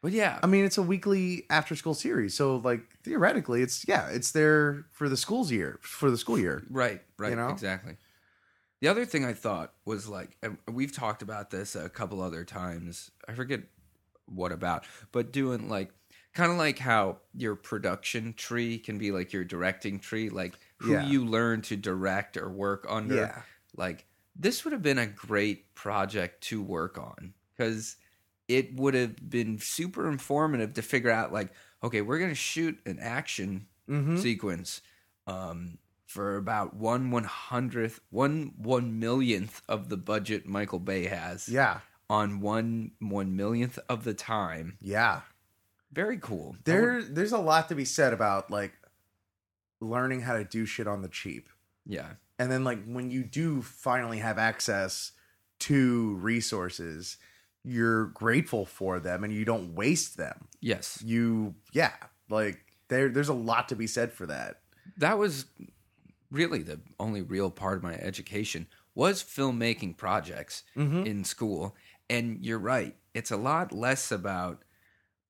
But 0.03 0.13
yeah, 0.13 0.41
I 0.43 0.47
mean, 0.49 0.65
it's 0.65 0.79
a 0.79 0.83
weekly 0.83 1.45
after 1.49 1.77
school 1.77 1.95
series, 1.95 2.35
so 2.35 2.57
like 2.57 2.81
theoretically, 3.05 3.63
it's 3.63 3.87
yeah, 3.87 4.09
it's 4.09 4.33
there 4.33 4.87
for 4.91 5.09
the 5.09 5.17
school's 5.17 5.51
year 5.53 5.79
for 5.81 6.11
the 6.11 6.19
school 6.19 6.39
year. 6.39 6.65
right, 6.69 7.01
right, 7.19 7.31
you 7.31 7.37
know? 7.37 7.51
exactly. 7.51 7.97
The 8.81 8.89
other 8.89 9.05
thing 9.05 9.25
I 9.25 9.33
thought 9.33 9.73
was 9.85 10.09
like, 10.09 10.37
and 10.43 10.59
we've 10.69 10.93
talked 10.93 11.23
about 11.23 11.51
this 11.51 11.77
a 11.77 11.89
couple 11.89 12.21
other 12.21 12.45
times. 12.45 13.13
I 13.29 13.35
forget 13.35 13.61
what 14.27 14.51
about, 14.51 14.85
but 15.13 15.33
doing 15.33 15.69
like 15.69 15.93
kind 16.35 16.51
of 16.51 16.59
like 16.59 16.79
how 16.81 17.19
your 17.35 17.55
production 17.55 18.33
tree 18.33 18.79
can 18.79 18.99
be 18.99 19.13
like 19.13 19.33
your 19.33 19.45
directing 19.45 20.01
tree, 20.01 20.31
like 20.31 20.59
who 20.79 20.93
Yeah. 20.95 21.07
you 21.07 21.25
learn 21.25 21.63
to 21.63 21.77
direct 21.77 22.37
or 22.37 22.51
work 22.51 22.85
under. 22.89 23.15
Yeah. 23.15 23.43
Like 23.77 24.07
this 24.35 24.65
would 24.65 24.73
have 24.73 24.83
been 24.83 24.99
a 24.99 25.07
great 25.07 25.75
project 25.77 26.43
to 26.45 26.61
work 26.61 26.99
on 26.99 27.35
because 27.57 27.97
it 28.57 28.75
would 28.77 28.95
have 28.95 29.15
been 29.31 29.59
super 29.59 30.09
informative 30.09 30.75
to 30.75 30.83
figure 30.83 31.11
out 31.11 31.33
like, 31.33 31.51
okay, 31.83 32.01
we're 32.03 32.19
gonna 32.19 32.35
shoot 32.35 32.79
an 32.87 32.99
action 33.01 33.67
Mm-hmm. 33.91 34.19
sequence 34.19 34.81
um, 35.27 35.77
for 36.07 36.37
about 36.37 36.75
one 36.75 37.11
one 37.11 37.25
hundredth, 37.25 37.99
one 38.11 38.53
one 38.57 39.01
millionth 39.01 39.61
of 39.69 39.89
the 39.89 39.97
budget 39.97 40.47
Michael 40.47 40.79
Bay 40.79 41.07
has. 41.07 41.49
Yeah, 41.49 41.81
On 42.09 42.41
one 42.41 42.93
one 43.01 43.35
millionth 43.37 43.79
of 43.89 44.05
the 44.05 44.15
time. 44.15 44.79
yeah. 44.81 45.23
Very 45.93 46.17
cool. 46.19 46.51
I 46.51 46.57
would- 46.57 46.65
There, 46.65 47.03
there's 47.03 47.33
a 47.33 47.39
lot 47.39 47.69
to 47.71 47.75
be 47.75 47.85
said 47.85 48.13
about 48.15 48.51
like 48.51 48.73
learning 49.81 50.21
how 50.23 50.35
to 50.35 50.45
do 50.45 50.65
shit 50.65 50.87
on 50.87 51.03
the 51.03 51.09
cheap, 51.09 51.49
yeah. 51.85 52.13
and 52.39 52.51
then 52.51 52.63
like 52.65 52.83
when 52.87 53.11
you 53.11 53.25
do 53.25 53.63
finally 53.63 54.19
have 54.19 54.39
access 54.39 55.13
to 55.61 56.15
resources, 56.17 57.17
you're 57.65 58.07
grateful 58.07 58.67
for 58.67 58.99
them 59.01 59.25
and 59.25 59.33
you 59.33 59.45
don't 59.45 59.75
waste 59.75 60.17
them. 60.17 60.49
Yes. 60.61 61.01
You, 61.05 61.55
yeah, 61.73 61.93
like 62.29 62.59
there, 62.89 63.09
there's 63.09 63.29
a 63.29 63.35
lot 63.35 63.69
to 63.69 63.77
be 63.77 63.87
said 63.87 64.13
for 64.13 64.27
that. 64.27 64.61
That 64.97 65.19
was 65.19 65.47
really 66.31 66.63
the 66.63 66.81
only 66.99 67.23
real 67.23 67.51
part 67.51 67.77
of 67.79 67.83
my 67.83 67.95
education 67.95 68.67
was 68.95 69.23
filmmaking 69.23 69.97
projects 69.97 70.65
Mm-hmm. 70.77 71.07
in 71.07 71.25
school. 71.25 71.77
And 72.11 72.45
you're 72.45 72.59
right. 72.59 72.97
It's 73.15 73.31
a 73.31 73.37
lot 73.37 73.73
less 73.73 74.11
about 74.13 74.65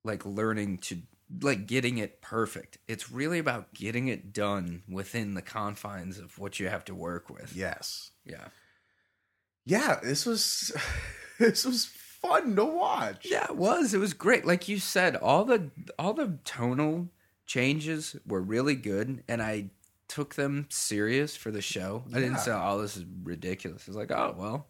like 0.05 0.24
learning 0.26 0.78
to 0.78 1.03
like 1.41 1.66
getting 1.66 1.99
it 1.99 2.20
perfect. 2.20 2.78
It's 2.89 3.11
really 3.11 3.39
about 3.39 3.72
getting 3.72 4.09
it 4.09 4.33
done 4.33 4.83
within 4.89 5.35
the 5.35 5.43
confines 5.43 6.18
of 6.18 6.39
what 6.39 6.59
you 6.61 6.68
have 6.68 6.85
to 6.87 6.95
work 6.95 7.30
with. 7.30 7.55
Yes. 7.55 8.11
Yeah. 8.24 8.47
Yeah, 9.64 10.01
this 10.03 10.26
was 10.26 10.72
this 11.39 11.64
was 11.64 11.85
fun 12.23 12.57
to 12.57 12.64
watch. 12.64 13.27
Yeah, 13.29 13.45
it 13.45 13.57
was. 13.57 13.93
It 13.95 13.99
was 13.99 14.14
great. 14.14 14.47
Like 14.47 14.68
you 14.68 14.79
said, 14.79 15.16
all 15.16 15.45
the 15.45 15.70
all 15.99 16.14
the 16.14 16.39
tonal 16.45 17.09
changes 17.47 18.16
were 18.27 18.41
really 18.41 18.75
good 18.75 19.23
and 19.29 19.43
I 19.43 19.70
took 20.09 20.35
them 20.35 20.66
serious 20.70 21.37
for 21.37 21.51
the 21.51 21.62
show. 21.62 22.05
I 22.11 22.14
didn't 22.16 22.33
Yeah. 22.33 22.39
say, 22.39 22.53
"Oh, 22.53 22.81
this 22.81 22.97
is 22.97 23.05
ridiculous." 23.23 23.87
It's 23.89 23.97
like, 23.97 24.11
"Oh, 24.11 24.35
well, 24.37 24.68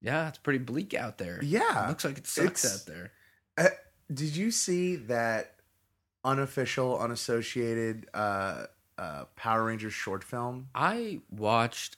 yeah, 0.00 0.28
it's 0.28 0.38
pretty 0.38 0.58
bleak 0.60 0.94
out 0.94 1.18
there." 1.18 1.38
Yeah. 1.42 1.84
It 1.84 1.88
looks 1.88 2.04
like 2.04 2.18
it 2.18 2.26
sucks 2.26 2.64
It's- 2.64 2.80
out 2.80 2.86
there. 2.86 3.12
Uh, 3.58 3.68
did 4.12 4.34
you 4.36 4.50
see 4.50 4.96
that 4.96 5.56
unofficial, 6.24 6.98
unassociated 6.98 8.08
uh, 8.14 8.66
uh, 8.98 9.24
Power 9.36 9.64
Rangers 9.64 9.92
short 9.92 10.24
film? 10.24 10.68
I 10.74 11.20
watched. 11.30 11.96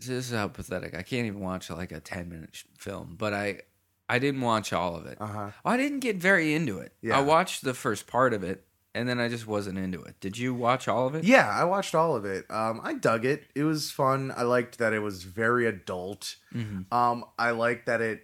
This 0.00 0.30
is 0.30 0.32
how 0.32 0.48
pathetic. 0.48 0.94
I 0.94 1.02
can't 1.02 1.26
even 1.26 1.40
watch 1.40 1.70
like 1.70 1.92
a 1.92 2.00
ten 2.00 2.28
minute 2.28 2.50
sh- 2.52 2.64
film, 2.78 3.14
but 3.18 3.32
I, 3.34 3.60
I 4.08 4.18
didn't 4.18 4.40
watch 4.40 4.72
all 4.72 4.96
of 4.96 5.06
it. 5.06 5.18
Uh 5.20 5.26
huh. 5.26 5.50
I 5.64 5.76
didn't 5.76 6.00
get 6.00 6.16
very 6.16 6.54
into 6.54 6.78
it. 6.78 6.92
Yeah. 7.02 7.18
I 7.18 7.22
watched 7.22 7.62
the 7.62 7.74
first 7.74 8.06
part 8.06 8.32
of 8.34 8.42
it, 8.42 8.64
and 8.94 9.08
then 9.08 9.20
I 9.20 9.28
just 9.28 9.46
wasn't 9.46 9.78
into 9.78 10.02
it. 10.02 10.18
Did 10.20 10.36
you 10.38 10.54
watch 10.54 10.88
all 10.88 11.06
of 11.06 11.14
it? 11.14 11.24
Yeah, 11.24 11.48
I 11.48 11.64
watched 11.64 11.94
all 11.94 12.16
of 12.16 12.24
it. 12.24 12.50
Um, 12.50 12.80
I 12.82 12.94
dug 12.94 13.24
it. 13.24 13.44
It 13.54 13.64
was 13.64 13.90
fun. 13.90 14.32
I 14.36 14.42
liked 14.42 14.78
that 14.78 14.92
it 14.92 15.00
was 15.00 15.22
very 15.24 15.66
adult. 15.66 16.36
Mhm. 16.54 16.90
Um, 16.92 17.24
I 17.38 17.50
liked 17.50 17.86
that 17.86 18.00
it 18.00 18.22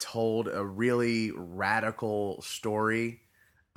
told 0.00 0.48
a 0.48 0.64
really 0.64 1.30
radical 1.34 2.40
story. 2.42 3.20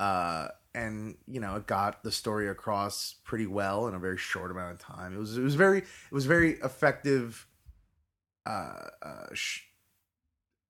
Uh, 0.00 0.48
and 0.78 1.16
you 1.26 1.40
know, 1.40 1.56
it 1.56 1.66
got 1.66 2.04
the 2.04 2.12
story 2.12 2.48
across 2.48 3.16
pretty 3.24 3.46
well 3.46 3.88
in 3.88 3.94
a 3.94 3.98
very 3.98 4.16
short 4.16 4.50
amount 4.50 4.72
of 4.72 4.78
time. 4.78 5.14
It 5.14 5.18
was 5.18 5.36
it 5.36 5.42
was 5.42 5.56
very 5.56 5.78
it 5.78 6.12
was 6.12 6.26
very 6.26 6.52
effective. 6.60 7.46
Uh, 8.46 8.86
uh, 9.02 9.26
sh- 9.34 9.64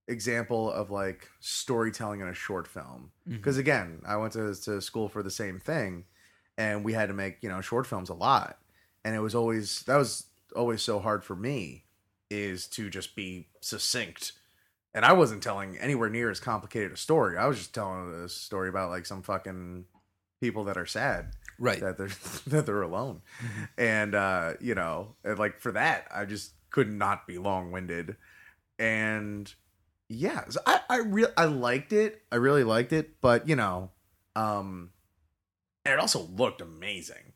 example 0.09 0.73
of 0.73 0.91
like 0.91 1.29
storytelling 1.39 2.21
in 2.21 2.29
a 2.29 2.35
short 2.35 2.67
film 2.67 3.13
because 3.27 3.59
again 3.59 4.01
i 4.07 4.17
went 4.17 4.33
to, 4.33 4.55
to 4.55 4.81
school 4.81 5.07
for 5.07 5.23
the 5.23 5.31
same 5.31 5.61
thing 5.61 6.05
and 6.57 6.83
we 6.83 6.95
had 6.95 7.09
to 7.09 7.15
make 7.15 7.37
you 7.43 7.49
know 7.49 7.61
short 7.61 7.87
films 7.87 8.09
a 8.09 8.15
lot 8.15 8.59
and 9.05 9.15
it 9.15 9.21
was 9.21 9.35
always 9.35 9.83
that 9.83 9.99
was 9.99 10.25
always 10.57 10.81
so 10.81 10.99
hard 10.99 11.23
for 11.23 11.37
me 11.37 11.85
is 12.31 12.67
to 12.67 12.89
just 12.89 13.15
be 13.15 13.49
succinct 13.61 14.33
and 14.95 15.05
i 15.05 15.13
wasn't 15.13 15.43
telling 15.43 15.77
anywhere 15.77 16.09
near 16.09 16.31
as 16.31 16.41
complicated 16.41 16.91
a 16.91 16.97
story 16.97 17.37
i 17.37 17.47
was 17.47 17.59
just 17.59 17.75
telling 17.75 18.11
a 18.25 18.29
story 18.31 18.71
about 18.71 18.89
like 18.89 19.05
some 19.05 19.23
fucking 19.23 19.85
people 20.41 20.65
that 20.65 20.77
are 20.77 20.87
sad 20.87 21.33
Right. 21.59 21.81
that 21.81 21.99
they're 21.99 22.09
that 22.47 22.67
they're 22.67 22.83
alone 22.83 23.23
and 23.77 24.15
uh 24.15 24.55
you 24.61 24.75
know 24.75 25.17
and 25.25 25.39
like 25.39 25.59
for 25.61 25.73
that 25.73 26.07
i 26.15 26.25
just 26.25 26.53
could 26.71 26.89
not 26.91 27.27
be 27.27 27.39
long-winded 27.39 28.17
and 28.79 29.53
yeah 30.09 30.45
so 30.49 30.61
i 30.67 30.81
i 30.89 30.97
really 30.99 31.33
i 31.37 31.45
liked 31.47 31.93
it 31.93 32.23
i 32.31 32.37
really 32.37 32.63
liked 32.65 32.93
it 32.93 33.21
but 33.21 33.49
you 33.49 33.57
know 33.57 33.91
um 34.37 34.91
and 35.85 35.95
it 35.95 35.99
also 36.01 36.23
looked 36.37 36.61
amazing 36.61 37.33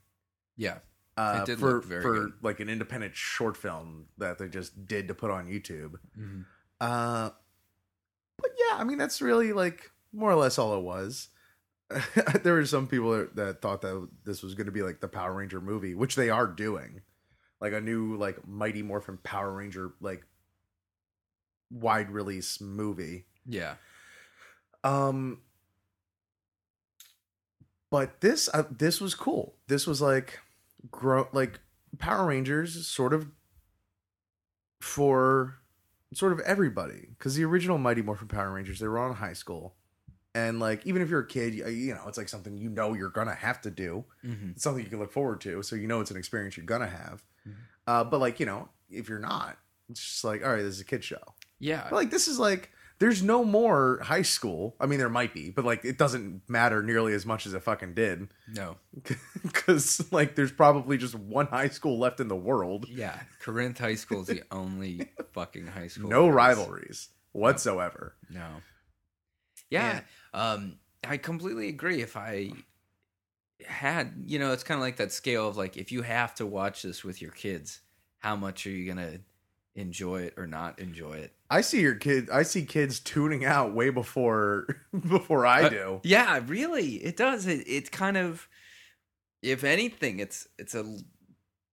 Yeah. 0.57 0.79
uh 1.17 1.41
It 1.43 1.47
did 1.47 1.59
for 1.59 1.75
look 1.75 1.85
very 1.85 2.03
for 2.03 2.15
good. 2.15 2.33
like 2.43 2.61
an 2.61 2.69
independent 2.69 3.17
short 3.17 3.57
film 3.57 4.07
that 4.19 4.39
they 4.39 4.49
just 4.49 4.87
did 4.87 5.09
to 5.09 5.15
put 5.15 5.31
on 5.33 5.47
youtube 5.49 5.95
Mhm. 6.19 6.45
uh 6.81 7.31
but 8.39 8.51
yeah 8.57 8.77
i 8.79 8.85
mean 8.85 8.99
that's 8.99 9.21
really 9.21 9.53
like 9.53 9.91
more 10.13 10.31
or 10.31 10.37
less 10.37 10.59
all 10.59 10.77
it 10.79 10.83
was 10.83 11.29
there 12.43 12.55
were 12.55 12.67
some 12.67 12.87
people 12.87 13.11
that, 13.13 13.37
that 13.37 13.61
thought 13.63 13.83
that 13.83 14.09
this 14.25 14.43
was 14.43 14.55
going 14.55 14.67
to 14.67 14.73
be 14.73 14.83
like 14.83 15.01
the 15.01 15.09
power 15.09 15.35
ranger 15.35 15.61
movie 15.61 15.95
which 15.95 16.15
they 16.15 16.31
are 16.31 16.47
doing. 16.47 17.03
Like 17.61 17.73
a 17.73 17.81
new 17.81 18.17
like 18.17 18.47
mighty 18.47 18.83
morphin 18.83 19.19
power 19.23 19.53
ranger 19.53 19.93
like 20.01 20.25
wide 21.71 22.11
release 22.11 22.61
movie. 22.61 23.27
Yeah. 23.47 23.75
um 24.85 25.41
but 27.91 28.23
this 28.23 28.49
uh, 28.55 28.65
this 28.71 29.01
was 29.01 29.15
cool. 29.15 29.57
This 29.69 29.87
was 29.87 30.01
like 30.01 30.41
grow 30.91 31.29
like 31.33 31.61
power 31.99 32.27
rangers 32.27 32.87
sort 32.87 33.13
of 33.13 33.29
for 34.81 35.59
sort 36.15 36.33
of 36.33 36.41
everybody 36.41 37.09
because 37.11 37.35
the 37.35 37.45
original 37.45 37.79
mighty 37.79 38.03
morphin 38.03 38.29
power 38.29 38.51
rangers 38.53 38.81
they 38.81 38.89
were 38.89 38.99
on 38.99 39.15
high 39.15 39.33
school 39.33 39.77
and 40.35 40.61
like 40.61 40.87
even 40.87 41.03
if 41.03 41.09
you're 41.11 41.21
a 41.21 41.27
kid 41.27 41.55
you, 41.55 41.67
you 41.69 41.95
know 41.95 42.03
it's 42.07 42.19
like 42.19 42.29
something 42.29 42.57
you 42.57 42.69
know 42.71 42.95
you're 42.95 43.11
gonna 43.11 43.35
have 43.35 43.61
to 43.61 43.71
do 43.71 44.05
hmm 44.23 44.51
it's 44.53 44.63
something 44.63 44.83
you 44.83 44.91
can 44.91 44.99
look 44.99 45.13
forward 45.13 45.41
to 45.41 45.63
so 45.63 45.77
you 45.77 45.87
know 45.87 46.01
it's 46.01 46.11
an 46.11 46.17
experience 46.17 46.57
you're 46.57 46.67
gonna 46.67 46.87
have 46.87 47.23
Mhm. 47.47 47.55
uh 47.87 48.05
but 48.05 48.21
like 48.21 48.39
you 48.41 48.47
know 48.47 48.69
if 48.91 49.09
you're 49.09 49.19
not 49.19 49.59
it's 49.91 50.01
just 50.01 50.25
like 50.25 50.45
all 50.45 50.53
right 50.53 50.63
this 50.63 50.75
is 50.75 50.81
a 50.81 50.85
kid 50.85 51.03
show 51.05 51.35
Yeah. 51.59 51.85
but 51.91 51.97
like 51.97 52.11
this 52.11 52.29
is 52.29 52.39
like 52.39 52.71
there's 52.99 53.21
no 53.21 53.43
more 53.43 53.99
high 54.05 54.23
school. 54.23 54.77
I 54.79 54.87
mean 54.87 55.01
there 55.01 55.09
might 55.09 55.35
be, 55.35 55.51
but 55.51 55.65
like 55.65 55.85
it 55.85 55.99
doesn't 55.99 56.43
matter 56.49 56.85
nearly 56.85 57.15
as 57.15 57.27
much 57.27 57.47
as 57.47 57.53
it 57.55 57.61
fucking 57.65 57.95
did 57.95 58.29
no. 58.47 58.77
cuz 59.53 60.13
like 60.13 60.37
there's 60.37 60.53
probably 60.53 60.97
just 60.99 61.17
one 61.17 61.47
high 61.47 61.69
school 61.69 61.99
left 61.99 62.21
in 62.21 62.29
the 62.29 62.37
world. 62.37 62.87
Yeah. 62.89 63.19
Corinth 63.41 63.79
High 63.79 63.97
School 63.97 64.21
is 64.21 64.29
the 64.29 64.43
only 64.53 65.11
fucking 65.33 65.67
high 65.69 65.89
school. 65.89 66.11
No 66.11 66.29
rivalries 66.29 67.09
whatsoever. 67.33 68.15
No. 68.31 68.47
Yeah. 69.73 70.01
Um, 70.35 70.77
I 71.05 71.17
completely 71.17 71.69
agree. 71.69 72.01
If 72.03 72.17
I 72.17 72.51
had, 73.67 74.15
you 74.27 74.39
know, 74.39 74.53
it's 74.53 74.65
kind 74.65 74.79
of 74.79 74.83
like 74.83 74.97
that 74.97 75.13
scale 75.13 75.49
of 75.49 75.57
like, 75.57 75.77
if 75.77 75.93
you 75.93 76.03
have 76.03 76.35
to 76.37 76.47
watch 76.47 76.83
this 76.83 77.05
with 77.05 77.21
your 77.23 77.31
kids, 77.31 77.81
how 78.19 78.37
much 78.37 78.67
are 78.67 78.71
you 78.71 78.87
gonna 78.87 79.19
enjoy 79.75 80.23
it 80.23 80.35
or 80.37 80.47
not 80.47 80.79
enjoy 80.79 81.15
it? 81.15 81.33
I 81.51 81.61
see 81.61 81.81
your 81.81 81.95
kid 81.95 82.31
I 82.31 82.43
see 82.45 82.65
kids 82.65 83.01
tuning 83.01 83.45
out 83.45 83.75
way 83.75 83.91
before 83.91 84.67
before 85.09 85.47
I 85.47 85.65
Uh, 85.65 85.69
do. 85.69 86.01
Yeah, 86.05 86.41
really, 86.47 86.95
it 86.97 87.17
does. 87.17 87.47
It, 87.47 87.65
it's 87.67 87.91
kind 87.91 88.17
of, 88.17 88.49
if 89.43 89.65
anything, 89.65 90.19
it's 90.21 90.47
it's 90.59 90.75
a 90.75 90.99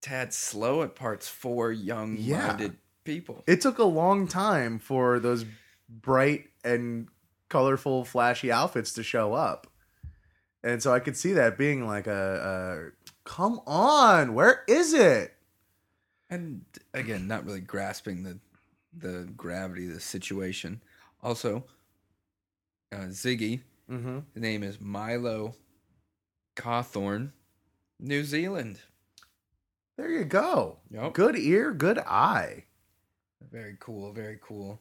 tad 0.02 0.32
slow 0.32 0.82
at 0.82 0.94
parts 0.94 1.28
for 1.28 1.70
young-minded 1.70 2.76
people. 3.04 3.44
It 3.46 3.60
took 3.60 3.78
a 3.78 3.84
long 3.84 4.26
time 4.28 4.78
for 4.78 5.18
those 5.20 5.44
bright 5.88 6.46
and 6.64 7.08
colorful 7.50 8.04
flashy 8.06 8.50
outfits 8.50 8.92
to 8.94 9.02
show 9.02 9.34
up. 9.34 9.66
And 10.64 10.82
so 10.82 10.92
I 10.94 11.00
could 11.00 11.16
see 11.16 11.34
that 11.34 11.58
being 11.58 11.86
like 11.86 12.06
a, 12.06 12.92
a 12.94 13.28
come 13.28 13.60
on, 13.66 14.32
where 14.34 14.64
is 14.66 14.94
it? 14.94 15.34
and 16.32 16.64
again 16.94 17.26
not 17.26 17.44
really 17.44 17.60
grasping 17.60 18.22
the 18.22 18.38
the 18.96 19.28
gravity 19.36 19.88
of 19.88 19.94
the 19.94 19.98
situation 20.00 20.80
also 21.24 21.64
uh, 22.92 23.06
ziggy 23.08 23.62
Mm-hmm. 23.90 24.18
the 24.34 24.38
name 24.40 24.62
is 24.62 24.80
milo 24.80 25.56
Cawthorne 26.54 27.32
new 27.98 28.22
zealand 28.22 28.78
There 29.96 30.08
you 30.12 30.22
go. 30.24 30.78
Yep. 30.92 31.14
Good 31.14 31.36
ear, 31.36 31.72
good 31.72 31.98
eye. 31.98 32.66
very 33.50 33.76
cool 33.80 34.12
very 34.12 34.38
cool 34.40 34.80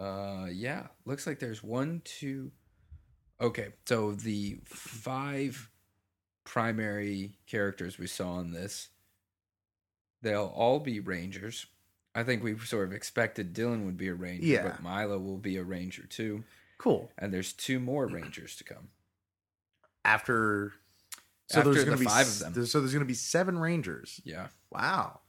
uh 0.00 0.46
yeah 0.50 0.86
looks 1.04 1.26
like 1.26 1.38
there's 1.38 1.62
one 1.62 2.00
two 2.04 2.50
okay 3.40 3.68
so 3.86 4.12
the 4.12 4.58
five 4.64 5.68
primary 6.44 7.32
characters 7.46 7.98
we 7.98 8.06
saw 8.06 8.40
in 8.40 8.50
this 8.52 8.88
they'll 10.22 10.52
all 10.54 10.80
be 10.80 11.00
rangers 11.00 11.66
i 12.14 12.22
think 12.22 12.42
we 12.42 12.56
sort 12.58 12.86
of 12.86 12.92
expected 12.94 13.54
dylan 13.54 13.84
would 13.84 13.96
be 13.96 14.08
a 14.08 14.14
ranger 14.14 14.46
Yeah. 14.46 14.62
but 14.62 14.82
milo 14.82 15.18
will 15.18 15.36
be 15.38 15.56
a 15.58 15.64
ranger 15.64 16.06
too 16.06 16.44
Cool. 16.78 17.10
and 17.18 17.32
there's 17.32 17.52
two 17.52 17.78
more 17.78 18.06
rangers 18.06 18.56
to 18.56 18.64
come 18.64 18.88
After 20.04 20.72
so 21.50 21.58
After 21.58 21.72
there's 21.72 21.84
the 21.84 21.90
gonna 21.90 21.98
be 22.00 22.04
five 22.06 22.20
s- 22.26 22.40
of 22.42 22.54
them. 22.54 22.64
So 22.66 22.80
there's 22.80 22.92
gonna 22.92 23.04
be 23.04 23.12
seven 23.14 23.58
Rangers. 23.58 24.20
yeah 24.24 24.46
Wow. 24.70 25.20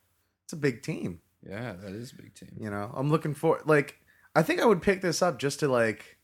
It's 0.45 0.53
a 0.53 0.57
big 0.57 0.81
team. 0.83 1.19
yeah 1.45 1.73
that 1.73 1.91
is 1.91 2.13
a 2.13 2.15
big 2.15 2.33
team 2.35 2.55
You 2.59 2.69
know, 2.69 2.91
I'm 2.95 3.09
looking 3.09 3.33
for 3.33 3.59
like 3.65 3.97
I 4.35 4.43
think 4.43 4.61
I 4.61 4.65
would 4.65 4.81
pick 4.81 5.01
this 5.01 5.21
up 5.21 5.39
just 5.39 5.59
to 5.59 5.67
like 5.67 6.17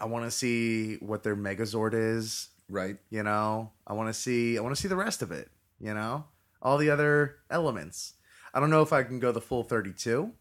I 0.00 0.06
want 0.06 0.24
to 0.24 0.30
see 0.30 0.96
what 0.96 1.22
their 1.22 1.36
Megazord 1.36 1.94
is. 1.94 2.48
right 2.68 2.96
You 3.10 3.22
know, 3.22 3.72
I 3.86 3.94
want 3.94 4.08
to 4.08 4.14
see 4.14 4.58
I 4.58 4.60
want 4.60 4.74
to 4.74 4.80
see 4.80 4.88
the 4.88 4.96
rest 4.96 5.22
of 5.22 5.32
it. 5.32 5.50
You 5.80 5.94
know, 5.94 6.24
all 6.60 6.78
the 6.78 6.90
other 6.90 7.36
elements. 7.50 8.14
I 8.52 8.60
don't 8.60 8.70
know 8.70 8.82
if 8.82 8.92
I 8.92 9.02
can 9.02 9.20
go 9.20 9.30
the 9.30 9.40
full 9.40 9.62
32, 9.62 10.32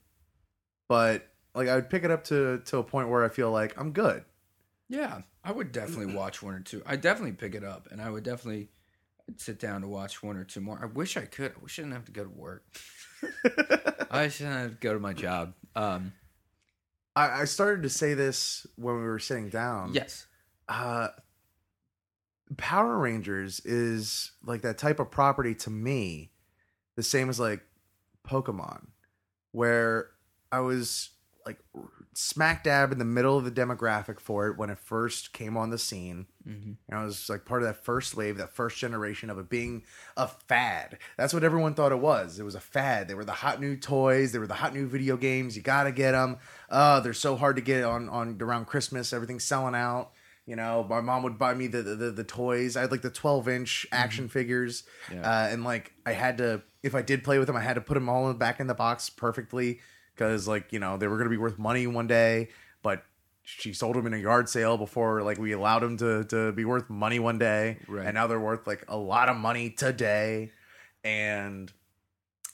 but 0.88 1.28
like 1.54 1.68
I 1.68 1.76
would 1.76 1.90
pick 1.90 2.04
it 2.04 2.12
up 2.12 2.24
to 2.26 2.60
to 2.66 2.78
a 2.78 2.84
point 2.84 3.10
where 3.10 3.24
I 3.24 3.30
feel 3.30 3.52
like 3.52 3.80
I'm 3.80 3.92
good. 3.92 4.24
Yeah, 4.90 5.22
I 5.44 5.52
would 5.52 5.72
definitely 5.72 6.16
watch 6.16 6.42
one 6.42 6.54
or 6.54 6.60
two. 6.60 6.82
I 6.86 6.96
definitely 6.96 7.34
pick 7.34 7.56
it 7.56 7.64
up, 7.64 7.88
and 7.92 8.02
I 8.02 8.10
would 8.10 8.24
definitely 8.24 8.70
sit 9.36 9.60
down 9.60 9.82
to 9.82 9.88
watch 9.88 10.24
one 10.24 10.38
or 10.38 10.44
two 10.44 10.62
more. 10.62 10.80
I 10.82 10.86
wish 10.86 11.18
I 11.18 11.26
could. 11.26 11.52
I 11.52 11.62
wish 11.62 11.78
I 11.78 11.82
didn't 11.84 11.94
have 11.96 12.06
to 12.06 12.12
go 12.12 12.24
to 12.24 12.30
work. 12.30 12.64
I 14.12 14.30
shouldn't 14.30 14.56
have 14.56 14.70
to 14.72 14.78
go 14.80 14.94
to 14.94 15.00
my 15.00 15.14
job. 15.14 15.54
Um, 15.76 16.14
I, 17.18 17.42
I 17.42 17.46
started 17.46 17.84
to 17.84 17.90
say 17.90 18.14
this 18.14 18.68
when 18.76 18.96
we 18.96 19.02
were 19.02 19.20
sitting 19.20 19.50
down. 19.50 19.94
yes, 19.94 20.28
uh 20.70 21.10
Power 22.56 22.98
Rangers 22.98 23.60
is 23.66 24.32
like 24.42 24.62
that 24.62 24.78
type 24.78 25.00
of 25.02 25.12
property 25.12 25.54
to 25.56 25.70
me, 25.70 26.32
the 26.96 27.04
same 27.04 27.28
as 27.30 27.40
like 27.40 27.62
Pokemon, 28.26 28.88
where 29.52 30.12
I 30.52 30.62
was 30.62 31.10
like 31.48 31.60
smack 32.14 32.64
dab 32.64 32.92
in 32.92 32.98
the 33.00 33.06
middle 33.06 33.38
of 33.38 33.46
the 33.46 33.52
demographic 33.52 34.20
for 34.20 34.48
it 34.48 34.58
when 34.58 34.70
it 34.70 34.80
first 34.80 35.34
came 35.34 35.56
on 35.56 35.70
the 35.70 35.78
scene. 35.78 36.26
hmm 36.44 36.74
And 36.90 37.00
I 37.00 37.04
was 37.06 37.30
like 37.30 37.46
part 37.46 37.62
of 37.62 37.68
that 37.68 37.84
first 37.86 38.16
wave, 38.16 38.38
that 38.38 38.54
first 38.56 38.78
generation 38.78 39.30
of 39.30 39.38
it 39.38 39.50
being 39.50 39.84
a 40.16 40.28
fad. 40.28 40.98
That's 41.18 41.34
what 41.34 41.44
everyone 41.44 41.74
thought 41.74 41.92
it 41.92 42.00
was. 42.00 42.40
It 42.40 42.44
was 42.44 42.56
a 42.56 42.60
fad. 42.60 43.08
They 43.08 43.14
were 43.14 43.26
the 43.26 43.32
hot 43.32 43.62
new 43.62 43.76
toys. 43.78 44.32
They 44.32 44.40
were 44.40 44.48
the 44.48 44.56
hot 44.56 44.74
new 44.74 44.88
video 44.88 45.16
games. 45.18 45.56
You 45.56 45.62
gotta 45.62 45.92
get 45.92 46.12
them. 46.12 46.38
Uh, 46.70 47.00
they're 47.02 47.14
so 47.14 47.36
hard 47.36 47.56
to 47.58 47.62
get 47.62 47.84
on 47.84 48.10
on 48.10 48.38
around 48.42 48.66
Christmas. 48.66 49.14
Everything's 49.14 49.44
selling 49.44 49.76
out. 49.76 50.12
You 50.48 50.56
know, 50.56 50.86
my 50.90 51.02
mom 51.02 51.24
would 51.24 51.38
buy 51.38 51.54
me 51.54 51.68
the 51.68 51.82
the, 51.82 52.10
the 52.12 52.24
toys. 52.24 52.76
I 52.78 52.82
had 52.82 52.92
like 52.92 53.02
the 53.02 53.10
12 53.10 53.48
inch 53.50 53.86
action 53.92 54.28
figures, 54.30 54.84
Yeah. 55.14 55.22
uh, 55.22 55.48
and 55.50 55.64
like 55.66 55.92
I 56.06 56.14
had 56.14 56.38
to, 56.40 56.62
if 56.84 56.96
I 56.96 57.02
did 57.02 57.24
play 57.24 57.38
with 57.38 57.48
them, 57.48 57.58
I 57.58 57.62
had 57.62 57.74
to 57.76 57.82
put 57.82 57.96
them 57.96 58.08
all 58.10 58.34
back 58.34 58.60
in 58.62 58.68
the 58.68 58.74
box 58.74 59.10
perfectly 59.10 59.82
because 60.18 60.48
like 60.48 60.74
you 60.74 60.80
know 60.80 60.98
they 60.98 61.08
were 61.08 61.18
gonna 61.18 61.30
be 61.30 61.38
worth 61.38 61.60
money 61.60 61.86
one 61.88 62.08
day. 62.08 62.50
But 62.82 63.04
she 63.44 63.72
sold 63.74 63.96
them 63.96 64.08
in 64.08 64.14
a 64.14 64.18
yard 64.18 64.50
sale 64.50 64.78
before 64.78 65.22
like 65.24 65.38
we 65.38 65.52
allowed 65.54 65.80
them 65.80 65.98
to 65.98 66.24
to 66.26 66.52
be 66.52 66.66
worth 66.66 66.90
money 66.90 67.20
one 67.20 67.38
day, 67.38 67.78
Right. 67.88 68.06
and 68.06 68.16
now 68.16 68.28
they're 68.28 68.40
worth 68.40 68.66
like 68.68 68.84
a 68.88 68.98
lot 68.98 69.30
of 69.30 69.38
money 69.38 69.70
today. 69.70 70.52
And 71.04 71.72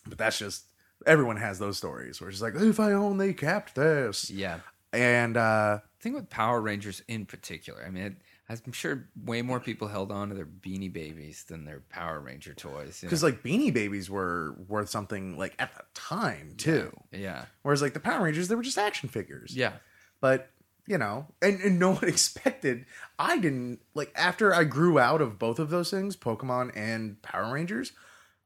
but 0.06 0.18
that's 0.18 0.38
just 0.38 0.66
everyone 1.06 1.38
has 1.38 1.60
those 1.60 1.78
stories 1.78 2.20
where 2.22 2.30
it's 2.30 2.42
like 2.42 2.56
if 2.56 2.80
I 2.80 2.92
only 2.92 3.34
kept 3.34 3.76
this, 3.76 4.30
Yeah. 4.30 4.60
and 4.92 5.38
uh 5.38 5.80
I 5.82 6.04
think 6.04 6.16
with 6.16 6.30
Power 6.30 6.60
Rangers 6.62 7.02
in 7.08 7.26
particular, 7.26 7.84
I 7.86 7.90
mean, 7.90 8.04
it, 8.04 8.16
I'm 8.50 8.72
sure 8.74 9.08
way 9.24 9.42
more 9.42 9.60
people 9.60 9.88
held 9.88 10.12
on 10.12 10.30
to 10.30 10.36
their 10.36 10.46
Beanie 10.46 10.92
Babies 10.92 11.44
than 11.48 11.66
their 11.66 11.80
Power 11.90 12.20
Ranger 12.20 12.54
toys. 12.54 13.00
because 13.02 13.24
like 13.24 13.42
Beanie 13.42 13.74
Babies 13.74 14.10
were 14.10 14.56
worth 14.68 14.90
something 14.90 15.38
like 15.38 15.56
at 15.60 15.74
the 15.76 15.84
time 15.94 16.54
too. 16.58 16.92
yeah, 17.12 17.46
Whereas 17.64 17.82
like 17.82 17.94
the 17.94 18.00
Power 18.00 18.24
Rangers, 18.26 18.50
they 18.50 18.56
were 18.56 18.62
just 18.64 18.78
action 18.78 19.10
figures. 19.10 19.56
yeah, 19.56 19.74
But 20.22 20.50
you 20.86 20.98
know, 20.98 21.28
and, 21.42 21.62
and 21.62 21.80
no 21.80 21.94
one 21.96 22.08
expected. 22.10 22.86
I 23.18 23.38
didn't 23.40 23.80
like 23.94 24.12
after 24.16 24.54
I 24.54 24.66
grew 24.66 25.00
out 25.00 25.22
of 25.22 25.40
both 25.40 25.58
of 25.58 25.70
those 25.70 25.90
things, 25.90 26.18
Pokemon 26.18 26.72
and 26.76 27.22
Power 27.22 27.54
Rangers. 27.54 27.94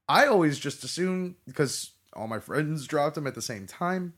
I 0.08 0.28
always 0.28 0.58
just 0.60 0.84
assumed 0.84 1.36
because 1.48 1.92
all 2.14 2.28
my 2.28 2.40
friends 2.40 2.86
dropped 2.88 3.16
them 3.16 3.28
at 3.28 3.36
the 3.36 3.42
same 3.42 3.66
time, 3.66 4.14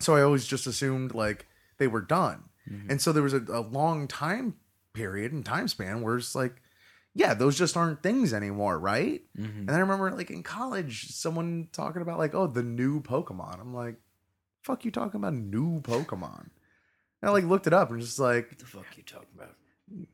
so 0.00 0.16
I 0.16 0.22
always 0.22 0.44
just 0.46 0.66
assumed 0.66 1.14
like 1.14 1.46
they 1.78 1.86
were 1.86 2.00
done. 2.02 2.44
Mm-hmm. 2.70 2.90
And 2.90 3.00
so 3.00 3.12
there 3.12 3.22
was 3.22 3.32
a, 3.34 3.42
a 3.48 3.60
long 3.60 4.06
time 4.06 4.54
period 4.92 5.32
and 5.32 5.44
time 5.44 5.68
span 5.68 6.02
where 6.02 6.16
it's 6.16 6.34
like, 6.34 6.62
yeah, 7.14 7.34
those 7.34 7.58
just 7.58 7.76
aren't 7.76 8.02
things 8.02 8.32
anymore, 8.32 8.78
right? 8.78 9.20
And 9.58 9.68
then 9.68 9.76
I 9.76 9.80
remember 9.80 10.10
like 10.12 10.30
in 10.30 10.42
college, 10.42 11.08
someone 11.10 11.68
talking 11.72 12.02
about 12.02 12.18
like, 12.18 12.34
oh, 12.34 12.46
the 12.46 12.62
new 12.62 13.02
Pokemon. 13.02 13.60
I'm 13.60 13.74
like, 13.74 13.96
fuck 14.62 14.84
you 14.84 14.90
talking 14.90 15.20
about 15.20 15.34
new 15.34 15.80
Pokemon? 15.80 16.48
And 17.20 17.28
I 17.28 17.30
like 17.30 17.44
looked 17.44 17.66
it 17.66 17.74
up 17.74 17.90
and 17.90 18.00
just 18.00 18.18
like, 18.18 18.48
what 18.48 18.58
the 18.58 18.64
fuck 18.64 18.86
you 18.96 19.02
talking 19.02 19.28
about? 19.34 19.54
you 19.90 20.06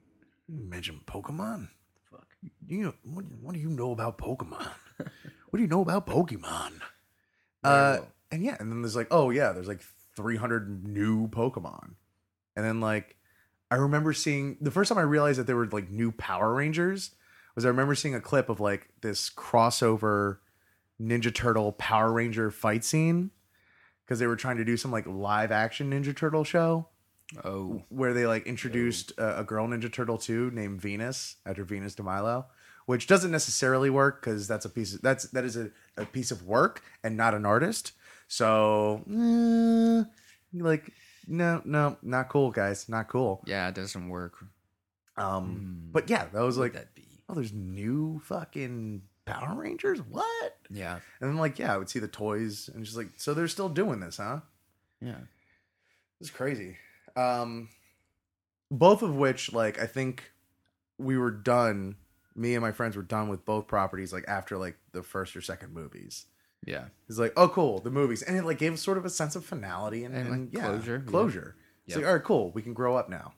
mention 0.49 1.01
Pokemon? 1.07 1.69
Fuck. 2.11 2.27
You 2.67 2.85
know, 2.85 2.95
what, 3.05 3.25
what 3.41 3.55
do 3.55 3.61
you 3.61 3.71
know 3.71 3.93
about 3.93 4.19
Pokemon? 4.19 4.69
what 4.99 5.57
do 5.57 5.61
you 5.61 5.69
know 5.69 5.83
about 5.83 6.07
Pokemon? 6.07 6.73
Uh, 7.63 7.99
and 8.31 8.43
yeah, 8.43 8.57
and 8.59 8.71
then 8.71 8.83
there's 8.83 8.97
like, 8.97 9.09
oh 9.11 9.31
yeah, 9.31 9.53
there's 9.53 9.69
like 9.69 9.83
300 10.17 10.87
new 10.87 11.29
Pokemon, 11.29 11.95
and 12.57 12.65
then 12.65 12.81
like, 12.81 13.17
I 13.71 13.77
remember 13.77 14.13
seeing 14.13 14.57
the 14.61 14.71
first 14.71 14.89
time 14.89 14.99
I 14.99 15.03
realized 15.03 15.39
that 15.39 15.47
there 15.47 15.57
were 15.57 15.67
like 15.67 15.91
new 15.91 16.13
Power 16.13 16.55
Rangers 16.55 17.13
was 17.55 17.65
I 17.65 17.69
remember 17.69 17.95
seeing 17.95 18.15
a 18.15 18.21
clip 18.21 18.49
of 18.49 18.61
like 18.61 18.89
this 19.01 19.31
crossover 19.31 20.39
Ninja 21.01 21.35
Turtle 21.35 21.73
Power 21.73 22.13
Ranger 22.13 22.51
fight 22.51 22.85
scene 22.85 23.31
because 24.05 24.19
they 24.19 24.27
were 24.27 24.37
trying 24.37 24.57
to 24.59 24.65
do 24.65 24.77
some 24.77 24.91
like 24.91 25.07
live 25.07 25.53
action 25.53 25.91
Ninja 25.91 26.17
Turtle 26.17 26.45
show 26.45 26.89
Oh, 27.45 27.83
where 27.91 28.15
they 28.15 28.27
like 28.27 28.47
introduced 28.47 29.13
a, 29.19 29.41
a 29.41 29.45
girl 29.45 29.69
Ninja 29.69 29.93
Turtle 29.93 30.17
too 30.17 30.51
named 30.53 30.81
Venus 30.81 31.37
after 31.45 31.63
Venus 31.63 31.95
de 31.95 32.03
Milo, 32.03 32.47
which 32.87 33.07
doesn't 33.07 33.31
necessarily 33.31 33.91
work 33.91 34.23
because 34.23 34.49
that's 34.49 34.65
a 34.65 34.71
piece 34.71 34.95
of, 34.95 35.03
that's 35.03 35.25
that 35.31 35.45
is 35.45 35.57
a, 35.57 35.71
a 35.99 36.07
piece 36.07 36.31
of 36.31 36.45
work 36.45 36.83
and 37.05 37.19
not 37.19 37.35
an 37.35 37.45
artist. 37.45 37.93
So 38.29 39.05
eh, 39.11 40.05
like 40.59 40.91
no 41.29 41.63
no 41.65 41.97
not 42.03 42.29
cool 42.31 42.51
guys 42.51 42.89
not 42.89 43.09
cool. 43.09 43.43
yeah, 43.47 43.69
it 43.69 43.75
doesn't 43.75 44.09
work. 44.09 44.35
Um, 45.17 45.45
Hmm. 45.87 45.93
but 45.93 46.09
yeah, 46.11 46.27
that 46.33 46.41
was 46.41 46.59
like 46.59 46.73
that 46.75 46.95
be? 46.95 47.05
oh 47.29 47.35
there's 47.35 47.53
new 47.53 48.21
fucking 48.25 49.03
Power 49.27 49.61
Rangers 49.61 50.01
what? 50.01 50.57
Yeah, 50.71 51.01
And 51.21 51.29
then 51.31 51.37
like 51.37 51.59
yeah, 51.59 51.75
I 51.75 51.77
would 51.77 51.91
see 51.91 51.99
the 51.99 52.09
toys 52.09 52.71
and 52.73 52.85
just 52.85 52.97
like 52.97 53.09
so 53.17 53.35
they're 53.35 53.49
still 53.49 53.69
doing 53.69 54.01
this 54.01 54.17
huh? 54.17 54.41
yeah. 55.01 55.19
It's 56.21 56.31
crazy. 56.31 56.77
Um, 57.15 57.69
both 58.71 59.03
of 59.03 59.15
which, 59.15 59.53
like, 59.53 59.81
I 59.81 59.87
think 59.87 60.33
we 60.99 61.17
were 61.17 61.31
done. 61.31 61.95
Me 62.35 62.55
and 62.55 62.63
my 62.63 62.73
friends 62.73 62.97
were 62.97 63.03
done 63.03 63.29
with 63.29 63.45
both 63.45 63.67
properties, 63.69 64.13
like 64.13 64.25
after 64.29 64.57
like 64.59 64.77
the 64.93 65.03
first 65.05 65.37
or 65.37 65.41
second 65.41 65.73
movies. 65.73 66.27
Yeah. 66.67 66.87
It's 67.09 67.19
like, 67.19 67.33
oh, 67.37 67.49
cool, 67.49 67.79
the 67.81 67.91
movies, 67.91 68.23
and 68.23 68.37
it 68.37 68.45
like 68.45 68.59
gave 68.59 68.73
us 68.73 68.83
sort 68.83 68.99
of 68.99 69.05
a 69.05 69.11
sense 69.11 69.37
of 69.37 69.45
finality 69.45 70.05
and, 70.05 70.15
And, 70.15 70.29
and, 70.29 70.53
yeah, 70.53 70.67
closure, 70.67 71.03
yeah. 71.05 71.11
Closure. 71.11 71.57
It's 71.87 71.95
Yep. 71.95 72.03
like, 72.03 72.07
all 72.09 72.15
right, 72.17 72.25
cool, 72.25 72.51
we 72.53 72.63
can 72.63 72.75
grow 72.75 72.97
up 72.97 73.09
now. 73.09 73.33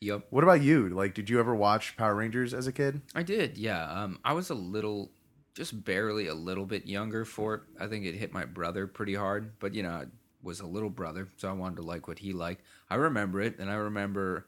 Yep. 0.00 0.26
What 0.30 0.44
about 0.44 0.60
you? 0.60 0.90
Like, 0.90 1.14
did 1.14 1.30
you 1.30 1.40
ever 1.40 1.54
watch 1.54 1.96
Power 1.96 2.14
Rangers 2.14 2.52
as 2.52 2.66
a 2.66 2.72
kid? 2.72 3.00
I 3.14 3.22
did. 3.22 3.56
Yeah. 3.56 3.82
Um, 3.90 4.18
I 4.24 4.34
was 4.34 4.50
a 4.50 4.54
little, 4.54 5.10
just 5.54 5.84
barely 5.84 6.26
a 6.26 6.34
little 6.34 6.66
bit 6.66 6.84
younger 6.86 7.24
for 7.24 7.54
it. 7.54 7.60
I 7.80 7.86
think 7.86 8.04
it 8.04 8.14
hit 8.14 8.30
my 8.32 8.44
brother 8.44 8.86
pretty 8.86 9.14
hard, 9.14 9.58
but 9.58 9.74
you 9.74 9.82
know, 9.82 9.90
I 9.90 10.04
was 10.42 10.60
a 10.60 10.66
little 10.66 10.90
brother, 10.90 11.28
so 11.38 11.48
I 11.48 11.52
wanted 11.52 11.76
to 11.76 11.82
like 11.82 12.08
what 12.08 12.18
he 12.18 12.34
liked. 12.34 12.62
I 12.90 12.96
remember 12.96 13.40
it, 13.40 13.58
and 13.58 13.70
I 13.70 13.74
remember. 13.74 14.46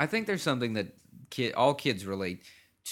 I 0.00 0.06
think 0.06 0.26
there's 0.26 0.42
something 0.42 0.72
that 0.74 0.96
kid, 1.28 1.52
all 1.52 1.74
kids 1.74 2.06
relate 2.06 2.42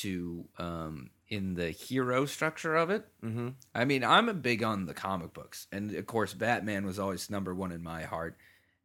to 0.03 0.45
um, 0.59 1.09
in 1.29 1.55
the 1.55 1.71
hero 1.71 2.25
structure 2.27 2.75
of 2.77 2.91
it. 2.91 3.05
Mm-hmm. 3.25 3.49
I 3.75 3.85
mean, 3.85 4.03
I'm 4.05 4.29
a 4.29 4.35
big 4.35 4.63
on 4.63 4.87
the 4.87 4.95
comic 4.95 5.33
books, 5.35 5.67
and 5.73 5.95
of 5.95 6.07
course, 6.07 6.35
Batman 6.35 6.87
was 6.87 6.99
always 6.99 7.31
number 7.31 7.55
one 7.55 7.73
in 7.73 7.83
my 7.83 8.03
heart. 8.03 8.37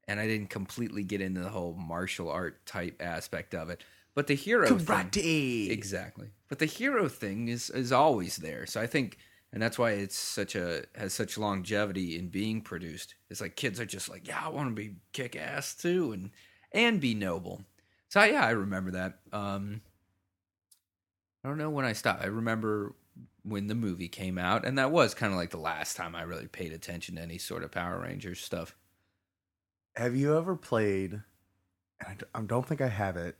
And 0.05 0.19
I 0.19 0.27
didn't 0.27 0.49
completely 0.49 1.05
get 1.05 1.21
into 1.21 1.39
the 1.39 1.47
whole 1.47 1.75
martial 1.75 2.29
art 2.29 2.65
type 2.65 3.01
aspect 3.01 3.55
of 3.55 3.69
it, 3.69 3.81
but 4.13 4.27
the 4.27 4.33
hero 4.35 4.67
thing- 4.67 4.85
Karate. 4.85 5.69
exactly. 5.71 6.27
But 6.49 6.59
the 6.59 6.65
hero 6.65 7.07
thing 7.07 7.47
is 7.47 7.69
is 7.69 7.93
always 7.93 8.35
there, 8.35 8.65
so 8.65 8.81
I 8.81 8.85
think, 8.87 9.17
and 9.53 9.61
that's 9.61 9.79
why 9.79 9.91
it's 9.91 10.17
such 10.17 10.55
a 10.55 10.83
has 10.95 11.13
such 11.13 11.37
longevity 11.37 12.19
in 12.19 12.27
being 12.27 12.59
produced. 12.59 13.15
It's 13.29 13.39
like 13.39 13.55
kids 13.55 13.79
are 13.79 13.85
just 13.85 14.09
like, 14.09 14.27
yeah, 14.27 14.41
I 14.43 14.49
want 14.49 14.67
to 14.69 14.75
be 14.75 14.95
kick 15.13 15.37
ass 15.37 15.73
too, 15.73 16.11
and 16.11 16.31
and 16.73 16.99
be 16.99 17.13
noble. 17.15 17.63
So 18.09 18.21
yeah, 18.25 18.45
I 18.45 18.49
remember 18.51 18.91
that. 18.91 19.19
Um, 19.31 19.79
I 21.43 21.49
don't 21.49 21.57
know 21.57 21.69
when 21.69 21.85
I 21.85 21.93
stopped. 21.93 22.23
I 22.23 22.27
remember 22.27 22.93
when 23.43 23.67
the 23.67 23.75
movie 23.75 24.07
came 24.07 24.37
out, 24.37 24.65
and 24.65 24.77
that 24.77 24.91
was 24.91 25.13
kind 25.13 25.33
of 25.33 25.37
like 25.37 25.49
the 25.49 25.57
last 25.57 25.97
time 25.97 26.15
I 26.15 26.21
really 26.23 26.47
paid 26.47 26.71
attention 26.71 27.15
to 27.15 27.21
any 27.21 27.37
sort 27.37 27.63
of 27.63 27.71
Power 27.71 27.99
Rangers 27.99 28.39
stuff. 28.39 28.75
Have 29.95 30.15
you 30.15 30.37
ever 30.37 30.55
played? 30.55 31.21
And 32.05 32.23
I 32.33 32.41
don't 32.41 32.65
think 32.67 32.81
I 32.81 32.87
have 32.87 33.17
it, 33.17 33.35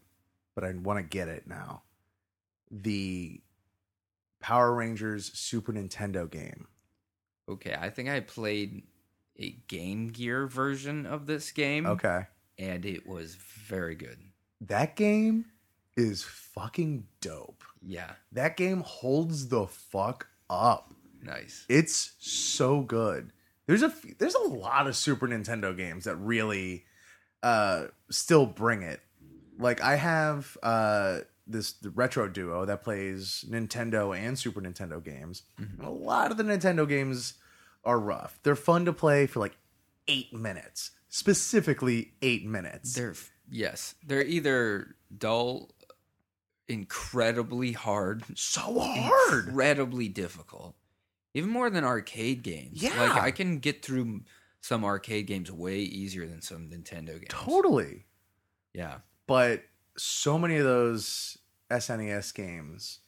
but 0.56 0.64
I 0.64 0.72
want 0.74 1.00
to 1.00 1.04
get 1.04 1.28
it 1.28 1.48
now. 1.48 1.84
The 2.70 3.42
Power 4.42 4.74
Rangers 4.74 5.32
Super 5.34 5.72
Nintendo 5.74 6.30
game. 6.30 6.68
Okay, 7.50 7.76
I 7.80 7.90
think 7.90 8.10
I 8.10 8.20
played 8.20 8.84
a 9.40 9.52
Game 9.68 10.10
Gear 10.10 10.48
version 10.48 11.06
of 11.06 11.26
this 11.26 11.52
game. 11.52 11.86
Okay. 11.86 12.28
and 12.60 12.86
it 12.86 13.08
was 13.08 13.36
very 13.36 13.96
good. 13.96 14.18
That 14.62 14.96
game 14.96 15.46
is 15.98 16.24
fucking 16.24 17.06
dope. 17.22 17.64
Yeah, 17.86 18.12
That 18.32 18.58
game 18.58 18.82
holds 18.82 19.48
the 19.50 19.68
fuck 19.68 20.28
up. 20.50 20.94
nice. 21.22 21.66
It's 21.70 22.14
so 22.20 22.82
good. 22.82 23.32
There's 23.68 23.84
a 23.84 23.94
there's 24.20 24.36
a 24.36 24.42
lot 24.48 24.88
of 24.88 24.96
Super 24.96 25.28
Nintendo 25.28 25.76
games 25.76 26.04
that 26.06 26.16
really 26.18 26.86
uh 27.42 27.86
still 28.10 28.46
bring 28.46 28.82
it. 28.84 29.00
Like 29.60 29.82
I 29.82 29.96
have 29.96 30.58
uh 30.64 31.20
this 31.48 31.74
the 31.74 31.90
retro 31.90 32.28
duo 32.30 32.66
that 32.66 32.84
plays 32.84 33.44
Nintendo 33.50 34.18
and 34.18 34.38
Super 34.40 34.62
Nintendo 34.62 35.04
games. 35.04 35.44
And 35.58 35.82
a 35.82 35.90
lot 35.90 36.32
of 36.32 36.38
the 36.38 36.44
Nintendo 36.44 36.88
games 36.88 37.34
are 37.86 38.00
rough. 38.00 38.40
They're 38.44 38.56
fun 38.56 38.86
to 38.86 38.94
play 38.94 39.26
for 39.28 39.40
like 39.42 39.58
8 40.08 40.34
minutes. 40.34 40.92
Specifically 41.10 42.14
8 42.22 42.46
minutes. 42.46 42.94
They're 42.96 43.14
yes, 43.50 43.96
they're 44.06 44.24
either 44.24 44.96
dull, 45.18 45.70
incredibly 46.68 47.72
hard, 47.74 48.24
so 48.38 48.80
hard. 48.80 49.48
incredibly 49.48 50.08
difficult, 50.08 50.76
even 51.34 51.50
more 51.50 51.70
than 51.70 51.84
arcade 51.84 52.44
games. 52.44 52.82
Yeah. 52.82 53.00
like 53.02 53.22
I 53.22 53.32
can 53.32 53.60
get 53.60 53.84
through 53.84 54.22
some 54.62 54.84
arcade 54.86 55.28
games 55.28 55.52
way 55.52 55.80
easier 55.80 56.26
than 56.26 56.42
some 56.42 56.70
Nintendo 56.70 57.14
games. 57.14 57.28
Totally. 57.30 58.06
Yeah, 58.74 59.00
but 59.28 59.64
so 59.98 60.40
many 60.40 60.58
of 60.58 60.64
those 60.64 61.38
SNES 61.70 62.34
games 62.34 63.00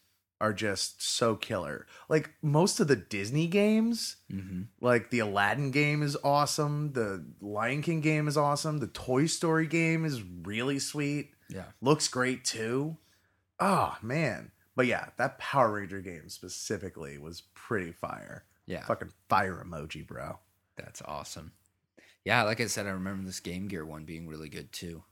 are 0.41 0.51
just 0.53 1.01
so 1.01 1.35
killer. 1.35 1.87
Like 2.09 2.29
most 2.41 2.79
of 2.81 2.87
the 2.87 2.95
Disney 2.97 3.47
games, 3.47 4.17
hmm 4.29 4.63
like 4.81 5.09
the 5.09 5.19
Aladdin 5.19 5.71
game 5.71 6.03
is 6.03 6.17
awesome, 6.23 6.91
the 6.93 7.25
Lion 7.41 7.81
King 7.81 8.01
game 8.01 8.27
is 8.27 8.35
awesome, 8.37 8.79
the 8.79 8.87
Toy 8.87 9.25
Story 9.27 9.65
game 9.65 10.03
is 10.05 10.21
really 10.43 10.77
sweet. 10.77 11.31
yeah. 11.49 11.63
Looks 11.81 12.07
great 12.09 12.43
too. 12.43 12.97
Oh 13.59 13.95
man. 14.01 14.51
But 14.75 14.87
yeah, 14.87 15.07
that 15.17 15.37
Power 15.39 15.71
Ranger 15.73 16.01
game 16.01 16.27
specifically 16.29 17.17
was 17.17 17.43
pretty 17.53 17.91
fire. 17.91 18.43
Yeah. 18.65 18.83
Fucking 18.83 19.11
fire 19.29 19.63
emoji, 19.65 20.05
bro. 20.05 20.39
That's 20.75 21.01
awesome. 21.03 21.53
Yeah, 22.25 22.43
like 22.43 22.59
I 22.59 22.65
said, 22.65 22.87
I 22.87 22.89
remember 22.89 23.25
this 23.25 23.39
Game 23.39 23.67
Gear 23.67 23.85
one 23.85 24.03
being 24.03 24.27
really 24.27 24.49
good 24.49 24.71
too. 24.73 25.03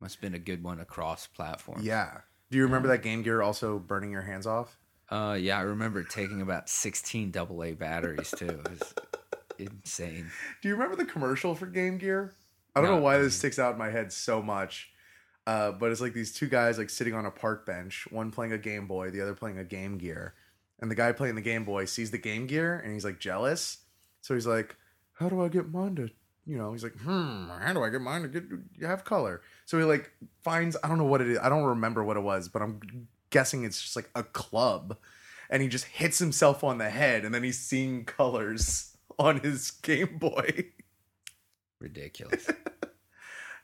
Must 0.00 0.14
have 0.16 0.20
been 0.20 0.34
a 0.34 0.38
good 0.38 0.62
one 0.62 0.78
across 0.80 1.26
platforms. 1.26 1.84
Yeah. 1.84 2.18
Do 2.50 2.58
you 2.58 2.64
remember 2.64 2.88
that 2.88 3.02
Game 3.02 3.22
Gear 3.22 3.40
also 3.40 3.78
burning 3.78 4.10
your 4.12 4.22
hands 4.22 4.46
off? 4.46 4.78
Uh, 5.08 5.36
yeah, 5.40 5.58
I 5.58 5.62
remember 5.62 6.02
taking 6.04 6.42
about 6.42 6.68
16 6.68 7.34
AA 7.36 7.72
batteries 7.72 8.30
too. 8.36 8.46
It 8.46 8.70
was 8.70 8.94
insane. 9.58 10.30
Do 10.60 10.68
you 10.68 10.74
remember 10.74 10.96
the 10.96 11.04
commercial 11.04 11.54
for 11.54 11.66
Game 11.66 11.98
Gear? 11.98 12.32
I 12.74 12.80
don't 12.80 12.90
No, 12.90 12.96
know 12.96 13.02
why 13.02 13.16
I 13.16 13.18
this 13.18 13.36
sticks 13.36 13.58
out 13.58 13.72
in 13.72 13.78
my 13.78 13.90
head 13.90 14.12
so 14.12 14.42
much. 14.42 14.91
Uh, 15.46 15.72
but 15.72 15.90
it's 15.90 16.00
like 16.00 16.14
these 16.14 16.32
two 16.32 16.48
guys 16.48 16.78
like 16.78 16.90
sitting 16.90 17.14
on 17.14 17.26
a 17.26 17.30
park 17.30 17.66
bench, 17.66 18.06
one 18.10 18.30
playing 18.30 18.52
a 18.52 18.58
Game 18.58 18.86
Boy, 18.86 19.10
the 19.10 19.20
other 19.20 19.34
playing 19.34 19.58
a 19.58 19.64
Game 19.64 19.98
Gear. 19.98 20.34
And 20.80 20.90
the 20.90 20.94
guy 20.94 21.12
playing 21.12 21.34
the 21.36 21.40
Game 21.40 21.64
Boy 21.64 21.84
sees 21.84 22.10
the 22.10 22.18
Game 22.18 22.46
Gear 22.46 22.78
and 22.78 22.92
he's 22.92 23.04
like 23.04 23.18
jealous. 23.18 23.78
So 24.20 24.34
he's 24.34 24.46
like, 24.46 24.76
How 25.14 25.28
do 25.28 25.42
I 25.42 25.48
get 25.48 25.70
mine 25.70 25.96
to 25.96 26.10
you 26.46 26.58
know, 26.58 26.72
he's 26.72 26.82
like, 26.82 26.96
hmm, 26.96 27.48
how 27.48 27.72
do 27.72 27.84
I 27.84 27.90
get 27.90 28.00
mine 28.00 28.22
to 28.22 28.28
get 28.28 28.44
have 28.82 29.04
color? 29.04 29.42
So 29.64 29.78
he 29.78 29.84
like 29.84 30.10
finds 30.42 30.76
I 30.82 30.88
don't 30.88 30.98
know 30.98 31.04
what 31.04 31.20
it 31.20 31.28
is. 31.28 31.38
I 31.38 31.48
don't 31.48 31.64
remember 31.64 32.02
what 32.02 32.16
it 32.16 32.22
was, 32.22 32.48
but 32.48 32.62
I'm 32.62 33.08
guessing 33.30 33.64
it's 33.64 33.80
just 33.80 33.96
like 33.96 34.10
a 34.14 34.24
club. 34.24 34.96
And 35.50 35.62
he 35.62 35.68
just 35.68 35.84
hits 35.84 36.18
himself 36.18 36.64
on 36.64 36.78
the 36.78 36.90
head 36.90 37.24
and 37.24 37.34
then 37.34 37.44
he's 37.44 37.58
seeing 37.58 38.04
colors 38.04 38.96
on 39.18 39.40
his 39.40 39.70
Game 39.70 40.18
Boy. 40.18 40.66
Ridiculous. 41.78 42.48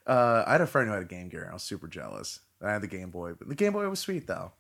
Uh, 0.09 0.42
I 0.46 0.52
had 0.52 0.61
a 0.62 0.66
friend 0.66 0.88
who 0.88 0.94
had 0.94 1.02
a 1.02 1.06
Game 1.06 1.28
Gear, 1.28 1.42
and 1.42 1.50
I 1.50 1.54
was 1.54 1.62
super 1.62 1.86
jealous. 1.86 2.40
I 2.62 2.72
had 2.72 2.82
the 2.82 2.88
Game 2.88 3.11
Boy, 3.11 3.34
but 3.34 3.48
the 3.48 3.54
Game 3.54 3.74
Boy 3.74 3.88
was 3.88 4.00
sweet 4.00 4.26
though. 4.26 4.52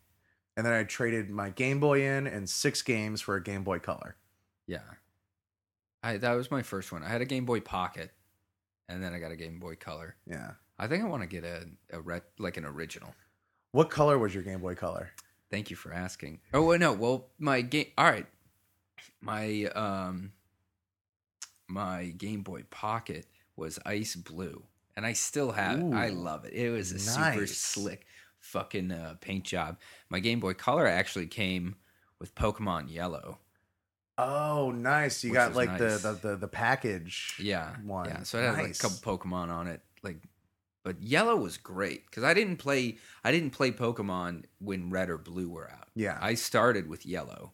And 0.56 0.66
then 0.66 0.72
I 0.72 0.84
traded 0.84 1.30
my 1.30 1.50
Game 1.50 1.80
Boy 1.80 2.04
in 2.04 2.26
and 2.26 2.48
six 2.48 2.82
games 2.82 3.20
for 3.20 3.36
a 3.36 3.42
Game 3.42 3.64
Boy 3.64 3.78
Color. 3.78 4.16
yeah. 4.66 4.80
I 6.02 6.16
that 6.18 6.34
was 6.34 6.50
my 6.50 6.62
first 6.62 6.92
one. 6.92 7.02
I 7.02 7.08
had 7.08 7.22
a 7.22 7.24
Game 7.24 7.44
Boy 7.44 7.60
Pocket, 7.60 8.12
and 8.88 9.02
then 9.02 9.12
I 9.14 9.18
got 9.18 9.32
a 9.32 9.36
Game 9.36 9.58
Boy 9.58 9.74
Color. 9.74 10.14
Yeah. 10.26 10.52
I 10.78 10.86
think 10.86 11.02
I 11.02 11.08
want 11.08 11.22
to 11.22 11.28
get 11.28 11.44
a 11.44 11.66
a 11.92 12.20
like 12.38 12.56
an 12.56 12.64
original. 12.64 13.14
What 13.72 13.90
color 13.90 14.16
was 14.18 14.32
your 14.32 14.44
Game 14.44 14.60
Boy 14.60 14.74
Color? 14.76 15.10
Thank 15.50 15.70
you 15.70 15.76
for 15.76 15.92
asking. 15.92 16.40
Oh 16.54 16.62
well, 16.62 16.78
no. 16.78 16.92
Well, 16.92 17.28
my 17.38 17.62
game. 17.62 17.86
All 17.98 18.04
right, 18.04 18.26
my 19.20 19.64
um, 19.74 20.32
my 21.68 22.06
Game 22.16 22.42
Boy 22.42 22.62
Pocket 22.70 23.26
was 23.56 23.78
ice 23.84 24.14
blue, 24.14 24.62
and 24.98 25.06
I 25.06 25.12
still 25.12 25.52
have. 25.52 25.78
it. 25.78 25.94
I 25.94 26.08
love 26.08 26.44
it. 26.44 26.54
It 26.54 26.70
was 26.70 26.90
a 26.90 26.98
super 26.98 27.46
slick 27.46 28.04
fucking 28.40 28.90
uh, 28.90 29.14
paint 29.20 29.44
job. 29.44 29.78
My 30.10 30.18
Game 30.18 30.40
Boy 30.40 30.54
Color 30.54 30.88
actually 30.88 31.28
came 31.28 31.76
with 32.18 32.34
Pokemon 32.34 32.92
Yellow. 32.92 33.38
Oh, 34.18 34.72
nice! 34.72 35.22
You 35.22 35.32
got 35.32 35.54
like 35.54 35.68
nice. 35.70 36.02
the, 36.02 36.08
the 36.08 36.28
the 36.30 36.36
the 36.38 36.48
package. 36.48 37.36
Yeah, 37.40 37.76
One. 37.84 38.06
yeah. 38.06 38.24
So 38.24 38.40
it 38.40 38.46
had 38.46 38.58
like 38.58 38.74
a 38.74 38.78
couple 38.78 39.18
Pokemon 39.18 39.50
on 39.50 39.68
it, 39.68 39.82
like. 40.02 40.16
But 40.82 41.00
yellow 41.00 41.36
was 41.36 41.58
great 41.58 42.06
because 42.06 42.24
I 42.24 42.34
didn't 42.34 42.56
play. 42.56 42.98
I 43.22 43.30
didn't 43.30 43.50
play 43.50 43.70
Pokemon 43.70 44.46
when 44.58 44.90
red 44.90 45.10
or 45.10 45.18
blue 45.18 45.48
were 45.48 45.70
out. 45.70 45.88
Yeah. 45.94 46.18
I 46.20 46.34
started 46.34 46.88
with 46.88 47.06
yellow, 47.06 47.52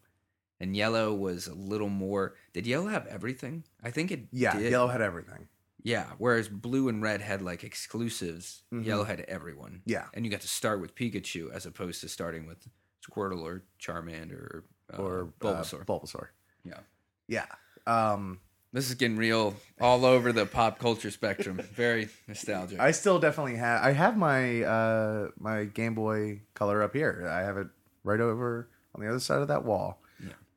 and 0.61 0.75
yellow 0.75 1.13
was 1.13 1.47
a 1.47 1.55
little 1.55 1.91
more. 1.91 2.37
Did 2.55 2.67
yellow 2.67 2.87
have 2.87 3.07
everything? 3.07 3.65
I 3.83 3.91
think 3.91 4.13
it. 4.13 4.29
Yeah, 4.33 4.57
did. 4.57 4.71
yellow 4.71 4.89
had 4.89 5.03
everything. 5.03 5.49
Yeah, 5.85 6.07
whereas 6.19 6.49
blue 6.49 6.89
and 6.89 7.03
red 7.03 7.21
had 7.21 7.43
like 7.43 7.63
exclusives. 7.63 8.63
Mhm. 8.73 8.85
Yellow 8.87 9.05
had 9.05 9.21
everyone. 9.21 9.83
Yeah. 9.85 10.07
and 10.15 10.25
you 10.25 10.31
got 10.31 10.41
to 10.41 10.49
start 10.49 10.81
with 10.81 10.95
Pikachu 10.95 11.53
as 11.53 11.67
opposed 11.67 12.01
to 12.01 12.09
starting 12.09 12.47
with 12.47 12.67
Squirtle 13.07 13.43
or 13.43 13.63
Charmander 13.79 14.33
or 14.33 14.65
uh, 14.93 14.97
Or 14.97 15.33
Bulbasaur. 15.41 15.83
Uh, 15.83 15.85
Bulbasaur. 15.85 16.27
yeah, 16.65 16.81
Yeah. 17.29 17.47
Um, 17.87 18.41
this 18.73 18.89
is 18.89 18.95
getting 18.97 19.17
real 19.19 19.55
all 19.81 20.05
over 20.05 20.33
the 20.33 20.47
pop 20.47 20.79
culture 20.79 21.11
spectrum. 21.11 21.59
Very 21.77 22.09
nostalgic. 22.27 22.81
I 22.81 22.91
still 22.91 23.19
definitely 23.21 23.57
have. 23.57 23.85
I 23.85 23.93
have 23.93 24.17
my 24.17 24.63
uh 24.63 25.29
my 25.39 25.65
Game 25.65 25.95
Boy 25.95 26.41
Color 26.55 26.83
up 26.83 26.93
here. 26.95 27.29
I 27.31 27.43
have 27.43 27.57
it 27.59 27.69
right 28.03 28.21
over 28.21 28.69
on 28.95 29.01
the 29.03 29.09
other 29.09 29.21
side 29.21 29.43
of 29.43 29.49
that 29.49 29.65
wall. 29.65 30.03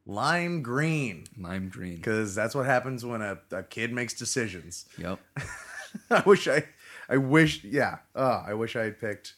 Lime 0.10 0.62
green, 0.64 1.26
Lime 1.38 1.68
green. 1.70 1.98
because 1.98 2.34
that's 2.34 2.56
what 2.56 2.66
happens 2.66 3.04
when 3.06 3.22
a, 3.22 3.38
a 3.52 3.62
kid 3.64 3.92
makes 3.92 4.14
decisions. 4.14 4.86
Yep. 4.98 5.20
I 6.10 6.24
wish 6.26 6.48
I, 6.48 6.64
I 7.10 7.18
wish, 7.18 7.64
yeah. 7.64 7.98
Uh, 8.16 8.42
I 8.48 8.54
wish 8.54 8.76
I 8.78 8.84
had 8.86 9.00
picked 9.00 9.34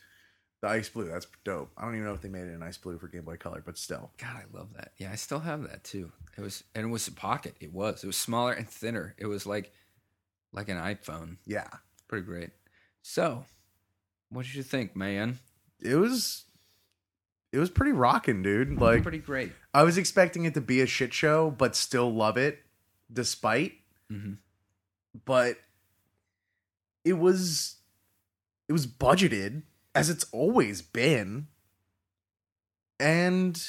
the 0.61 0.67
ice 0.67 0.87
blue. 0.89 1.09
That's 1.09 1.25
dope. 1.43 1.71
I 1.75 1.85
don't 1.85 1.95
even 1.95 2.05
know 2.05 2.13
if 2.13 2.21
they 2.21 2.29
made 2.29 2.43
it 2.47 2.53
in 2.53 2.61
ice 2.61 2.77
blue 2.77 2.99
for 2.99 3.07
Game 3.07 3.23
Boy 3.23 3.37
Color, 3.37 3.63
but 3.65 3.77
still. 3.79 4.11
God, 4.19 4.35
I 4.35 4.43
love 4.55 4.73
that. 4.75 4.91
Yeah, 4.97 5.11
I 5.11 5.15
still 5.15 5.39
have 5.39 5.63
that 5.63 5.83
too. 5.83 6.11
It 6.37 6.41
was 6.41 6.63
and 6.75 6.85
it 6.85 6.89
was 6.89 7.07
a 7.07 7.13
pocket. 7.13 7.55
It 7.59 7.73
was. 7.73 8.03
It 8.03 8.07
was 8.07 8.17
smaller 8.17 8.51
and 8.53 8.69
thinner. 8.69 9.15
It 9.17 9.25
was 9.25 9.45
like 9.47 9.71
like 10.53 10.69
an 10.69 10.77
iPhone. 10.77 11.37
Yeah, 11.45 11.67
Pretty 12.07 12.25
great. 12.25 12.49
So, 13.01 13.45
what 14.29 14.45
did 14.45 14.55
you 14.55 14.63
think, 14.63 14.95
man? 14.95 15.39
it 15.81 15.95
was, 15.95 16.43
it 17.51 17.57
was 17.59 17.69
pretty 17.69 17.91
rocking, 17.91 18.41
dude. 18.43 18.79
Like 18.79 19.03
Pretty 19.03 19.17
great. 19.19 19.51
I 19.73 19.83
was 19.83 19.97
expecting 19.97 20.45
it 20.45 20.53
to 20.55 20.61
be 20.61 20.81
a 20.81 20.85
shit 20.85 21.13
show, 21.13 21.49
but 21.51 21.75
still 21.75 22.13
love 22.13 22.37
it 22.37 22.59
despite. 23.11 23.73
Mhm. 24.11 24.37
But 25.25 25.57
it 27.03 27.13
was, 27.13 27.77
it 28.67 28.73
was 28.73 28.85
budgeted 28.85 29.63
as 29.95 30.09
it's 30.09 30.25
always 30.31 30.81
been, 30.81 31.47
and 32.99 33.61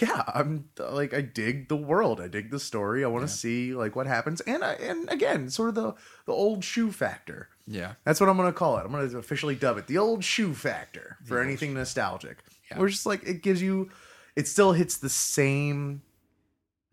yeah, 0.00 0.22
I'm 0.32 0.68
like 0.78 1.12
I 1.12 1.20
dig 1.20 1.68
the 1.68 1.76
world. 1.76 2.20
I 2.20 2.28
dig 2.28 2.50
the 2.50 2.60
story. 2.60 3.04
I 3.04 3.08
want 3.08 3.26
to 3.26 3.32
Yeah. 3.32 3.36
see 3.36 3.74
like 3.74 3.96
what 3.96 4.06
happens, 4.06 4.40
and 4.42 4.64
I, 4.64 4.74
and 4.74 5.08
again, 5.10 5.50
sort 5.50 5.70
of 5.70 5.74
the 5.74 5.94
the 6.26 6.32
old 6.32 6.64
shoe 6.64 6.92
factor. 6.92 7.48
Yeah. 7.66 7.94
That's 8.04 8.20
what 8.20 8.28
I'm 8.28 8.36
gonna 8.36 8.52
call 8.52 8.78
it. 8.78 8.84
I'm 8.84 8.92
gonna 8.92 9.18
officially 9.18 9.56
dub 9.56 9.76
it 9.78 9.86
the 9.86 9.98
old 9.98 10.24
shoe 10.24 10.54
factor 10.54 11.18
for 11.24 11.40
anything 11.40 11.74
nostalgic. 11.74 12.38
Yeah. 12.70 12.78
We're 12.78 12.88
just 12.88 13.06
like 13.06 13.22
it 13.26 13.42
gives 13.42 13.60
you, 13.62 13.90
it 14.36 14.48
still 14.48 14.72
hits 14.72 14.96
the 14.96 15.08
same 15.10 16.02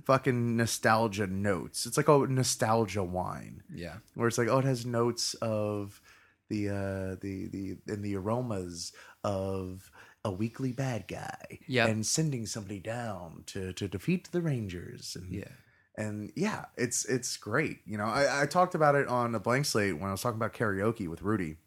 fucking 0.06 0.58
nostalgia 0.58 1.28
notes. 1.28 1.86
It's 1.86 1.98
like 1.98 2.08
a 2.08 2.18
nostalgia 2.28 3.04
wine 3.04 3.64
Yeah. 3.74 3.96
where 4.16 4.28
it's 4.28 4.38
like 4.38 4.48
oh 4.48 4.60
it 4.60 4.66
has 4.66 4.86
notes 4.86 5.34
of 5.36 6.02
the 6.50 6.70
uh 6.70 7.16
the 7.22 7.48
the 7.48 7.78
and 7.88 8.04
the 8.04 8.16
aromas 8.16 8.94
of 9.24 9.90
a 10.26 10.32
weekly 10.32 10.72
bad 10.72 11.08
guy 11.08 11.60
Yeah. 11.68 11.88
and 11.88 12.06
sending 12.06 12.46
somebody 12.46 12.80
down 12.80 13.44
to 13.48 13.74
to 13.74 13.88
defeat 13.88 14.30
the 14.32 14.42
rangers 14.42 15.16
and 15.16 15.32
Yeah. 15.34 15.52
and 15.96 16.32
yeah, 16.36 16.66
it's 16.78 17.06
it's 17.06 17.38
great. 17.38 17.80
You 17.86 17.98
know, 17.98 18.06
I, 18.06 18.42
I 18.42 18.46
talked 18.48 18.76
about 18.76 18.96
it 18.96 19.08
on 19.08 19.36
a 19.36 19.40
blank 19.40 19.66
slate 19.66 19.98
when 20.00 20.10
I 20.10 20.12
was 20.12 20.22
talking 20.22 20.38
about 20.38 20.54
karaoke 20.54 21.08
with 21.08 21.22
Rudy, 21.22 21.58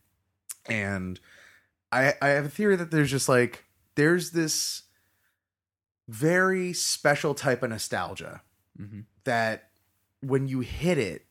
and 0.66 1.20
I 1.92 2.14
I 2.20 2.28
have 2.30 2.44
a 2.46 2.48
theory 2.48 2.76
that 2.76 2.90
there's 2.90 3.10
just 3.10 3.28
like 3.28 3.64
there's 3.96 4.30
this 4.30 4.82
very 6.08 6.72
special 6.72 7.34
type 7.34 7.62
of 7.62 7.70
nostalgia 7.70 8.42
hmm 8.76 9.00
that 9.24 9.70
when 10.20 10.48
you 10.48 10.60
hit 10.60 10.98
it, 10.98 11.24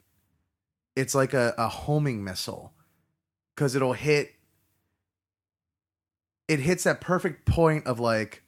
it's 0.96 1.16
like 1.16 1.34
a, 1.34 1.54
a 1.58 1.68
homing 1.68 2.24
missile 2.24 2.74
because 3.56 3.76
it'll 3.76 3.94
hit. 3.94 4.34
It 6.48 6.60
hits 6.60 6.84
that 6.84 7.02
perfect 7.02 7.46
point 7.46 7.88
of 7.88 8.00
like, 8.00 8.44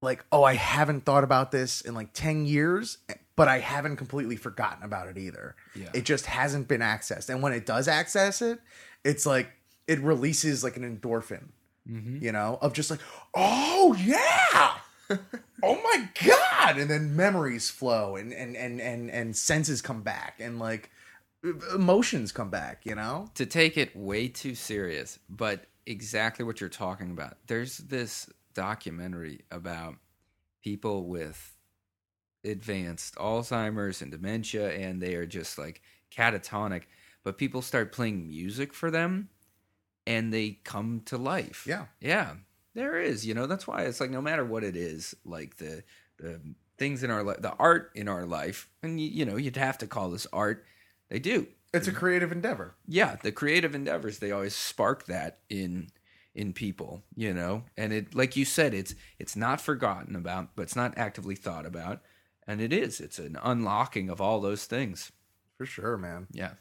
like 0.00 0.24
oh, 0.32 0.42
I 0.42 0.54
haven't 0.54 1.04
thought 1.04 1.24
about 1.24 1.52
this 1.52 1.82
in 1.82 1.94
like 1.94 2.12
ten 2.12 2.46
years, 2.46 2.98
but 3.36 3.48
I 3.48 3.58
haven't 3.58 3.96
completely 3.96 4.36
forgotten 4.36 4.82
about 4.82 5.08
it 5.08 5.18
either. 5.18 5.54
Yeah. 5.74 5.90
It 5.92 6.04
just 6.04 6.26
hasn't 6.26 6.68
been 6.68 6.80
accessed, 6.80 7.28
and 7.28 7.42
when 7.42 7.52
it 7.52 7.66
does 7.66 7.86
access 7.86 8.42
it, 8.42 8.60
it's 9.04 9.26
like 9.26 9.50
it 9.86 10.00
releases 10.00 10.64
like 10.64 10.76
an 10.76 10.98
endorphin 10.98 11.48
hmm 11.86 12.18
you 12.20 12.32
know, 12.32 12.58
of 12.60 12.72
just 12.72 12.90
like, 12.90 13.00
oh 13.34 13.96
yeah, 13.98 14.74
oh 15.62 15.80
my 15.82 16.08
god, 16.24 16.78
and 16.78 16.90
then 16.90 17.16
memories 17.16 17.70
flow 17.70 18.16
and 18.16 18.32
and 18.32 18.56
and 18.56 18.80
and 18.80 19.10
and 19.10 19.36
senses 19.36 19.82
come 19.82 20.02
back 20.02 20.36
and 20.40 20.58
like 20.58 20.90
emotions 21.74 22.30
come 22.32 22.50
back, 22.50 22.84
you 22.84 22.94
know. 22.94 23.28
to 23.34 23.46
take 23.46 23.76
it 23.76 23.94
way 23.96 24.28
too 24.28 24.54
serious, 24.54 25.18
but 25.28 25.66
exactly 25.86 26.44
what 26.44 26.60
you're 26.60 26.70
talking 26.70 27.10
about. 27.10 27.36
There's 27.46 27.78
this 27.78 28.30
documentary 28.54 29.40
about 29.50 29.96
people 30.62 31.06
with 31.06 31.56
advanced 32.44 33.16
Alzheimer's 33.16 34.02
and 34.02 34.10
dementia, 34.10 34.70
and 34.70 35.02
they 35.02 35.14
are 35.14 35.26
just 35.26 35.58
like 35.58 35.82
catatonic, 36.16 36.82
but 37.24 37.38
people 37.38 37.62
start 37.62 37.92
playing 37.92 38.28
music 38.28 38.72
for 38.72 38.90
them 38.90 39.28
and 40.06 40.32
they 40.32 40.58
come 40.64 41.02
to 41.06 41.16
life. 41.18 41.64
Yeah. 41.68 41.86
Yeah. 42.00 42.34
There 42.74 42.98
is, 43.00 43.26
you 43.26 43.34
know, 43.34 43.46
that's 43.46 43.66
why 43.66 43.82
it's 43.82 44.00
like 44.00 44.10
no 44.10 44.22
matter 44.22 44.44
what 44.44 44.64
it 44.64 44.76
is, 44.76 45.14
like 45.24 45.56
the 45.58 45.84
the 46.18 46.40
things 46.78 47.02
in 47.02 47.10
our 47.10 47.22
life, 47.22 47.38
the 47.40 47.52
art 47.58 47.90
in 47.94 48.08
our 48.08 48.24
life, 48.24 48.68
and 48.82 49.00
you, 49.00 49.08
you 49.08 49.24
know, 49.24 49.36
you'd 49.36 49.56
have 49.56 49.78
to 49.78 49.86
call 49.86 50.10
this 50.10 50.26
art. 50.32 50.64
They 51.10 51.18
do 51.18 51.46
It's 51.74 51.88
a 51.88 51.92
creative 51.92 52.32
endeavor. 52.32 52.74
yeah 52.88 53.16
the 53.22 53.32
creative 53.32 53.74
endeavors 53.74 54.18
they 54.18 54.30
always 54.32 54.54
spark 54.54 55.04
that 55.06 55.40
in 55.50 55.88
in 56.34 56.54
people 56.54 57.02
you 57.14 57.34
know 57.34 57.64
and 57.76 57.92
it 57.92 58.14
like 58.14 58.34
you 58.34 58.46
said 58.46 58.72
it's 58.72 58.94
it's 59.18 59.36
not 59.36 59.60
forgotten 59.60 60.16
about 60.16 60.48
but 60.56 60.62
it's 60.62 60.74
not 60.76 60.96
actively 60.96 61.34
thought 61.34 61.66
about 61.66 62.00
and 62.46 62.62
it 62.62 62.72
is 62.72 62.98
it's 63.00 63.18
an 63.18 63.36
unlocking 63.42 64.08
of 64.08 64.18
all 64.22 64.40
those 64.40 64.64
things 64.64 65.12
For 65.58 65.66
sure, 65.66 65.98
man. 65.98 66.26
yeah 66.32 66.52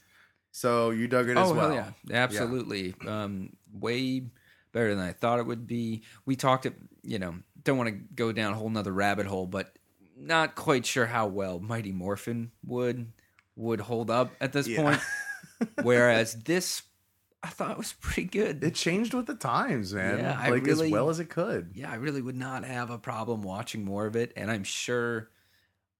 So 0.51 0.89
you 0.91 1.07
dug 1.07 1.29
it 1.29 1.37
as 1.37 1.49
oh 1.49 1.53
well. 1.53 1.71
hell 1.71 1.93
yeah 2.07 2.23
absolutely 2.23 2.93
um 3.07 3.53
way 3.73 4.23
better 4.73 4.93
than 4.95 5.03
i 5.03 5.11
thought 5.13 5.39
it 5.39 5.45
would 5.45 5.65
be 5.67 6.03
we 6.25 6.35
talked 6.35 6.65
it 6.65 6.75
you 7.03 7.19
know 7.19 7.35
don't 7.63 7.77
want 7.77 7.89
to 7.89 7.95
go 8.15 8.31
down 8.31 8.53
a 8.53 8.55
whole 8.55 8.69
nother 8.69 8.91
rabbit 8.93 9.25
hole 9.27 9.47
but 9.47 9.77
not 10.17 10.55
quite 10.55 10.85
sure 10.85 11.05
how 11.05 11.27
well 11.27 11.59
mighty 11.59 11.91
morphin 11.91 12.51
would 12.65 13.11
would 13.55 13.79
hold 13.81 14.09
up 14.11 14.31
at 14.41 14.51
this 14.53 14.67
Yeah. 14.67 14.81
point 14.81 15.01
Whereas 15.83 16.33
this, 16.43 16.81
I 17.43 17.47
thought 17.49 17.77
was 17.77 17.93
pretty 17.93 18.23
good. 18.29 18.63
It 18.63 18.73
changed 18.75 19.13
with 19.13 19.27
the 19.27 19.35
times, 19.35 19.93
man. 19.93 20.19
Yeah, 20.19 20.35
I 20.39 20.49
like 20.49 20.65
really- 20.65 20.87
as 20.87 20.91
well 20.91 21.09
as 21.09 21.19
it 21.19 21.29
could. 21.29 21.71
yeah, 21.75 21.91
I 21.91 21.95
really 21.95 22.21
would 22.21 22.35
not 22.35 22.63
have 22.63 22.89
a 22.89 22.97
problem 22.97 23.41
watching 23.43 23.83
more 23.85 24.05
of 24.07 24.15
it, 24.15 24.33
and 24.35 24.49
I'm 24.49 24.63
sure 24.63 25.29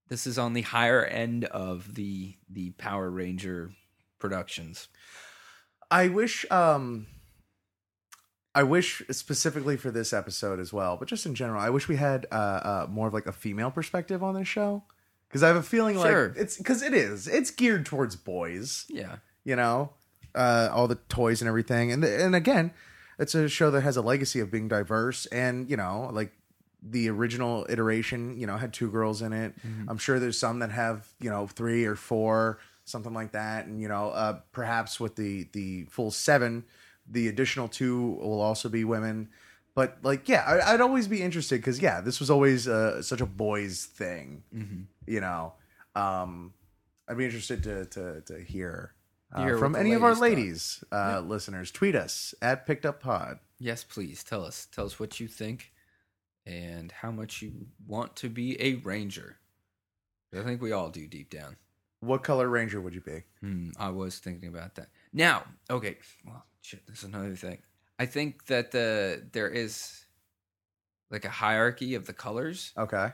this 0.07 0.25
is 0.27 0.37
on 0.39 0.53
the 0.53 0.61
higher 0.63 1.03
end 1.05 1.45
of 1.45 1.93
the 1.95 2.35
the 2.49 2.71
Power 2.71 3.09
Ranger 3.09 3.71
productions. 4.21 4.87
I 5.89 6.07
wish 6.07 6.45
um 6.51 7.07
I 8.53 8.63
wish 8.63 9.01
specifically 9.11 9.77
for 9.77 9.91
this 9.91 10.11
episode 10.13 10.59
as 10.59 10.73
well, 10.73 10.97
but 10.97 11.07
just 11.07 11.25
in 11.25 11.35
general, 11.35 11.61
I 11.61 11.69
wish 11.69 11.87
we 11.87 11.95
had 11.95 12.27
uh, 12.31 12.35
uh 12.35 12.87
more 12.89 13.07
of 13.07 13.13
like 13.13 13.25
a 13.25 13.31
female 13.31 13.71
perspective 13.71 14.21
on 14.23 14.35
this 14.35 14.47
show. 14.47 14.83
Because 15.29 15.43
I 15.43 15.47
have 15.47 15.55
a 15.55 15.63
feeling 15.63 15.95
Sure. 15.95 16.29
like 16.29 16.37
it's 16.37 16.57
because 16.57 16.81
it 16.81 16.93
is. 16.93 17.27
It's 17.27 17.51
geared 17.51 17.85
towards 17.85 18.15
boys, 18.17 18.85
Yeah, 18.89 19.17
you 19.45 19.55
know, 19.55 19.91
uh 20.35 20.69
all 20.71 20.87
the 20.87 20.95
toys 21.07 21.41
and 21.41 21.47
everything, 21.47 21.91
and 21.91 22.03
and 22.03 22.35
again, 22.35 22.71
it's 23.17 23.33
a 23.35 23.47
show 23.47 23.71
that 23.71 23.81
has 23.81 23.95
a 23.97 24.01
legacy 24.01 24.39
of 24.41 24.51
being 24.51 24.67
diverse 24.67 25.25
and 25.27 25.69
you 25.69 25.77
know 25.77 26.09
like 26.11 26.31
the 26.83 27.07
original 27.09 27.65
iteration, 27.69 28.37
you 28.39 28.47
know, 28.47 28.57
had 28.57 28.73
two 28.73 28.89
girls 28.89 29.21
in 29.21 29.33
it. 29.33 29.53
I'm 29.87 29.99
sure 29.99 30.19
there's 30.19 30.39
some 30.39 30.57
that 30.59 30.71
have, 30.71 31.07
you 31.19 31.29
know, 31.29 31.45
three 31.45 31.85
or 31.85 31.95
four, 31.95 32.57
something 32.91 33.13
like 33.13 33.31
that. 33.31 33.65
And, 33.65 33.81
you 33.81 33.87
know, 33.87 34.09
uh, 34.09 34.39
perhaps 34.51 34.99
with 34.99 35.15
the, 35.15 35.47
the 35.53 35.85
full 35.85 36.11
seven, 36.11 36.65
the 37.09 37.27
additional 37.27 37.67
two 37.67 38.19
will 38.21 38.41
also 38.41 38.69
be 38.69 38.83
women. 38.83 39.29
But 39.73 39.97
like, 40.03 40.27
yeah, 40.27 40.43
I, 40.45 40.73
I'd 40.73 40.81
always 40.81 41.07
be 41.07 41.21
interested 41.21 41.61
because, 41.61 41.79
yeah, 41.81 42.01
this 42.01 42.19
was 42.19 42.29
always 42.29 42.67
uh, 42.67 43.01
such 43.01 43.21
a 43.21 43.25
boys 43.25 43.85
thing, 43.85 44.43
you 45.07 45.21
know. 45.21 45.53
Um, 45.95 46.53
I'd 47.07 47.17
be 47.17 47.25
interested 47.25 47.63
to, 47.63 47.85
to, 47.85 48.21
to 48.21 48.43
hear, 48.43 48.93
uh, 49.33 49.57
from 49.57 49.75
any 49.75 49.93
of 49.93 50.03
our 50.03 50.13
ladies 50.15 50.83
uh, 50.91 51.21
listeners. 51.21 51.71
Tweet 51.71 51.95
us 51.95 52.33
at 52.41 52.67
Picked 52.67 52.85
Up 52.85 53.01
Pod. 53.01 53.39
yes, 53.59 53.83
please 53.83 54.23
tell 54.23 54.43
us. 54.43 54.67
Tell 54.73 54.85
us 54.85 54.99
what 54.99 55.19
you 55.19 55.27
think 55.27 55.71
and 56.45 56.91
how 56.91 57.11
much 57.11 57.41
you 57.41 57.67
want 57.87 58.15
to 58.17 58.29
be 58.29 58.61
a 58.61 58.75
ranger. 58.75 59.37
I 60.37 60.43
think 60.43 60.61
we 60.61 60.71
all 60.71 60.89
do 60.89 61.07
deep 61.07 61.29
down. 61.29 61.55
What 62.01 62.23
color 62.23 62.47
ranger 62.49 62.81
would 62.81 62.93
you 62.93 63.01
be? 63.01 63.23
Hmm, 63.41 63.69
I 63.79 63.89
was 63.89 64.19
thinking 64.19 64.49
about 64.49 64.75
that. 64.75 64.89
Now, 65.13 65.43
okay, 65.69 65.97
well, 66.25 66.43
shit, 66.61 66.85
this 66.87 66.99
is 66.99 67.03
another 67.05 67.35
thing. 67.35 67.59
I 67.99 68.05
think 68.07 68.45
that 68.47 68.71
the 68.71 69.23
there 69.31 69.47
is 69.49 70.03
like 71.11 71.25
a 71.25 71.29
hierarchy 71.29 71.93
of 71.95 72.07
the 72.07 72.13
colors. 72.13 72.73
Okay. 72.77 73.09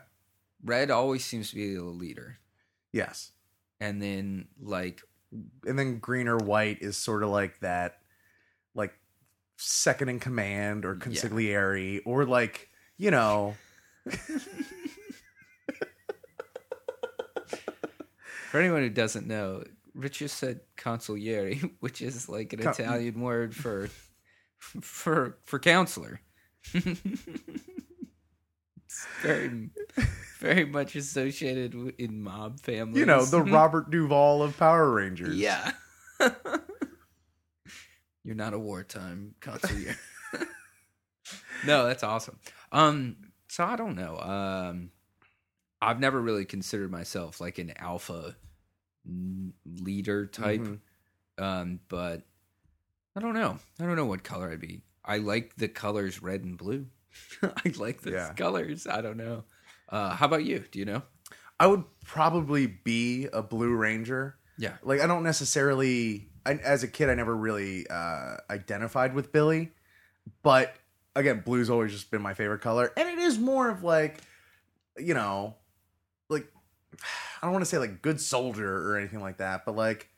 Red 0.63 0.89
always 0.89 1.23
seems 1.25 1.49
to 1.49 1.55
be 1.55 1.75
the 1.75 1.83
leader, 1.83 2.39
Yes. 2.93 3.31
and 3.79 4.01
then 4.01 4.47
like 4.59 5.01
and 5.67 5.77
then 5.77 5.99
green 5.99 6.27
or 6.27 6.37
white 6.37 6.81
is 6.81 6.95
sort 6.97 7.21
of 7.23 7.29
like 7.29 7.59
that 7.59 7.99
like 8.73 8.93
second 9.57 10.07
in 10.09 10.19
command 10.19 10.85
or 10.85 10.95
consigliere 10.95 11.99
or 12.05 12.25
like 12.25 12.69
you 12.97 13.11
know 13.11 13.55
for 18.51 18.59
anyone 18.59 18.81
who 18.81 18.89
doesn't 18.89 19.27
know, 19.27 19.63
Rich 19.93 20.19
just 20.19 20.37
said 20.37 20.61
consigliere, 20.77 21.71
which 21.79 22.01
is 22.01 22.29
like 22.29 22.53
an 22.53 22.59
Con- 22.59 22.73
Italian 22.73 23.19
word 23.21 23.55
for 23.55 23.89
for 24.59 25.37
for 25.45 25.59
counselor. 25.59 26.19
it's 26.73 27.01
very 29.21 29.69
very 30.39 30.65
much 30.65 30.95
associated 30.95 31.73
in 31.97 32.21
mob 32.21 32.59
families. 32.59 32.97
you 32.99 33.05
know 33.05 33.25
the 33.25 33.41
robert 33.41 33.89
duvall 33.91 34.41
of 34.43 34.57
power 34.57 34.89
rangers 34.91 35.35
Yeah. 35.35 35.71
You're 38.23 38.35
not 38.35 38.53
a 38.53 38.59
wartime 38.59 39.35
consigliere. 39.39 39.95
no, 41.65 41.85
that's 41.85 42.03
awesome. 42.03 42.37
Um, 42.73 43.15
so 43.47 43.63
I 43.63 43.77
don't 43.77 43.95
know. 43.95 44.17
Um, 44.19 44.89
I've 45.81 45.99
never 45.99 46.19
really 46.21 46.45
considered 46.45 46.91
myself 46.91 47.39
like 47.41 47.57
an 47.59 47.73
alpha 47.77 48.35
n- 49.07 49.53
leader 49.65 50.25
type. 50.25 50.61
Mhm. 50.61 50.79
Um, 51.37 51.79
but 51.87 52.23
I 53.15 53.19
don't 53.19 53.33
know. 53.35 53.59
I 53.79 53.83
don't 53.85 53.95
know 53.95 54.05
what 54.05 54.23
color 54.23 54.51
I'd 54.51 54.59
be. 54.61 54.81
I 55.05 55.17
like 55.17 55.55
the 55.55 55.67
colors 55.67 56.21
red 56.21 56.43
and 56.43 56.57
blue. 56.57 56.87
I 57.43 57.71
like 57.77 58.01
those 58.01 58.13
Yeah. 58.13 58.33
colors. 58.33 58.87
I 58.87 59.01
don't 59.01 59.17
know. 59.17 59.43
Uh, 59.89 60.15
how 60.15 60.25
about 60.25 60.43
you? 60.43 60.63
Do 60.71 60.79
you 60.79 60.85
know? 60.85 61.03
i 61.59 61.65
would 61.65 61.83
probably 62.05 62.67
be 62.67 63.27
a 63.33 63.41
blue 63.41 63.73
ranger 63.73 64.37
Yeah. 64.59 64.77
like 64.83 65.01
i 65.01 65.07
don't 65.07 65.23
necessarily 65.23 66.29
I, 66.45 66.51
as 66.53 66.83
a 66.83 66.87
kid 66.87 67.09
i 67.09 67.15
never 67.15 67.35
really 67.35 67.87
uh 67.89 68.37
identified 68.47 69.15
with 69.15 69.31
billy 69.31 69.71
but 70.43 70.75
again 71.15 71.41
blue's 71.43 71.71
always 71.71 71.91
just 71.91 72.11
been 72.11 72.21
my 72.21 72.35
favorite 72.35 72.61
color 72.61 72.93
and 72.95 73.09
it 73.09 73.17
is 73.17 73.39
more 73.39 73.71
of 73.71 73.81
like 73.83 74.21
you 74.99 75.15
know 75.15 75.55
i 77.41 77.45
don't 77.45 77.51
want 77.53 77.61
to 77.63 77.69
say 77.69 77.77
like 77.77 78.01
good 78.01 78.19
soldier 78.19 78.89
or 78.89 78.97
anything 78.97 79.21
like 79.21 79.37
that 79.37 79.65
but 79.65 79.75
like 79.75 80.09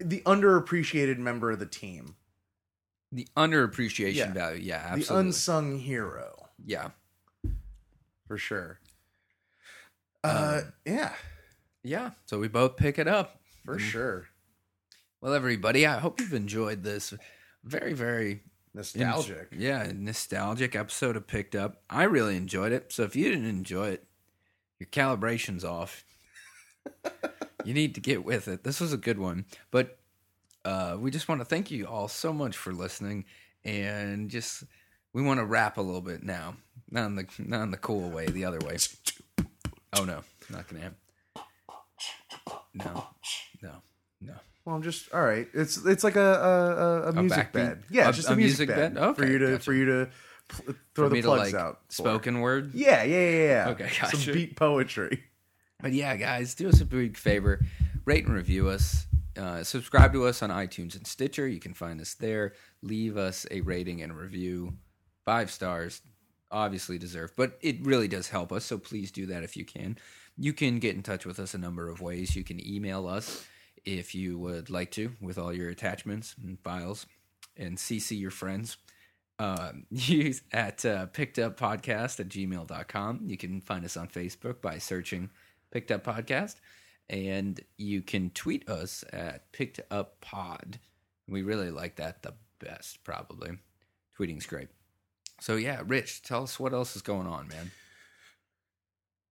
the 0.00 0.20
underappreciated 0.26 1.18
member 1.18 1.50
of 1.50 1.58
the 1.58 1.66
team 1.66 2.14
The 3.10 3.26
underappreciation 3.36 4.14
Yeah. 4.14 4.32
value. 4.32 4.62
Yeah, 4.62 4.96
the 4.96 5.16
unsung 5.16 5.78
hero 5.78 6.48
yeah. 6.64 6.90
for 8.26 8.36
sure 8.38 8.80
uh 10.24 10.60
Um, 10.64 10.72
yeah 10.84 11.12
Yeah. 11.82 12.10
So 12.26 12.38
we 12.38 12.48
both 12.48 12.76
pick 12.76 12.98
it 12.98 13.08
up. 13.08 13.40
for 13.64 13.78
sure 13.78 14.26
Well, 15.20 15.32
everybody, 15.34 15.86
I 15.86 15.98
hope 15.98 16.20
you've 16.20 16.32
enjoyed 16.34 16.82
this 16.84 17.14
very, 17.64 17.92
very 17.92 18.42
nostalgic 18.74 19.48
yeah, 19.52 19.90
nostalgic 19.94 20.76
episode 20.76 21.16
of 21.16 21.26
Picked 21.26 21.54
Up. 21.56 21.82
I 21.90 22.04
really 22.04 22.36
enjoyed 22.36 22.72
it. 22.72 22.92
So 22.92 23.02
if 23.02 23.16
you 23.16 23.28
didn't 23.30 23.46
enjoy 23.46 23.88
it, 23.88 24.04
your 24.78 24.88
calibration's 24.88 25.64
off. 25.64 26.04
you 27.64 27.74
need 27.74 27.94
to 27.94 28.00
get 28.00 28.24
with 28.24 28.48
it. 28.48 28.64
This 28.64 28.80
was 28.80 28.92
a 28.92 28.96
good 28.96 29.18
one. 29.18 29.44
But 29.70 29.98
uh, 30.64 30.96
we 30.98 31.10
just 31.10 31.28
want 31.28 31.40
to 31.40 31.44
thank 31.44 31.70
you 31.70 31.86
all 31.86 32.08
so 32.08 32.32
much 32.32 32.56
for 32.56 32.72
listening 32.72 33.24
and 33.64 34.30
just 34.30 34.64
we 35.12 35.22
want 35.22 35.40
to 35.40 35.46
wrap 35.46 35.78
a 35.78 35.82
little 35.82 36.00
bit 36.00 36.22
now. 36.22 36.56
Not 36.90 37.06
in 37.06 37.16
the 37.16 37.26
not 37.38 37.62
in 37.62 37.70
the 37.70 37.76
cool 37.76 38.08
way, 38.10 38.26
the 38.26 38.44
other 38.44 38.58
way. 38.60 38.76
Oh 39.94 40.04
no, 40.04 40.22
not 40.50 40.68
gonna 40.68 40.82
happen. 40.82 40.96
No, 42.74 43.06
no, 43.62 43.72
no. 44.20 44.34
Well, 44.64 44.76
I'm 44.76 44.82
just 44.82 45.12
all 45.12 45.22
right. 45.22 45.48
It's 45.52 45.84
it's 45.84 46.04
like 46.04 46.16
a 46.16 46.20
a, 46.20 47.08
a, 47.08 47.12
music 47.12 47.52
bed. 47.52 47.82
Yeah, 47.90 48.08
A- 48.08 48.12
just 48.12 48.28
a, 48.28 48.32
a 48.32 48.36
music, 48.36 48.68
music 48.68 48.76
bed, 48.76 48.94
bed? 48.94 49.16
for 49.16 49.26
you 49.26 49.38
to 49.38 49.46
gotcha. 49.52 49.64
for 49.64 49.72
you 49.74 49.84
to 49.86 50.08
pl- 50.48 50.74
throw 50.94 51.08
the 51.08 51.14
me 51.16 51.20
to 51.22 51.28
plugs 51.28 51.52
like 51.52 51.60
out. 51.60 51.80
for. 51.88 51.92
spoken 51.92 52.40
word. 52.40 52.74
Yeah, 52.74 53.02
yeah, 53.04 53.30
yeah, 53.30 53.46
yeah. 53.46 53.68
Okay, 53.70 53.88
Some 53.90 54.10
gotcha. 54.10 54.32
beat 54.32 54.56
poetry. 54.56 55.24
But 55.80 55.92
yeah, 55.92 56.16
guys, 56.16 56.54
do 56.54 56.68
us 56.68 56.80
a 56.80 56.84
big 56.84 57.16
favor. 57.16 57.60
Rate 58.04 58.26
and 58.26 58.34
review 58.34 58.68
us. 58.68 59.06
Uh, 59.36 59.62
subscribe 59.62 60.12
to 60.12 60.26
us 60.26 60.42
on 60.42 60.50
iTunes 60.50 60.96
and 60.96 61.06
Stitcher. 61.06 61.46
You 61.46 61.60
can 61.60 61.72
find 61.74 62.00
us 62.00 62.14
there. 62.14 62.54
Leave 62.82 63.16
us 63.16 63.46
a 63.52 63.60
rating 63.60 64.02
and 64.02 64.10
a 64.10 64.14
review. 64.14 64.74
Five 65.24 65.50
stars, 65.52 66.00
obviously 66.50 66.98
deserved, 66.98 67.34
but 67.36 67.58
it 67.60 67.76
really 67.86 68.08
does 68.08 68.28
help 68.30 68.50
us. 68.50 68.64
So 68.64 68.78
please 68.78 69.12
do 69.12 69.26
that 69.26 69.44
if 69.44 69.56
you 69.56 69.64
can. 69.64 69.96
You 70.36 70.52
can 70.52 70.78
get 70.80 70.96
in 70.96 71.02
touch 71.02 71.24
with 71.26 71.38
us 71.38 71.54
a 71.54 71.58
number 71.58 71.88
of 71.88 72.00
ways. 72.00 72.34
You 72.34 72.42
can 72.42 72.64
email 72.66 73.06
us 73.06 73.46
if 73.84 74.14
you 74.14 74.38
would 74.38 74.70
like 74.70 74.90
to 74.92 75.12
with 75.20 75.38
all 75.38 75.52
your 75.52 75.68
attachments 75.68 76.34
and 76.42 76.58
files 76.60 77.06
and 77.56 77.76
CC 77.76 78.18
your 78.18 78.30
friends. 78.30 78.76
Uh, 79.38 79.72
use 79.90 80.42
at 80.52 80.84
uh, 80.84 81.06
pickeduppodcast 81.06 82.20
at 82.20 82.28
gmail.com. 82.28 83.20
You 83.24 83.36
can 83.36 83.60
find 83.60 83.84
us 83.84 83.96
on 83.96 84.08
Facebook 84.08 84.60
by 84.60 84.78
searching 84.78 85.30
Picked 85.70 85.90
Up 85.90 86.04
Podcast. 86.04 86.56
And 87.10 87.60
you 87.76 88.02
can 88.02 88.30
tweet 88.30 88.68
us 88.68 89.04
at 89.12 89.50
Picked 89.52 89.80
Up 89.90 90.20
Pod. 90.20 90.78
We 91.26 91.42
really 91.42 91.70
like 91.70 91.96
that 91.96 92.22
the 92.22 92.34
best, 92.58 93.02
probably. 93.04 93.52
Tweeting's 94.18 94.46
great. 94.46 94.68
So, 95.40 95.56
yeah, 95.56 95.82
Rich, 95.86 96.22
tell 96.22 96.42
us 96.42 96.58
what 96.58 96.72
else 96.72 96.96
is 96.96 97.02
going 97.02 97.26
on, 97.26 97.48
man. 97.48 97.70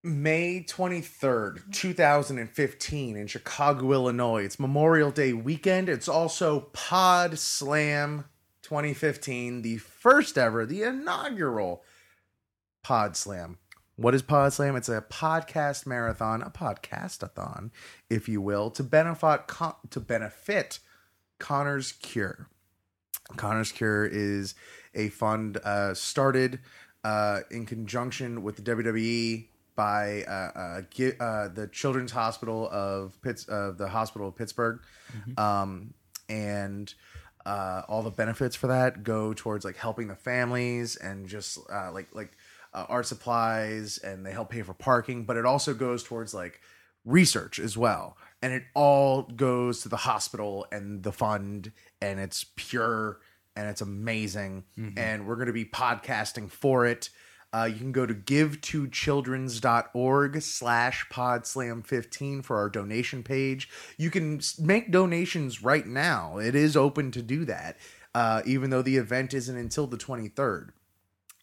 May 0.04 0.64
23rd, 0.64 1.74
2015 1.74 3.18
in 3.18 3.28
Chicago, 3.28 3.92
Illinois. 3.92 4.46
It's 4.46 4.60
Memorial 4.60 5.12
Day 5.12 5.34
weekend. 5.34 5.90
It's 5.90 6.08
also 6.08 6.70
Pod 6.72 7.38
Slam 7.38 8.26
2015, 8.64 9.62
the 9.62 9.78
first 9.78 10.38
ever, 10.38 10.66
the 10.66 10.84
inaugural 10.84 11.84
Pod 12.84 13.16
Slam. 13.16 13.58
What 13.96 14.14
is 14.14 14.22
Pod 14.22 14.54
Slam? 14.54 14.76
It's 14.76 14.90
a 14.90 15.02
podcast 15.02 15.86
marathon, 15.88 16.42
a 16.42 16.50
podcastathon, 16.50 17.72
if 18.10 18.30
you 18.30 18.42
will, 18.42 18.70
to 18.72 18.84
benefit 18.84 19.48
Con- 19.48 19.76
to 19.90 20.00
benefit 20.00 20.80
Connor's 21.40 21.92
Cure. 21.94 22.48
Connor's 23.36 23.72
Cure 23.72 24.06
is 24.06 24.56
a 24.94 25.10
fund 25.10 25.58
uh, 25.64 25.94
started 25.94 26.60
uh, 27.04 27.40
in 27.52 27.66
conjunction 27.66 28.44
with 28.44 28.56
the 28.58 28.62
WWE 28.62 29.48
by 29.76 30.24
uh, 30.24 30.32
uh, 30.60 30.82
Gi- 30.90 31.20
uh, 31.20 31.48
the 31.50 31.68
Children's 31.68 32.12
Hospital 32.12 32.70
of 32.72 33.20
Pitts, 33.22 33.46
the 33.46 33.88
Hospital 33.92 34.28
of 34.30 34.36
Pittsburgh, 34.36 34.80
um, 35.38 35.94
and 36.30 36.94
uh, 37.48 37.84
all 37.88 38.04
the 38.04 38.12
benefits 38.12 38.56
for 38.56 38.68
that 38.68 39.04
go 39.04 39.34
towards 39.34 39.64
like 39.64 39.78
helping 39.78 40.10
the 40.10 40.16
families 40.16 40.98
and 40.98 41.28
just 41.28 41.58
uh, 41.72 41.92
like 41.94 42.08
like 42.14 42.38
uh, 42.74 42.86
art 42.90 43.06
supplies, 43.06 43.98
and 44.00 44.26
they 44.26 44.32
help 44.32 44.50
pay 44.50 44.62
for 44.62 44.74
parking. 44.74 45.24
But 45.24 45.38
it 45.38 45.46
also 45.46 45.74
goes 45.74 46.04
towards 46.04 46.34
like 46.34 46.60
research 47.06 47.58
as 47.58 47.78
well, 47.78 48.18
and 48.42 48.52
it 48.52 48.64
all 48.76 49.24
goes 49.24 49.82
to 49.84 49.90
the 49.90 49.98
hospital 49.98 50.68
and 50.74 51.04
the 51.04 51.14
fund, 51.14 51.72
and 52.02 52.20
it's 52.20 52.46
pure 52.58 53.20
and 53.56 53.68
it's 53.68 53.82
amazing. 53.82 54.66
And 54.98 55.26
we're 55.26 55.36
going 55.36 55.48
to 55.48 55.54
be 55.54 55.66
podcasting 55.66 56.52
for 56.52 56.86
it. 56.86 57.10
Uh, 57.54 57.70
you 57.72 57.78
can 57.78 57.94
go 57.94 58.06
to 58.06 58.14
givetochildrens.org 58.14 60.42
slash 60.42 61.06
podslam15 61.10 62.44
for 62.44 62.58
our 62.58 62.68
donation 62.70 63.24
page. 63.24 63.70
You 63.98 64.12
can 64.12 64.42
make 64.60 64.92
donations 64.92 65.64
right 65.64 65.88
now. 65.88 66.40
It 66.40 66.56
is 66.56 66.76
open 66.76 67.12
to 67.12 67.22
do 67.22 67.46
that, 67.46 67.78
uh, 68.14 68.42
even 68.46 68.70
though 68.70 68.82
the 68.82 68.98
event 68.98 69.34
isn't 69.34 69.58
until 69.58 69.88
the 69.88 69.96
23rd. 69.98 70.72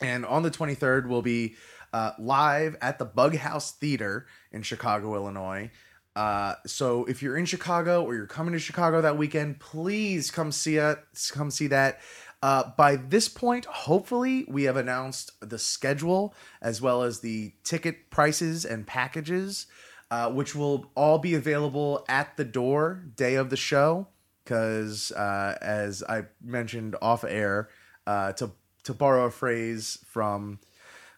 And 0.01 0.27
on 0.27 0.43
the 0.43 0.51
23rd, 0.51 1.09
we'll 1.09 1.23
be 1.23 1.55
uh, 1.93 2.13
live 2.19 2.77
at 2.83 2.99
the 2.99 3.07
Bughouse 3.07 3.71
Theater 3.73 4.27
in 4.53 4.63
Chicago, 4.63 5.15
Illinois. 5.15 5.71
Uh, 6.17 6.55
so 6.67 7.05
if 7.07 7.23
you're 7.23 7.37
in 7.37 7.45
Chicago 7.45 8.05
or 8.05 8.15
you're 8.15 8.27
coming 8.27 8.53
to 8.53 8.59
Chicago 8.59 9.01
that 9.01 9.17
weekend, 9.17 9.59
please 9.59 10.31
come 10.31 10.53
see 10.53 10.77
it. 10.77 10.99
Come 11.33 11.51
see 11.51 11.67
that. 11.69 12.01
Uh, 12.45 12.71
by 12.77 12.95
this 12.95 13.27
point, 13.27 13.65
hopefully, 13.65 14.45
we 14.47 14.65
have 14.65 14.77
announced 14.77 15.33
the 15.41 15.59
schedule 15.59 16.35
as 16.61 16.83
well 16.83 17.03
as 17.03 17.21
the 17.21 17.55
ticket 17.65 18.11
prices 18.11 18.67
and 18.67 18.87
packages, 18.87 19.67
uh, 20.11 20.31
which 20.31 20.55
will 20.55 20.91
all 20.95 21.19
be 21.19 21.35
available 21.35 22.05
at 22.07 22.37
the 22.37 22.45
door 22.45 23.03
day 23.17 23.37
of 23.37 23.49
the 23.49 23.57
show. 23.57 24.07
Because 24.45 25.11
uh, 25.13 25.57
as 25.63 26.03
I 26.07 26.27
mentioned 26.43 26.97
off 27.01 27.25
air, 27.25 27.71
uh, 28.07 28.33
to 28.33 28.51
to 28.83 28.93
borrow 28.93 29.25
a 29.25 29.31
phrase 29.31 30.05
from 30.07 30.59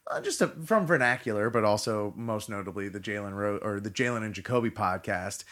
uh, 0.09 0.21
just 0.21 0.41
a, 0.41 0.47
from 0.47 0.87
vernacular, 0.87 1.51
but 1.51 1.65
also 1.65 2.15
most 2.17 2.49
notably 2.49 2.89
the 2.89 3.01
Jalen 3.01 3.35
Ro- 3.35 3.59
or 3.63 3.81
the 3.81 3.91
Jalen 3.91 4.25
and 4.25 4.33
Jacoby 4.33 4.71
podcast. 4.71 5.43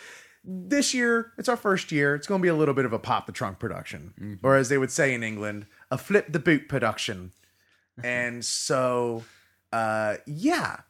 This 0.46 0.92
year, 0.92 1.32
it's 1.38 1.48
our 1.48 1.56
first 1.56 1.90
year. 1.90 2.14
It's 2.14 2.26
going 2.26 2.40
to 2.40 2.42
be 2.42 2.48
a 2.48 2.54
little 2.54 2.74
bit 2.74 2.84
of 2.84 2.92
a 2.92 2.98
pop 2.98 3.26
the 3.26 3.32
trunk 3.32 3.58
production, 3.58 4.38
or 4.42 4.56
as 4.56 4.68
they 4.68 4.76
would 4.76 4.90
say 4.90 5.14
in 5.14 5.22
England, 5.22 5.66
a 5.90 5.96
flip 5.96 6.26
the 6.30 6.38
boot 6.38 6.68
production. 6.68 7.32
and 8.02 8.44
so, 8.44 9.22
uh, 9.72 10.16
yeah, 10.26 10.80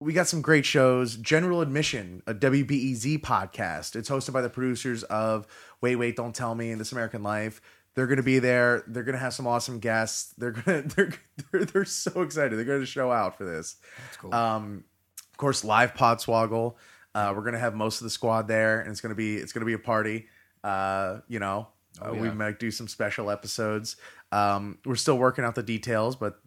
we 0.00 0.12
got 0.12 0.26
some 0.26 0.42
great 0.42 0.64
shows. 0.64 1.16
General 1.16 1.60
Admission, 1.60 2.22
a 2.26 2.34
WBEZ 2.34 3.20
podcast. 3.20 3.96
It's 3.96 4.08
hosted 4.08 4.32
by 4.32 4.42
the 4.42 4.50
producers 4.50 5.02
of 5.04 5.46
Wait, 5.80 5.96
Wait, 5.96 6.16
Don't 6.16 6.34
Tell 6.34 6.54
Me 6.54 6.70
and 6.70 6.80
This 6.80 6.92
American 6.92 7.22
Life. 7.22 7.60
They're 7.94 8.06
going 8.06 8.16
to 8.16 8.22
be 8.22 8.38
there. 8.38 8.84
They're 8.86 9.04
going 9.04 9.14
to 9.14 9.20
have 9.20 9.34
some 9.34 9.46
awesome 9.46 9.78
guests. 9.78 10.34
They're 10.36 10.50
going 10.50 10.88
to 10.88 10.96
they're, 10.96 11.12
they're 11.52 11.64
they're 11.64 11.84
so 11.84 12.22
excited. 12.22 12.56
They're 12.56 12.64
going 12.64 12.80
to 12.80 12.86
show 12.86 13.12
out 13.12 13.38
for 13.38 13.44
this. 13.44 13.76
That's 14.04 14.16
cool. 14.16 14.34
Um, 14.34 14.84
of 15.30 15.38
course, 15.38 15.64
live 15.64 15.94
Podswoggle. 15.94 16.74
Uh, 17.14 17.32
we're 17.36 17.44
gonna 17.44 17.58
have 17.58 17.74
most 17.74 18.00
of 18.00 18.04
the 18.04 18.10
squad 18.10 18.48
there, 18.48 18.80
and 18.80 18.90
it's 18.90 19.00
gonna 19.00 19.14
be 19.14 19.36
it's 19.36 19.52
gonna 19.52 19.66
be 19.66 19.72
a 19.74 19.78
party. 19.78 20.26
Uh, 20.62 21.20
you 21.28 21.38
know, 21.38 21.68
uh, 22.00 22.12
we 22.12 22.30
might 22.30 22.58
do 22.58 22.70
some 22.70 22.88
special 22.88 23.30
episodes. 23.30 23.96
Um, 24.32 24.78
we're 24.84 24.96
still 24.96 25.18
working 25.18 25.44
out 25.44 25.54
the 25.54 25.62
details, 25.62 26.16
but 26.16 26.40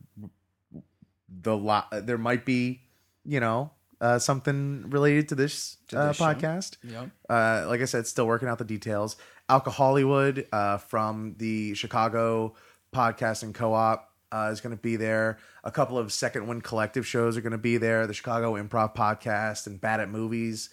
the 1.42 1.56
lot 1.56 1.88
there 1.92 2.18
might 2.18 2.46
be, 2.46 2.82
you 3.26 3.40
know, 3.40 3.72
uh, 4.02 4.20
something 4.20 4.90
related 4.90 5.30
to 5.30 5.36
this, 5.36 5.78
To 5.90 6.00
uh, 6.00 6.08
this 6.10 6.18
show. 6.18 6.24
podcast. 6.26 6.78
Yep. 6.84 7.10
Uh, 7.30 7.66
like 7.68 7.82
I 7.82 7.86
said, 7.86 8.08
still 8.08 8.28
working 8.28 8.48
out 8.48 8.58
the 8.58 8.66
details. 8.66 9.16
Alka 9.50 9.70
Hollywood 9.72 10.46
uh, 10.52 10.78
from 10.78 11.36
the 11.38 11.74
Chicago 11.76 12.56
Podcasting 12.94 13.54
Co-op 13.54 14.12
uh, 14.32 14.50
is 14.52 14.62
going 14.62 14.76
to 14.76 14.82
be 14.82 14.96
there. 14.96 15.38
A 15.64 15.72
couple 15.72 15.98
of 15.98 16.12
Second 16.12 16.48
Wind 16.48 16.64
Collective 16.64 17.06
shows 17.06 17.38
are 17.38 17.42
going 17.42 17.52
to 17.52 17.58
be 17.58 17.78
there. 17.78 18.08
The 18.08 18.14
Chicago 18.14 18.54
Improv 18.54 18.96
Podcast 18.96 19.68
and 19.68 19.80
Bad 19.80 20.00
at 20.00 20.10
Movies. 20.10 20.70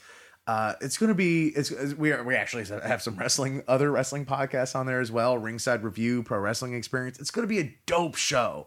Uh, 0.47 0.75
it's 0.81 0.99
going 0.99 1.09
to 1.09 1.15
be. 1.15 1.49
It's, 1.49 1.71
it's- 1.71 1.95
we 1.95 2.13
are, 2.13 2.23
we 2.23 2.35
actually 2.35 2.65
have 2.65 3.03
some 3.03 3.17
wrestling, 3.17 3.63
other 3.67 3.91
wrestling 3.91 4.27
podcasts 4.27 4.77
on 4.77 4.87
there 4.87 5.01
as 5.01 5.11
well. 5.11 5.39
Ringside 5.39 5.83
Review, 5.83 6.23
Pro 6.23 6.39
Wrestling 6.39 6.75
Experience. 6.75 7.19
It's 7.19 7.31
going 7.31 7.47
to 7.47 7.49
be 7.49 7.61
a 7.61 7.75
dope 7.87 8.17
show. 8.17 8.67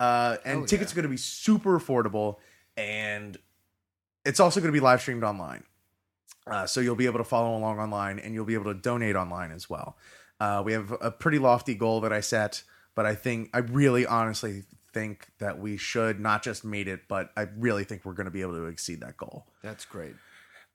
Uh, 0.00 0.36
and 0.44 0.58
Hell 0.58 0.66
tickets 0.66 0.90
yeah. 0.90 0.94
are 0.94 1.02
going 1.02 1.10
to 1.10 1.10
be 1.10 1.16
super 1.16 1.78
affordable, 1.78 2.36
and 2.76 3.36
it's 4.24 4.40
also 4.40 4.60
going 4.60 4.72
to 4.72 4.76
be 4.76 4.80
live 4.80 5.00
streamed 5.00 5.22
online. 5.24 5.64
Uh, 6.46 6.66
so 6.66 6.80
you'll 6.80 6.96
be 6.96 7.06
able 7.06 7.18
to 7.18 7.24
follow 7.24 7.56
along 7.56 7.78
online 7.78 8.18
and 8.18 8.34
you'll 8.34 8.44
be 8.44 8.54
able 8.54 8.72
to 8.72 8.74
donate 8.74 9.14
online 9.14 9.52
as 9.52 9.70
well. 9.70 9.96
Uh, 10.40 10.60
we 10.64 10.72
have 10.72 10.92
a 11.00 11.10
pretty 11.10 11.38
lofty 11.38 11.74
goal 11.74 12.00
that 12.00 12.12
I 12.12 12.20
set, 12.20 12.64
but 12.94 13.06
I 13.06 13.14
think 13.14 13.50
I 13.54 13.58
really 13.58 14.06
honestly 14.06 14.64
think 14.92 15.28
that 15.38 15.58
we 15.58 15.76
should 15.76 16.20
not 16.20 16.42
just 16.42 16.64
meet 16.64 16.88
it, 16.88 17.02
but 17.08 17.30
I 17.36 17.46
really 17.56 17.84
think 17.84 18.04
we're 18.04 18.12
going 18.12 18.26
to 18.26 18.30
be 18.30 18.42
able 18.42 18.54
to 18.54 18.66
exceed 18.66 19.00
that 19.00 19.16
goal. 19.16 19.46
That's 19.62 19.84
great. 19.84 20.14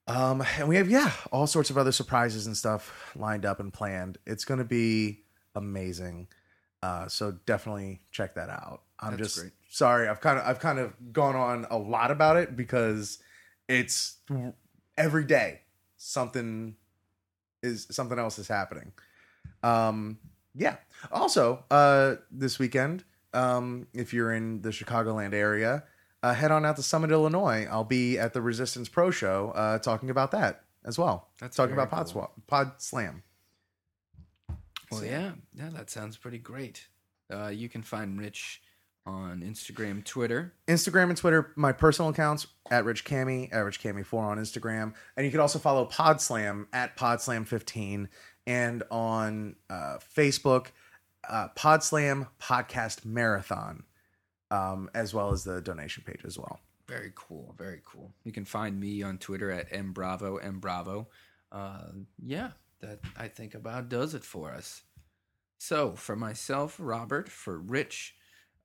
Um, 0.08 0.44
and 0.58 0.68
we 0.68 0.78
have 0.78 0.90
yeah, 0.90 1.12
all 1.32 1.48
sorts 1.48 1.70
of 1.70 1.78
other 1.78 1.92
surprises 1.92 2.48
and 2.48 2.56
stuff 2.56 3.12
lined 3.16 3.46
up 3.46 3.60
and 3.60 3.74
planned. 3.74 4.18
It's 4.26 4.46
going 4.46 4.60
to 4.60 4.66
be 4.66 5.24
amazing. 5.56 6.28
Uh, 6.82 7.08
so 7.08 7.32
definitely 7.46 8.02
check 8.12 8.36
that 8.36 8.50
out. 8.50 8.82
I'm 9.00 9.12
That's 9.12 9.24
just 9.24 9.40
great. 9.42 9.52
sorry. 9.70 10.08
I've 10.08 10.22
kind 10.22 10.40
of 10.40 10.46
I've 10.46 10.60
kind 10.60 10.80
of 10.80 10.94
gone 11.12 11.36
on 11.36 11.68
a 11.70 11.78
lot 11.78 12.12
about 12.12 12.38
it 12.38 12.56
because 12.56 13.20
it's 13.68 14.18
every 14.98 15.26
day 15.26 15.62
something 15.98 16.76
is 17.62 17.88
something 17.92 18.18
else 18.18 18.40
is 18.40 18.48
happening. 18.48 18.94
Um, 19.64 20.20
yeah. 20.58 20.78
Also, 21.12 21.64
uh, 21.72 22.16
this 22.32 22.58
weekend, 22.60 23.04
um, 23.34 23.88
if 23.94 24.14
you're 24.14 24.32
in 24.34 24.62
the 24.62 24.70
Chicagoland 24.70 25.34
area, 25.34 25.84
uh, 26.24 26.34
head 26.34 26.52
on 26.52 26.66
out 26.66 26.76
to 26.78 26.84
Summit, 26.84 27.12
Illinois. 27.12 27.68
I'll 27.70 27.84
be 27.84 28.18
at 28.18 28.34
the 28.34 28.42
Resistance 28.42 28.90
Pro 28.90 29.12
Show 29.12 29.52
uh, 29.56 29.78
talking 29.80 30.10
about 30.10 30.32
that 30.32 30.64
as 30.84 30.98
well. 30.98 31.30
That's 31.40 31.56
talking 31.56 31.74
about 31.74 31.90
Pod, 31.92 32.06
cool. 32.06 32.12
Swap, 32.12 32.34
Pod 32.48 32.72
Slam. 32.78 33.24
Well, 34.92 35.02
So- 35.02 35.06
yeah, 35.06 35.34
yeah, 35.54 35.70
that 35.74 35.90
sounds 35.90 36.18
pretty 36.18 36.40
great. 36.40 36.88
Uh, 37.32 37.48
you 37.48 37.70
can 37.70 37.84
find 37.84 38.20
Rich 38.20 38.62
on 39.06 39.42
Instagram, 39.42 40.04
Twitter. 40.04 40.54
Instagram 40.68 41.10
and 41.10 41.18
Twitter, 41.18 41.52
my 41.56 41.72
personal 41.72 42.10
accounts 42.12 42.48
at 42.72 42.84
Rich 42.86 43.06
Cami, 43.06 43.54
at 43.54 43.60
Rich 43.60 43.82
Cami4 43.82 44.14
on 44.20 44.38
Instagram. 44.38 44.94
And 45.16 45.26
you 45.26 45.32
can 45.32 45.40
also 45.40 45.60
follow 45.60 45.86
Pod 45.86 46.20
Slam 46.22 46.68
at 46.74 46.98
Podslam15 46.98 48.08
and 48.48 48.82
on 48.90 49.58
uh, 49.70 49.98
Facebook, 50.16 50.68
uh, 51.30 51.50
Podslam 51.56 52.28
Podcast 52.42 53.06
Marathon, 53.06 53.84
um, 54.50 54.90
as 54.96 55.14
well 55.14 55.32
as 55.32 55.44
the 55.44 55.62
donation 55.62 56.04
page 56.08 56.22
as 56.26 56.40
well. 56.40 56.60
Very 56.88 57.12
cool, 57.14 57.54
very 57.58 57.82
cool. 57.86 58.14
You 58.24 58.32
can 58.32 58.46
find 58.46 58.80
me 58.80 59.04
on 59.04 59.18
Twitter 59.18 59.52
at 59.52 59.72
mbravo 59.72 60.42
mbravo. 60.42 61.08
Uh, 61.52 61.90
yeah, 62.24 62.52
that 62.80 63.00
I 63.18 63.28
think 63.28 63.54
about 63.54 63.90
does 63.90 64.16
it 64.16 64.24
for 64.24 64.52
us. 64.52 64.84
So 65.60 65.96
for 65.96 66.16
myself, 66.16 66.78
Robert, 66.80 67.28
for 67.28 67.60
Rich, 67.60 68.16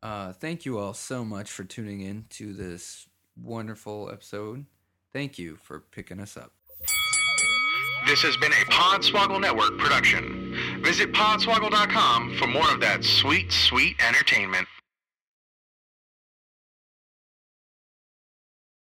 uh, 0.03 0.33
thank 0.33 0.65
you 0.65 0.79
all 0.79 0.95
so 0.95 1.25
much 1.25 1.51
for 1.51 1.65
tuning 1.65 2.01
in 2.01 2.27
to 2.31 2.53
this 2.53 3.09
wonderful 3.37 4.11
episode. 4.13 4.67
Thank 5.13 5.39
you 5.39 5.57
for 5.57 5.81
picking 5.81 6.21
us 6.21 6.37
up. 6.37 6.53
This 8.07 8.21
has 8.23 8.37
been 8.37 8.53
a 8.53 8.65
Podswoggle 8.67 9.41
Network 9.41 9.79
production. 9.79 10.57
Visit 10.83 11.13
podswoggle.com 11.13 12.37
for 12.37 12.49
more 12.49 12.69
of 12.73 12.81
that 12.81 13.05
sweet, 13.05 13.53
sweet 13.53 13.97
entertainment. 14.07 14.67